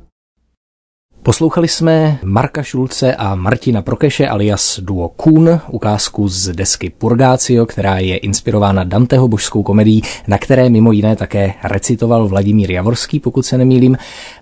Poslouchali 1.26 1.68
jsme 1.68 2.18
Marka 2.22 2.62
Šulce 2.62 3.14
a 3.14 3.34
Martina 3.34 3.82
Prokeše 3.82 4.28
alias 4.28 4.80
Duo 4.82 5.08
Kuhn, 5.08 5.60
ukázku 5.70 6.28
z 6.28 6.48
desky 6.48 6.90
Purgácio, 6.90 7.66
která 7.66 7.98
je 7.98 8.16
inspirována 8.16 8.84
Danteho 8.84 9.28
božskou 9.28 9.62
komedií, 9.62 10.02
na 10.28 10.38
které 10.38 10.68
mimo 10.68 10.92
jiné 10.92 11.16
také 11.16 11.54
recitoval 11.64 12.28
Vladimír 12.28 12.70
Javorský, 12.70 13.20
pokud 13.20 13.46
se 13.46 13.58
nemýlím. 13.58 13.96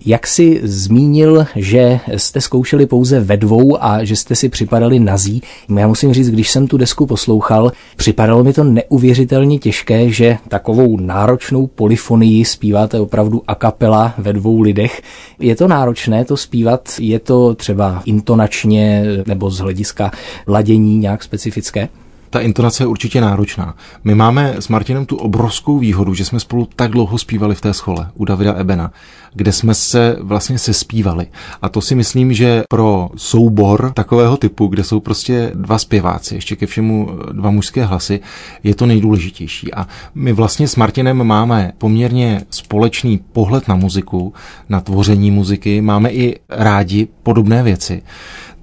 Jak 0.05 0.27
si 0.27 0.59
zmínil, 0.63 1.45
že 1.55 1.99
jste 2.17 2.41
zkoušeli 2.41 2.85
pouze 2.85 3.19
ve 3.19 3.37
dvou 3.37 3.83
a 3.83 4.03
že 4.03 4.15
jste 4.15 4.35
si 4.35 4.49
připadali 4.49 4.99
nazí, 4.99 5.41
já 5.77 5.87
musím 5.87 6.13
říct, 6.13 6.29
když 6.29 6.51
jsem 6.51 6.67
tu 6.67 6.77
desku 6.77 7.05
poslouchal, 7.05 7.71
připadalo 7.95 8.43
mi 8.43 8.53
to 8.53 8.63
neuvěřitelně 8.63 9.59
těžké, 9.59 10.09
že 10.09 10.37
takovou 10.47 10.97
náročnou 10.97 11.67
polifonii 11.67 12.45
zpíváte 12.45 12.99
opravdu 12.99 13.43
a 13.47 13.55
kapela 13.55 14.13
ve 14.17 14.33
dvou 14.33 14.61
lidech. 14.61 15.01
Je 15.39 15.55
to 15.55 15.67
náročné 15.67 16.25
to 16.25 16.37
zpívat 16.37 16.74
dělat? 16.75 16.89
Je 16.99 17.19
to 17.19 17.55
třeba 17.55 18.01
intonačně 18.05 19.03
nebo 19.27 19.49
z 19.51 19.59
hlediska 19.59 20.11
ladění 20.47 20.97
nějak 20.97 21.23
specifické? 21.23 21.89
Ta 22.35 22.41
intonace 22.41 22.83
je 22.83 22.87
určitě 22.87 23.21
náročná. 23.21 23.75
My 24.03 24.15
máme 24.15 24.55
s 24.59 24.67
Martinem 24.67 25.05
tu 25.05 25.15
obrovskou 25.15 25.79
výhodu, 25.79 26.13
že 26.13 26.25
jsme 26.25 26.39
spolu 26.39 26.67
tak 26.75 26.91
dlouho 26.91 27.17
zpívali 27.17 27.55
v 27.55 27.61
té 27.61 27.73
schole 27.73 28.11
u 28.13 28.25
Davida 28.25 28.53
Ebena, 28.53 28.91
kde 29.33 29.51
jsme 29.51 29.73
se 29.73 30.17
vlastně 30.21 30.59
sespívali. 30.59 31.27
A 31.61 31.69
to 31.69 31.81
si 31.81 31.95
myslím, 31.95 32.33
že 32.33 32.63
pro 32.69 33.09
soubor 33.15 33.91
takového 33.93 34.37
typu, 34.37 34.67
kde 34.67 34.83
jsou 34.83 34.99
prostě 34.99 35.51
dva 35.53 35.77
zpěváci, 35.77 36.35
ještě 36.35 36.55
ke 36.55 36.65
všemu 36.65 37.09
dva 37.31 37.51
mužské 37.51 37.85
hlasy, 37.85 38.19
je 38.63 38.75
to 38.75 38.85
nejdůležitější. 38.85 39.73
A 39.73 39.87
my 40.15 40.33
vlastně 40.33 40.67
s 40.67 40.75
Martinem 40.75 41.23
máme 41.23 41.71
poměrně 41.77 42.41
společný 42.49 43.17
pohled 43.17 43.67
na 43.67 43.75
muziku, 43.75 44.33
na 44.69 44.81
tvoření 44.81 45.31
muziky, 45.31 45.81
máme 45.81 46.09
i 46.11 46.39
rádi 46.49 47.07
podobné 47.23 47.63
věci. 47.63 48.01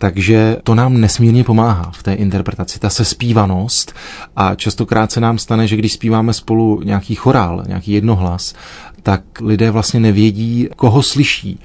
Takže 0.03 0.57
to 0.65 0.75
nám 0.75 1.01
nesmírně 1.01 1.45
pomáhá 1.45 1.91
v 1.95 2.03
té 2.03 2.15
interpretaci, 2.15 2.79
ta 2.79 2.91
sespívanost 2.91 3.95
a 4.37 4.55
častokrát 4.55 5.13
se 5.13 5.21
nám 5.21 5.39
stane, 5.39 5.67
že 5.67 5.77
když 5.77 5.93
zpíváme 5.93 6.33
spolu 6.33 6.81
nějaký 6.85 7.15
chorál, 7.15 7.63
nějaký 7.67 7.93
jednohlas, 7.93 8.55
tak 9.03 9.23
lidé 9.41 9.71
vlastně 9.71 10.01
nevědí, 10.01 10.69
koho 10.77 11.03
slyší. 11.03 11.59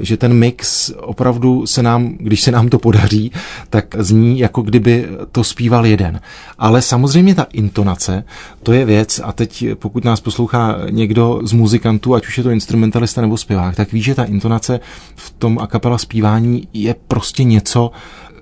Že 0.00 0.16
ten 0.16 0.34
mix 0.34 0.90
opravdu 0.96 1.66
se 1.66 1.82
nám, 1.82 2.16
když 2.18 2.40
se 2.40 2.50
nám 2.50 2.68
to 2.68 2.78
podaří, 2.78 3.32
tak 3.70 3.94
zní, 3.98 4.38
jako 4.38 4.62
kdyby 4.62 5.08
to 5.32 5.44
zpíval 5.44 5.86
jeden. 5.86 6.20
Ale 6.58 6.82
samozřejmě 6.82 7.34
ta 7.34 7.46
intonace, 7.52 8.24
to 8.62 8.72
je 8.72 8.84
věc, 8.84 9.20
a 9.24 9.32
teď 9.32 9.64
pokud 9.74 10.04
nás 10.04 10.20
poslouchá 10.20 10.76
někdo 10.90 11.40
z 11.42 11.52
muzikantů, 11.52 12.14
ať 12.14 12.26
už 12.26 12.38
je 12.38 12.44
to 12.44 12.50
instrumentalista 12.50 13.20
nebo 13.20 13.36
zpěvák, 13.36 13.76
tak 13.76 13.92
ví, 13.92 14.02
že 14.02 14.14
ta 14.14 14.24
intonace 14.24 14.80
v 15.16 15.30
tom 15.30 15.58
a 15.58 15.66
kapela 15.66 15.98
zpívání 15.98 16.68
je 16.72 16.94
prostě 17.08 17.44
něco, 17.44 17.90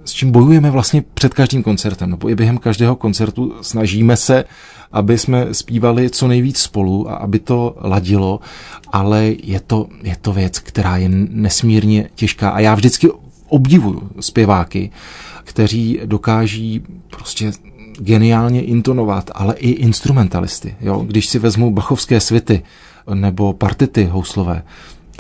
s 0.05 0.13
čím 0.13 0.31
bojujeme 0.31 0.71
vlastně 0.71 1.03
před 1.15 1.35
každým 1.35 1.63
koncertem, 1.63 2.11
nebo 2.11 2.31
i 2.31 2.35
během 2.35 2.59
každého 2.59 2.97
koncertu 2.97 3.55
snažíme 3.61 4.17
se 4.17 4.45
aby 4.93 5.19
jsme 5.19 5.55
zpívali 5.55 6.11
co 6.11 6.29
nejvíc 6.29 6.59
spolu 6.59 7.11
a 7.11 7.15
aby 7.15 7.39
to 7.39 7.77
ladilo, 7.81 8.41
ale 8.93 9.33
je 9.43 9.61
to, 9.61 9.87
je 10.03 10.17
to 10.21 10.33
věc, 10.33 10.59
která 10.59 10.97
je 10.97 11.09
nesmírně 11.09 12.09
těžká 12.15 12.51
a 12.51 12.61
já 12.61 12.75
vždycky 12.75 13.09
obdivuju 13.49 14.11
zpěváky, 14.21 14.91
kteří 15.45 16.01
dokáží 16.05 16.83
prostě 17.11 17.53
geniálně 17.99 18.63
intonovat, 18.63 19.31
ale 19.35 19.55
i 19.55 19.71
instrumentalisty. 19.71 20.77
Jo? 20.81 21.05
Když 21.07 21.27
si 21.27 21.39
vezmu 21.39 21.71
bachovské 21.71 22.21
svity 22.21 22.63
nebo 23.15 23.53
partity 23.53 24.05
houslové, 24.05 24.63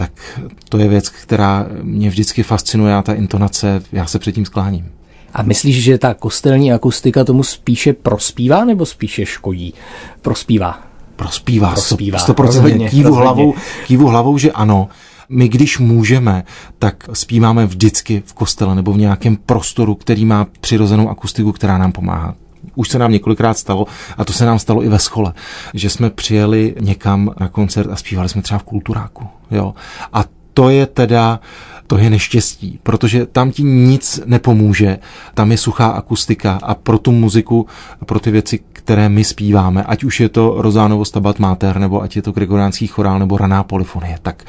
tak 0.02 0.42
to 0.68 0.78
je 0.78 0.88
věc, 0.88 1.08
která 1.08 1.66
mě 1.82 2.10
vždycky 2.10 2.42
fascinuje 2.42 2.94
a 2.94 3.02
ta 3.02 3.12
intonace, 3.14 3.82
já 3.92 4.06
se 4.06 4.18
předtím 4.18 4.44
skláním. 4.44 4.88
A 5.34 5.42
myslíš, 5.42 5.82
že 5.82 5.98
ta 5.98 6.14
kostelní 6.14 6.72
akustika 6.72 7.24
tomu 7.24 7.42
spíše 7.42 7.92
prospívá 7.92 8.64
nebo 8.64 8.86
spíše 8.86 9.26
škodí? 9.26 9.74
Prospívá. 10.22 10.80
Prospívá, 11.16 11.70
prospívá. 11.70 12.18
100%. 12.18 12.88
Kývu, 12.90 13.14
hlavou, 13.14 13.54
kývu 13.86 14.06
hlavou, 14.06 14.38
že 14.38 14.52
ano. 14.52 14.88
My, 15.28 15.48
když 15.48 15.78
můžeme, 15.78 16.44
tak 16.78 17.08
zpíváme 17.12 17.66
vždycky 17.66 18.22
v 18.26 18.32
kostele 18.32 18.74
nebo 18.74 18.92
v 18.92 18.98
nějakém 18.98 19.36
prostoru, 19.36 19.94
který 19.94 20.24
má 20.24 20.46
přirozenou 20.60 21.08
akustiku, 21.08 21.52
která 21.52 21.78
nám 21.78 21.92
pomáhá. 21.92 22.34
Už 22.74 22.88
se 22.88 22.98
nám 22.98 23.12
několikrát 23.12 23.58
stalo, 23.58 23.86
a 24.18 24.24
to 24.24 24.32
se 24.32 24.46
nám 24.46 24.58
stalo 24.58 24.84
i 24.84 24.88
ve 24.88 24.98
schole, 24.98 25.32
že 25.74 25.90
jsme 25.90 26.10
přijeli 26.10 26.74
někam 26.80 27.30
na 27.40 27.48
koncert 27.48 27.90
a 27.90 27.96
zpívali 27.96 28.28
jsme 28.28 28.42
třeba 28.42 28.58
v 28.58 28.64
kulturáku. 28.64 29.26
Jo? 29.50 29.74
A 30.12 30.24
to 30.54 30.70
je 30.70 30.86
teda 30.86 31.40
to 31.86 31.98
je 31.98 32.10
neštěstí, 32.10 32.78
protože 32.82 33.26
tam 33.26 33.50
ti 33.50 33.62
nic 33.62 34.20
nepomůže, 34.24 34.98
tam 35.34 35.50
je 35.50 35.58
suchá 35.58 35.88
akustika 35.88 36.58
a 36.62 36.74
pro 36.74 36.98
tu 36.98 37.12
muziku, 37.12 37.66
pro 38.06 38.20
ty 38.20 38.30
věci, 38.30 38.60
které 38.72 39.08
my 39.08 39.24
zpíváme, 39.24 39.84
ať 39.84 40.04
už 40.04 40.20
je 40.20 40.28
to 40.28 40.54
Rozánovo 40.62 41.04
Stabat 41.04 41.38
Mater, 41.38 41.78
nebo 41.78 42.02
ať 42.02 42.16
je 42.16 42.22
to 42.22 42.32
Gregoriánský 42.32 42.86
chorál, 42.86 43.18
nebo 43.18 43.36
Raná 43.36 43.62
polyfonie, 43.62 44.18
tak 44.22 44.44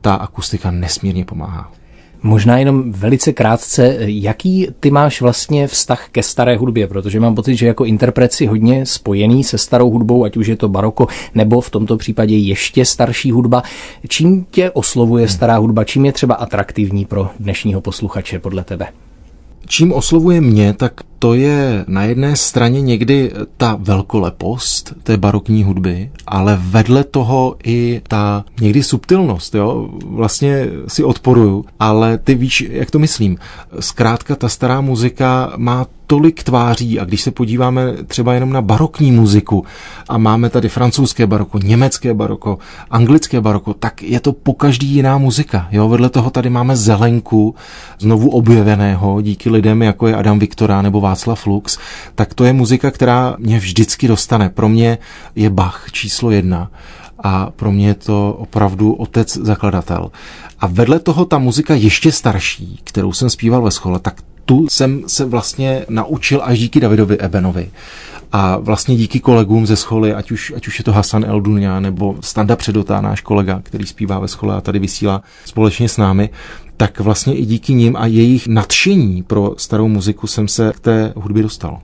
ta 0.00 0.14
akustika 0.14 0.70
nesmírně 0.70 1.24
pomáhá. 1.24 1.72
Možná 2.22 2.58
jenom 2.58 2.92
velice 2.92 3.32
krátce, 3.32 3.96
jaký 4.00 4.66
ty 4.80 4.90
máš 4.90 5.20
vlastně 5.20 5.66
vztah 5.66 6.08
ke 6.12 6.22
staré 6.22 6.56
hudbě, 6.56 6.86
protože 6.86 7.20
mám 7.20 7.34
pocit, 7.34 7.56
že 7.56 7.66
jako 7.66 7.84
interpret 7.84 8.32
si 8.32 8.46
hodně 8.46 8.86
spojený 8.86 9.44
se 9.44 9.58
starou 9.58 9.90
hudbou, 9.90 10.24
ať 10.24 10.36
už 10.36 10.46
je 10.46 10.56
to 10.56 10.68
baroko, 10.68 11.06
nebo 11.34 11.60
v 11.60 11.70
tomto 11.70 11.96
případě 11.96 12.36
ještě 12.36 12.84
starší 12.84 13.30
hudba. 13.30 13.62
Čím 14.08 14.46
tě 14.50 14.70
oslovuje 14.70 15.28
stará 15.28 15.56
hudba, 15.56 15.84
čím 15.84 16.06
je 16.06 16.12
třeba 16.12 16.34
atraktivní 16.34 17.04
pro 17.04 17.28
dnešního 17.40 17.80
posluchače 17.80 18.38
podle 18.38 18.64
tebe? 18.64 18.86
Čím 19.66 19.92
oslovuje 19.92 20.40
mě, 20.40 20.72
tak 20.72 20.92
to 21.18 21.34
je 21.34 21.84
na 21.88 22.04
jedné 22.04 22.36
straně 22.36 22.80
někdy 22.80 23.32
ta 23.56 23.76
velkolepost 23.80 24.94
té 25.02 25.16
barokní 25.16 25.64
hudby, 25.64 26.10
ale 26.26 26.58
vedle 26.62 27.04
toho 27.04 27.56
i 27.64 28.02
ta 28.08 28.44
někdy 28.60 28.82
subtilnost, 28.82 29.54
jo. 29.54 29.88
Vlastně 30.06 30.66
si 30.88 31.04
odporuju, 31.04 31.64
ale 31.80 32.18
ty 32.18 32.34
víš, 32.34 32.64
jak 32.70 32.90
to 32.90 32.98
myslím. 32.98 33.38
Zkrátka 33.80 34.36
ta 34.36 34.48
stará 34.48 34.80
muzika 34.80 35.52
má 35.56 35.86
tolik 36.08 36.42
tváří 36.42 37.00
a 37.00 37.04
když 37.04 37.22
se 37.22 37.30
podíváme 37.30 37.92
třeba 38.06 38.34
jenom 38.34 38.52
na 38.52 38.62
barokní 38.62 39.12
muziku 39.12 39.64
a 40.08 40.18
máme 40.18 40.50
tady 40.50 40.68
francouzské 40.68 41.26
baroko, 41.26 41.58
německé 41.58 42.14
baroko, 42.14 42.58
anglické 42.90 43.40
baroko, 43.40 43.74
tak 43.74 44.02
je 44.02 44.20
to 44.20 44.32
po 44.32 44.52
každý 44.54 44.86
jiná 44.86 45.18
muzika. 45.18 45.68
Jo? 45.70 45.88
Vedle 45.88 46.08
toho 46.08 46.30
tady 46.30 46.50
máme 46.50 46.76
zelenku, 46.76 47.54
znovu 47.98 48.30
objeveného 48.30 49.20
díky 49.20 49.50
lidem, 49.50 49.82
jako 49.82 50.06
je 50.06 50.14
Adam 50.14 50.38
Viktora 50.38 50.82
nebo 50.82 51.00
Václav 51.08 51.46
Lux, 51.46 51.78
tak 52.14 52.34
to 52.34 52.44
je 52.44 52.52
muzika, 52.52 52.90
která 52.90 53.36
mě 53.38 53.58
vždycky 53.58 54.08
dostane. 54.08 54.48
Pro 54.48 54.68
mě 54.68 54.98
je 55.34 55.50
Bach 55.50 55.88
číslo 55.92 56.30
jedna 56.30 56.70
a 57.18 57.50
pro 57.50 57.72
mě 57.72 57.86
je 57.86 57.94
to 57.94 58.32
opravdu 58.38 58.92
otec 58.92 59.36
zakladatel. 59.36 60.10
A 60.60 60.66
vedle 60.66 60.98
toho 60.98 61.24
ta 61.24 61.38
muzika 61.38 61.74
ještě 61.74 62.12
starší, 62.12 62.80
kterou 62.84 63.12
jsem 63.12 63.30
zpíval 63.30 63.62
ve 63.62 63.70
schole, 63.70 63.98
tak 63.98 64.20
tu 64.48 64.66
jsem 64.68 65.02
se 65.06 65.24
vlastně 65.24 65.84
naučil 65.88 66.40
až 66.44 66.58
díky 66.58 66.80
Davidovi 66.80 67.18
Ebenovi. 67.18 67.70
A 68.32 68.56
vlastně 68.56 68.96
díky 68.96 69.20
kolegům 69.20 69.66
ze 69.66 69.76
scholy, 69.76 70.14
ať 70.14 70.30
už, 70.30 70.52
ať 70.56 70.68
už 70.68 70.78
je 70.78 70.84
to 70.84 70.92
Hasan 70.92 71.24
Eldunia 71.24 71.80
nebo 71.80 72.16
Standa 72.20 72.56
Předotá, 72.56 73.00
náš 73.00 73.20
kolega, 73.20 73.60
který 73.62 73.86
zpívá 73.86 74.18
ve 74.18 74.28
schole 74.28 74.56
a 74.56 74.60
tady 74.60 74.78
vysílá 74.78 75.22
společně 75.44 75.88
s 75.88 75.96
námi, 75.96 76.30
tak 76.76 77.00
vlastně 77.00 77.34
i 77.34 77.46
díky 77.46 77.74
nim 77.74 77.96
a 77.96 78.06
jejich 78.06 78.46
nadšení 78.46 79.22
pro 79.22 79.54
starou 79.56 79.88
muziku 79.88 80.26
jsem 80.26 80.48
se 80.48 80.72
k 80.76 80.80
té 80.80 81.12
hudbě 81.16 81.42
dostal. 81.42 81.80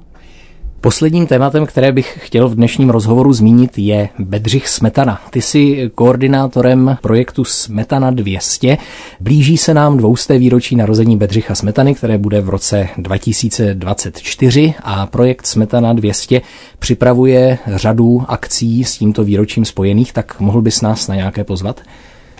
Posledním 0.85 1.27
tématem, 1.27 1.67
které 1.67 1.93
bych 1.93 2.19
chtěl 2.21 2.49
v 2.49 2.55
dnešním 2.55 2.91
rozhovoru 2.91 3.33
zmínit, 3.33 3.79
je 3.79 4.09
Bedřich 4.19 4.69
Smetana. 4.69 5.21
Ty 5.31 5.43
jsi 5.43 5.91
koordinátorem 5.95 6.97
projektu 7.03 7.45
Smetana 7.45 8.11
200. 8.11 8.79
Blíží 9.21 9.57
se 9.57 9.75
nám 9.75 9.97
dvousté 9.97 10.39
výročí 10.39 10.77
narození 10.77 11.17
Bedřicha 11.17 11.55
Smetany, 11.55 11.95
které 11.95 12.19
bude 12.19 12.41
v 12.41 12.49
roce 12.49 12.89
2024 12.99 14.75
a 14.83 15.07
projekt 15.07 15.47
Smetana 15.47 15.93
200 15.93 16.41
připravuje 16.79 17.59
řadu 17.67 18.23
akcí 18.29 18.85
s 18.85 18.99
tímto 18.99 19.25
výročím 19.25 19.65
spojených, 19.65 20.13
tak 20.13 20.41
mohl 20.41 20.63
bys 20.63 20.81
nás 20.81 21.09
na 21.09 21.15
nějaké 21.15 21.45
pozvat? 21.45 21.81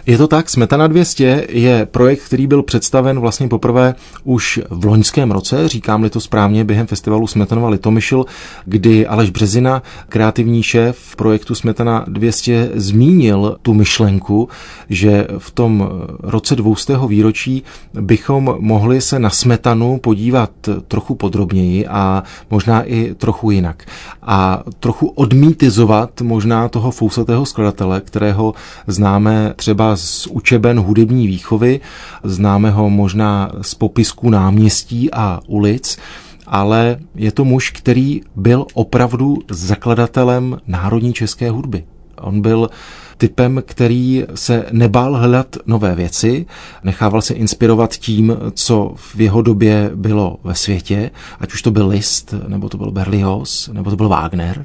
Je 0.07 0.19
to 0.19 0.29
tak, 0.29 0.51
Smetana 0.51 0.87
200 0.87 1.47
je 1.49 1.87
projekt, 1.87 2.23
který 2.23 2.47
byl 2.47 2.63
představen 2.63 3.21
vlastně 3.21 3.49
poprvé 3.49 3.95
už 4.25 4.61
v 4.71 4.85
loňském 4.85 5.31
roce, 5.31 5.69
říkám-li 5.69 6.11
to 6.11 6.21
správně, 6.21 6.65
během 6.65 6.87
festivalu 6.87 7.27
Smetanova 7.27 7.69
Litomyšl, 7.69 8.25
kdy 8.65 9.07
Aleš 9.07 9.31
Březina, 9.31 9.83
kreativní 10.09 10.63
šéf 10.63 11.17
projektu 11.17 11.55
Smetana 11.55 12.05
200, 12.09 12.71
zmínil 12.75 13.57
tu 13.63 13.75
myšlenku, 13.75 14.49
že 14.89 15.27
v 15.39 15.51
tom 15.51 15.91
roce 16.19 16.57
200. 16.57 16.99
výročí 17.09 17.63
bychom 18.01 18.57
mohli 18.59 19.01
se 19.01 19.19
na 19.19 19.31
smetanu 19.31 19.99
podívat 19.99 20.51
trochu 20.89 21.15
podrobněji 21.15 21.87
a 21.87 22.23
možná 22.51 22.83
i 22.83 23.15
trochu 23.15 23.51
jinak. 23.51 23.85
A 24.23 24.63
trochu 24.81 25.07
odmítizovat 25.07 26.21
možná 26.21 26.69
toho 26.69 26.91
fousatého 26.91 27.47
skladatele, 27.47 28.01
kterého 28.01 28.55
známe 28.87 29.53
třeba 29.57 29.94
z 29.97 30.27
učeben 30.27 30.81
hudební 30.81 31.27
výchovy, 31.27 31.81
známe 32.23 32.71
ho 32.71 32.91
možná 32.91 33.53
z 33.63 33.75
popisku 33.75 34.31
náměstí 34.31 35.11
a 35.13 35.41
ulic, 35.47 35.99
ale 36.47 36.97
je 37.15 37.33
to 37.33 37.45
muž, 37.45 37.71
který 37.71 38.21
byl 38.37 38.67
opravdu 38.75 39.39
zakladatelem 39.51 40.59
národní 40.67 41.13
české 41.13 41.51
hudby. 41.51 41.85
On 42.21 42.41
byl 42.41 42.71
typem, 43.17 43.63
který 43.67 44.25
se 44.35 44.67
nebál 44.73 45.17
hledat 45.17 45.57
nové 45.67 45.95
věci, 45.95 46.47
nechával 46.85 47.23
se 47.23 47.35
inspirovat 47.35 47.93
tím, 47.93 48.37
co 48.53 48.93
v 48.97 49.21
jeho 49.21 49.43
době 49.43 49.91
bylo 49.95 50.37
ve 50.45 50.55
světě, 50.55 51.11
ať 51.41 51.53
už 51.53 51.63
to 51.63 51.71
byl 51.71 51.89
Liszt, 51.89 52.35
nebo 52.49 52.69
to 52.69 52.79
byl 52.79 52.91
Berlioz, 52.91 53.71
nebo 53.73 53.91
to 53.91 53.97
byl 53.97 54.09
Wagner. 54.09 54.65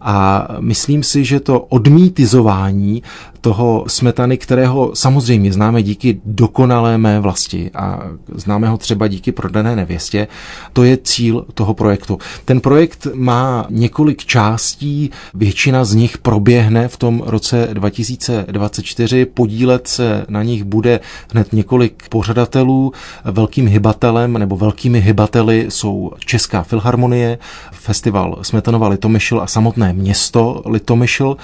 A 0.00 0.48
myslím 0.60 1.02
si, 1.02 1.24
že 1.24 1.40
to 1.40 1.60
odmítizování 1.60 3.02
toho 3.42 3.84
smetany, 3.88 4.38
kterého 4.38 4.90
samozřejmě 4.94 5.52
známe 5.52 5.82
díky 5.82 6.20
dokonalé 6.24 6.98
mé 6.98 7.20
vlasti 7.20 7.70
a 7.74 8.02
známe 8.34 8.68
ho 8.68 8.78
třeba 8.78 9.08
díky 9.08 9.32
prodané 9.32 9.76
nevěstě, 9.76 10.28
to 10.72 10.84
je 10.84 10.98
cíl 11.04 11.46
toho 11.54 11.74
projektu. 11.74 12.18
Ten 12.44 12.60
projekt 12.60 13.06
má 13.14 13.66
několik 13.70 14.24
částí, 14.24 15.10
většina 15.34 15.84
z 15.84 15.94
nich 15.94 16.18
proběhne 16.18 16.88
v 16.88 16.96
tom 16.96 17.22
roce 17.26 17.68
2024. 17.72 19.26
Podílet 19.26 19.88
se 19.88 20.24
na 20.28 20.42
nich 20.42 20.64
bude 20.64 21.00
hned 21.32 21.52
několik 21.52 22.08
pořadatelů. 22.08 22.92
Velkým 23.24 23.68
hybatelem 23.68 24.32
nebo 24.32 24.56
velkými 24.56 25.00
hybateli 25.00 25.66
jsou 25.68 26.10
Česká 26.18 26.62
filharmonie, 26.62 27.38
festival 27.72 28.38
Smetanova 28.42 28.88
Litomyšl 28.88 29.40
a 29.40 29.46
samotné 29.46 29.92
město 29.92 30.62
Litomyšl 30.66 31.36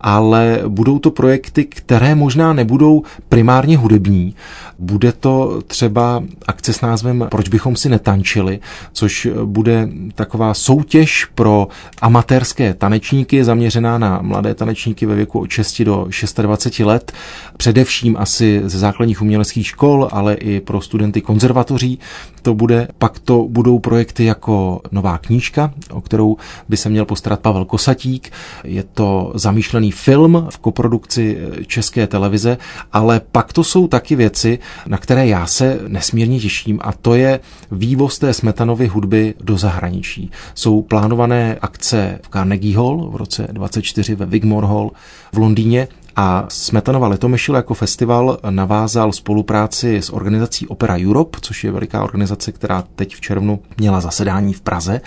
ale 0.00 0.60
budou 0.68 0.98
to 0.98 1.10
projekty, 1.10 1.64
které 1.64 2.14
možná 2.14 2.52
nebudou 2.52 3.02
primárně 3.28 3.76
hudební. 3.76 4.34
Bude 4.78 5.12
to 5.12 5.62
třeba 5.66 6.22
akce 6.46 6.72
s 6.72 6.80
názvem 6.80 7.26
Proč 7.30 7.48
bychom 7.48 7.76
si 7.76 7.88
netančili, 7.88 8.60
což 8.92 9.28
bude 9.44 9.88
taková 10.14 10.54
soutěž 10.54 11.24
pro 11.34 11.68
amatérské 12.00 12.74
tanečníky, 12.74 13.44
zaměřená 13.44 13.98
na 13.98 14.18
mladé 14.22 14.54
tanečníky 14.54 15.06
ve 15.06 15.14
věku 15.14 15.40
od 15.40 15.50
6 15.50 15.82
do 15.82 16.08
26 16.42 16.86
let, 16.86 17.12
především 17.56 18.16
asi 18.18 18.62
ze 18.64 18.78
základních 18.78 19.22
uměleckých 19.22 19.66
škol, 19.66 20.08
ale 20.12 20.34
i 20.34 20.60
pro 20.60 20.80
studenty 20.80 21.20
konzervatoří. 21.20 21.98
To 22.42 22.54
bude, 22.54 22.88
pak 22.98 23.18
to 23.18 23.46
budou 23.48 23.78
projekty 23.78 24.24
jako 24.24 24.80
Nová 24.92 25.18
knížka, 25.18 25.72
o 25.90 26.00
kterou 26.00 26.36
by 26.68 26.76
se 26.76 26.88
měl 26.88 27.04
postarat 27.04 27.40
Pavel 27.40 27.64
Kosatík. 27.64 28.32
Je 28.64 28.82
to 28.82 29.32
zamýšlený 29.34 29.92
film 29.92 30.46
v 30.50 30.58
koprodukci 30.58 31.38
České 31.66 32.06
televize, 32.06 32.58
ale 32.92 33.20
pak 33.32 33.52
to 33.52 33.64
jsou 33.64 33.88
taky 33.88 34.16
věci, 34.16 34.58
na 34.86 34.98
které 34.98 35.26
já 35.26 35.46
se 35.46 35.78
nesmírně 35.88 36.40
těším 36.40 36.78
a 36.82 36.92
to 36.92 37.14
je 37.14 37.40
vývoz 37.70 38.18
té 38.18 38.34
Smetanovy 38.34 38.86
hudby 38.86 39.34
do 39.40 39.58
zahraničí. 39.58 40.30
Jsou 40.54 40.82
plánované 40.82 41.58
akce 41.60 42.18
v 42.22 42.28
Carnegie 42.28 42.76
Hall 42.76 43.10
v 43.10 43.16
roce 43.16 43.48
24 43.52 44.14
ve 44.14 44.26
Wigmore 44.26 44.66
Hall 44.66 44.90
v 45.32 45.38
Londýně 45.38 45.88
a 46.16 46.44
Smetanova 46.48 47.08
letomyšl 47.08 47.54
jako 47.54 47.74
festival 47.74 48.38
navázal 48.50 49.12
spolupráci 49.12 49.96
s 49.96 50.12
organizací 50.12 50.66
Opera 50.66 50.96
Europe, 50.98 51.38
což 51.42 51.64
je 51.64 51.72
veliká 51.72 52.02
organizace, 52.04 52.52
která 52.52 52.84
teď 52.96 53.16
v 53.16 53.20
červnu 53.20 53.60
měla 53.76 54.00
zasedání 54.00 54.52
v 54.52 54.60
Praze. 54.60 55.00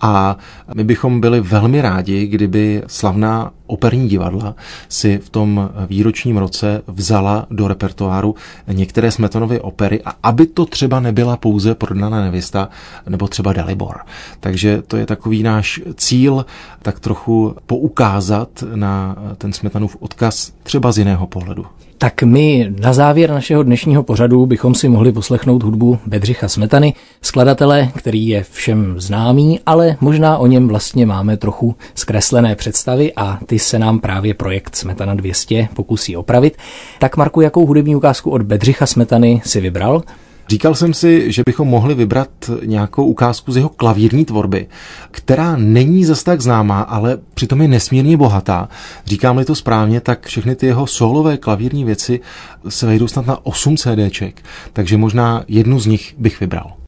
A 0.00 0.36
my 0.74 0.84
bychom 0.84 1.20
byli 1.20 1.40
velmi 1.40 1.80
rádi, 1.80 2.26
kdyby 2.26 2.82
slavná 2.86 3.52
operní 3.70 4.08
divadla 4.08 4.54
si 4.88 5.18
v 5.18 5.30
tom 5.30 5.70
výročním 5.86 6.36
roce 6.36 6.82
vzala 6.86 7.46
do 7.50 7.68
repertoáru 7.68 8.34
některé 8.72 9.10
Smetanovy 9.10 9.60
opery 9.60 10.02
a 10.04 10.14
aby 10.22 10.46
to 10.46 10.66
třeba 10.66 11.00
nebyla 11.00 11.36
pouze 11.36 11.74
prodaná 11.74 12.22
nevěsta 12.22 12.68
nebo 13.08 13.28
třeba 13.28 13.52
Dalibor. 13.52 13.96
Takže 14.40 14.82
to 14.82 14.96
je 14.96 15.06
takový 15.06 15.42
náš 15.42 15.80
cíl, 15.96 16.46
tak 16.82 17.00
trochu 17.00 17.56
poukázat 17.66 18.64
na 18.74 19.16
ten 19.38 19.52
Smetanův 19.52 19.96
odkaz 20.00 20.49
třeba 20.62 20.92
z 20.92 20.98
jiného 20.98 21.26
pohledu. 21.26 21.66
Tak 21.98 22.22
my 22.22 22.72
na 22.80 22.92
závěr 22.92 23.30
našeho 23.30 23.62
dnešního 23.62 24.02
pořadu 24.02 24.46
bychom 24.46 24.74
si 24.74 24.88
mohli 24.88 25.12
poslechnout 25.12 25.62
hudbu 25.62 25.98
Bedřicha 26.06 26.48
Smetany, 26.48 26.94
skladatele, 27.22 27.88
který 27.96 28.28
je 28.28 28.44
všem 28.50 29.00
známý, 29.00 29.60
ale 29.66 29.96
možná 30.00 30.38
o 30.38 30.46
něm 30.46 30.68
vlastně 30.68 31.06
máme 31.06 31.36
trochu 31.36 31.74
zkreslené 31.94 32.56
představy 32.56 33.12
a 33.16 33.38
ty 33.46 33.58
se 33.58 33.78
nám 33.78 33.98
právě 33.98 34.34
projekt 34.34 34.76
Smetana 34.76 35.14
200 35.14 35.68
pokusí 35.74 36.16
opravit. 36.16 36.56
Tak 36.98 37.16
Marku, 37.16 37.40
jakou 37.40 37.66
hudební 37.66 37.96
ukázku 37.96 38.30
od 38.30 38.42
Bedřicha 38.42 38.86
Smetany 38.86 39.42
si 39.44 39.60
vybral? 39.60 40.02
Říkal 40.50 40.74
jsem 40.74 40.94
si, 40.94 41.32
že 41.32 41.42
bychom 41.46 41.68
mohli 41.68 41.94
vybrat 41.94 42.28
nějakou 42.64 43.04
ukázku 43.04 43.52
z 43.52 43.56
jeho 43.56 43.68
klavírní 43.68 44.24
tvorby, 44.24 44.66
která 45.10 45.56
není 45.56 46.04
zas 46.04 46.22
tak 46.22 46.40
známá, 46.40 46.80
ale 46.80 47.18
přitom 47.34 47.62
je 47.62 47.68
nesmírně 47.68 48.16
bohatá. 48.16 48.68
Říkám-li 49.06 49.44
to 49.44 49.54
správně, 49.54 50.00
tak 50.00 50.26
všechny 50.26 50.56
ty 50.56 50.66
jeho 50.66 50.86
solové 50.86 51.36
klavírní 51.36 51.84
věci 51.84 52.20
se 52.68 52.86
vejdou 52.86 53.08
snad 53.08 53.26
na 53.26 53.46
8 53.46 53.76
CDček, 53.76 54.42
takže 54.72 54.96
možná 54.96 55.44
jednu 55.48 55.80
z 55.80 55.86
nich 55.86 56.14
bych 56.18 56.40
vybral. 56.40 56.79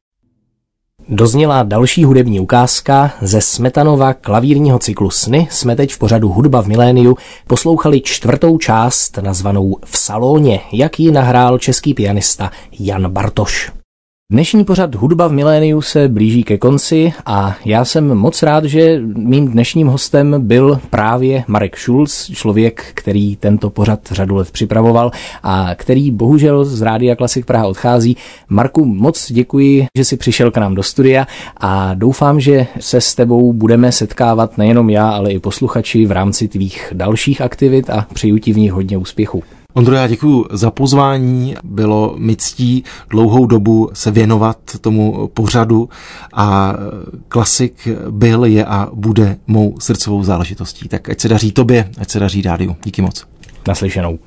Dozněla 1.09 1.63
další 1.63 2.05
hudební 2.05 2.41
ukázka 2.41 3.11
ze 3.21 3.41
Smetanova 3.41 4.15
klavírního 4.15 4.79
cyklu 4.79 5.11
Sny. 5.11 5.49
Jsme 5.51 5.77
teď 5.77 5.93
v 5.93 5.99
pořadu 5.99 6.29
Hudba 6.29 6.63
v 6.63 6.67
miléniu 6.67 7.17
poslouchali 7.47 8.01
čtvrtou 8.01 8.59
část 8.59 9.19
nazvanou 9.19 9.77
V 9.85 9.99
salóně, 9.99 10.61
jak 10.73 11.01
ji 11.01 11.11
nahrál 11.11 11.59
český 11.59 11.95
pianista 11.95 12.51
Jan 12.79 13.13
Bartoš. 13.13 13.82
Dnešní 14.33 14.65
pořad 14.65 14.95
Hudba 14.95 15.29
v 15.29 15.33
miléniu 15.33 15.81
se 15.81 16.09
blíží 16.09 16.45
ke 16.45 16.59
konci 16.59 17.13
a 17.27 17.57
já 17.65 17.85
jsem 17.85 18.15
moc 18.15 18.43
rád, 18.43 18.65
že 18.65 19.01
mým 19.17 19.49
dnešním 19.49 19.87
hostem 19.87 20.35
byl 20.39 20.81
právě 20.91 21.45
Marek 21.49 21.77
Schulz, 21.77 22.31
člověk, 22.35 22.85
který 22.95 23.37
tento 23.37 23.71
pořad 23.71 24.01
řadu 24.11 24.37
let 24.37 24.51
připravoval 24.51 25.11
a 25.43 25.71
který 25.75 26.11
bohužel 26.11 26.65
z 26.65 26.83
Rádia 26.83 27.17
Klasik 27.17 27.47
Praha 27.47 27.67
odchází. 27.67 28.17
Marku, 28.49 28.85
moc 28.85 29.33
děkuji, 29.33 29.87
že 29.99 30.05
jsi 30.05 30.17
přišel 30.17 30.51
k 30.51 30.57
nám 30.57 30.75
do 30.75 30.83
studia 30.83 31.27
a 31.57 31.95
doufám, 31.95 32.41
že 32.41 32.67
se 32.81 33.01
s 33.01 33.15
tebou 33.15 33.53
budeme 33.53 33.93
setkávat 33.93 34.59
nejenom 34.59 34.91
já, 34.91 35.09
ale 35.09 35.33
i 35.33 35.39
posluchači 35.39 36.07
v 36.07 36.13
rámci 36.13 36.49
tvých 36.49 36.93
dalších 36.93 37.41
aktivit 37.41 37.91
a 37.91 38.07
přeju 38.15 38.39
ti 38.39 38.53
v 38.53 38.59
nich 38.59 38.73
hodně 38.73 38.99
úspěchu. 38.99 39.43
Ondro, 39.75 39.95
já 39.95 40.07
děkuji 40.07 40.47
za 40.51 40.71
pozvání. 40.71 41.55
Bylo 41.65 42.15
mi 42.19 42.37
ctí 42.37 42.85
dlouhou 43.11 43.47
dobu 43.47 43.91
se 43.93 44.11
věnovat 44.11 44.59
tomu 44.81 45.31
pořadu 45.35 45.89
a 46.35 46.75
klasik 47.29 47.89
byl, 48.11 48.45
je 48.45 48.65
a 48.65 48.89
bude 48.93 49.37
mou 49.47 49.75
srdcovou 49.79 50.23
záležitostí. 50.23 50.89
Tak 50.89 51.09
ať 51.09 51.21
se 51.21 51.29
daří 51.29 51.53
tobě, 51.53 51.91
ať 51.99 52.11
se 52.11 52.19
daří 52.19 52.43
rádiu. 52.43 52.77
Díky 52.85 53.03
moc. 53.03 53.27
Naslyšenou. 53.69 54.19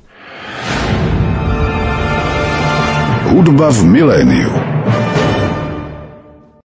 Hudba 3.30 3.70
v 3.70 3.84
miléniu. 3.84 4.75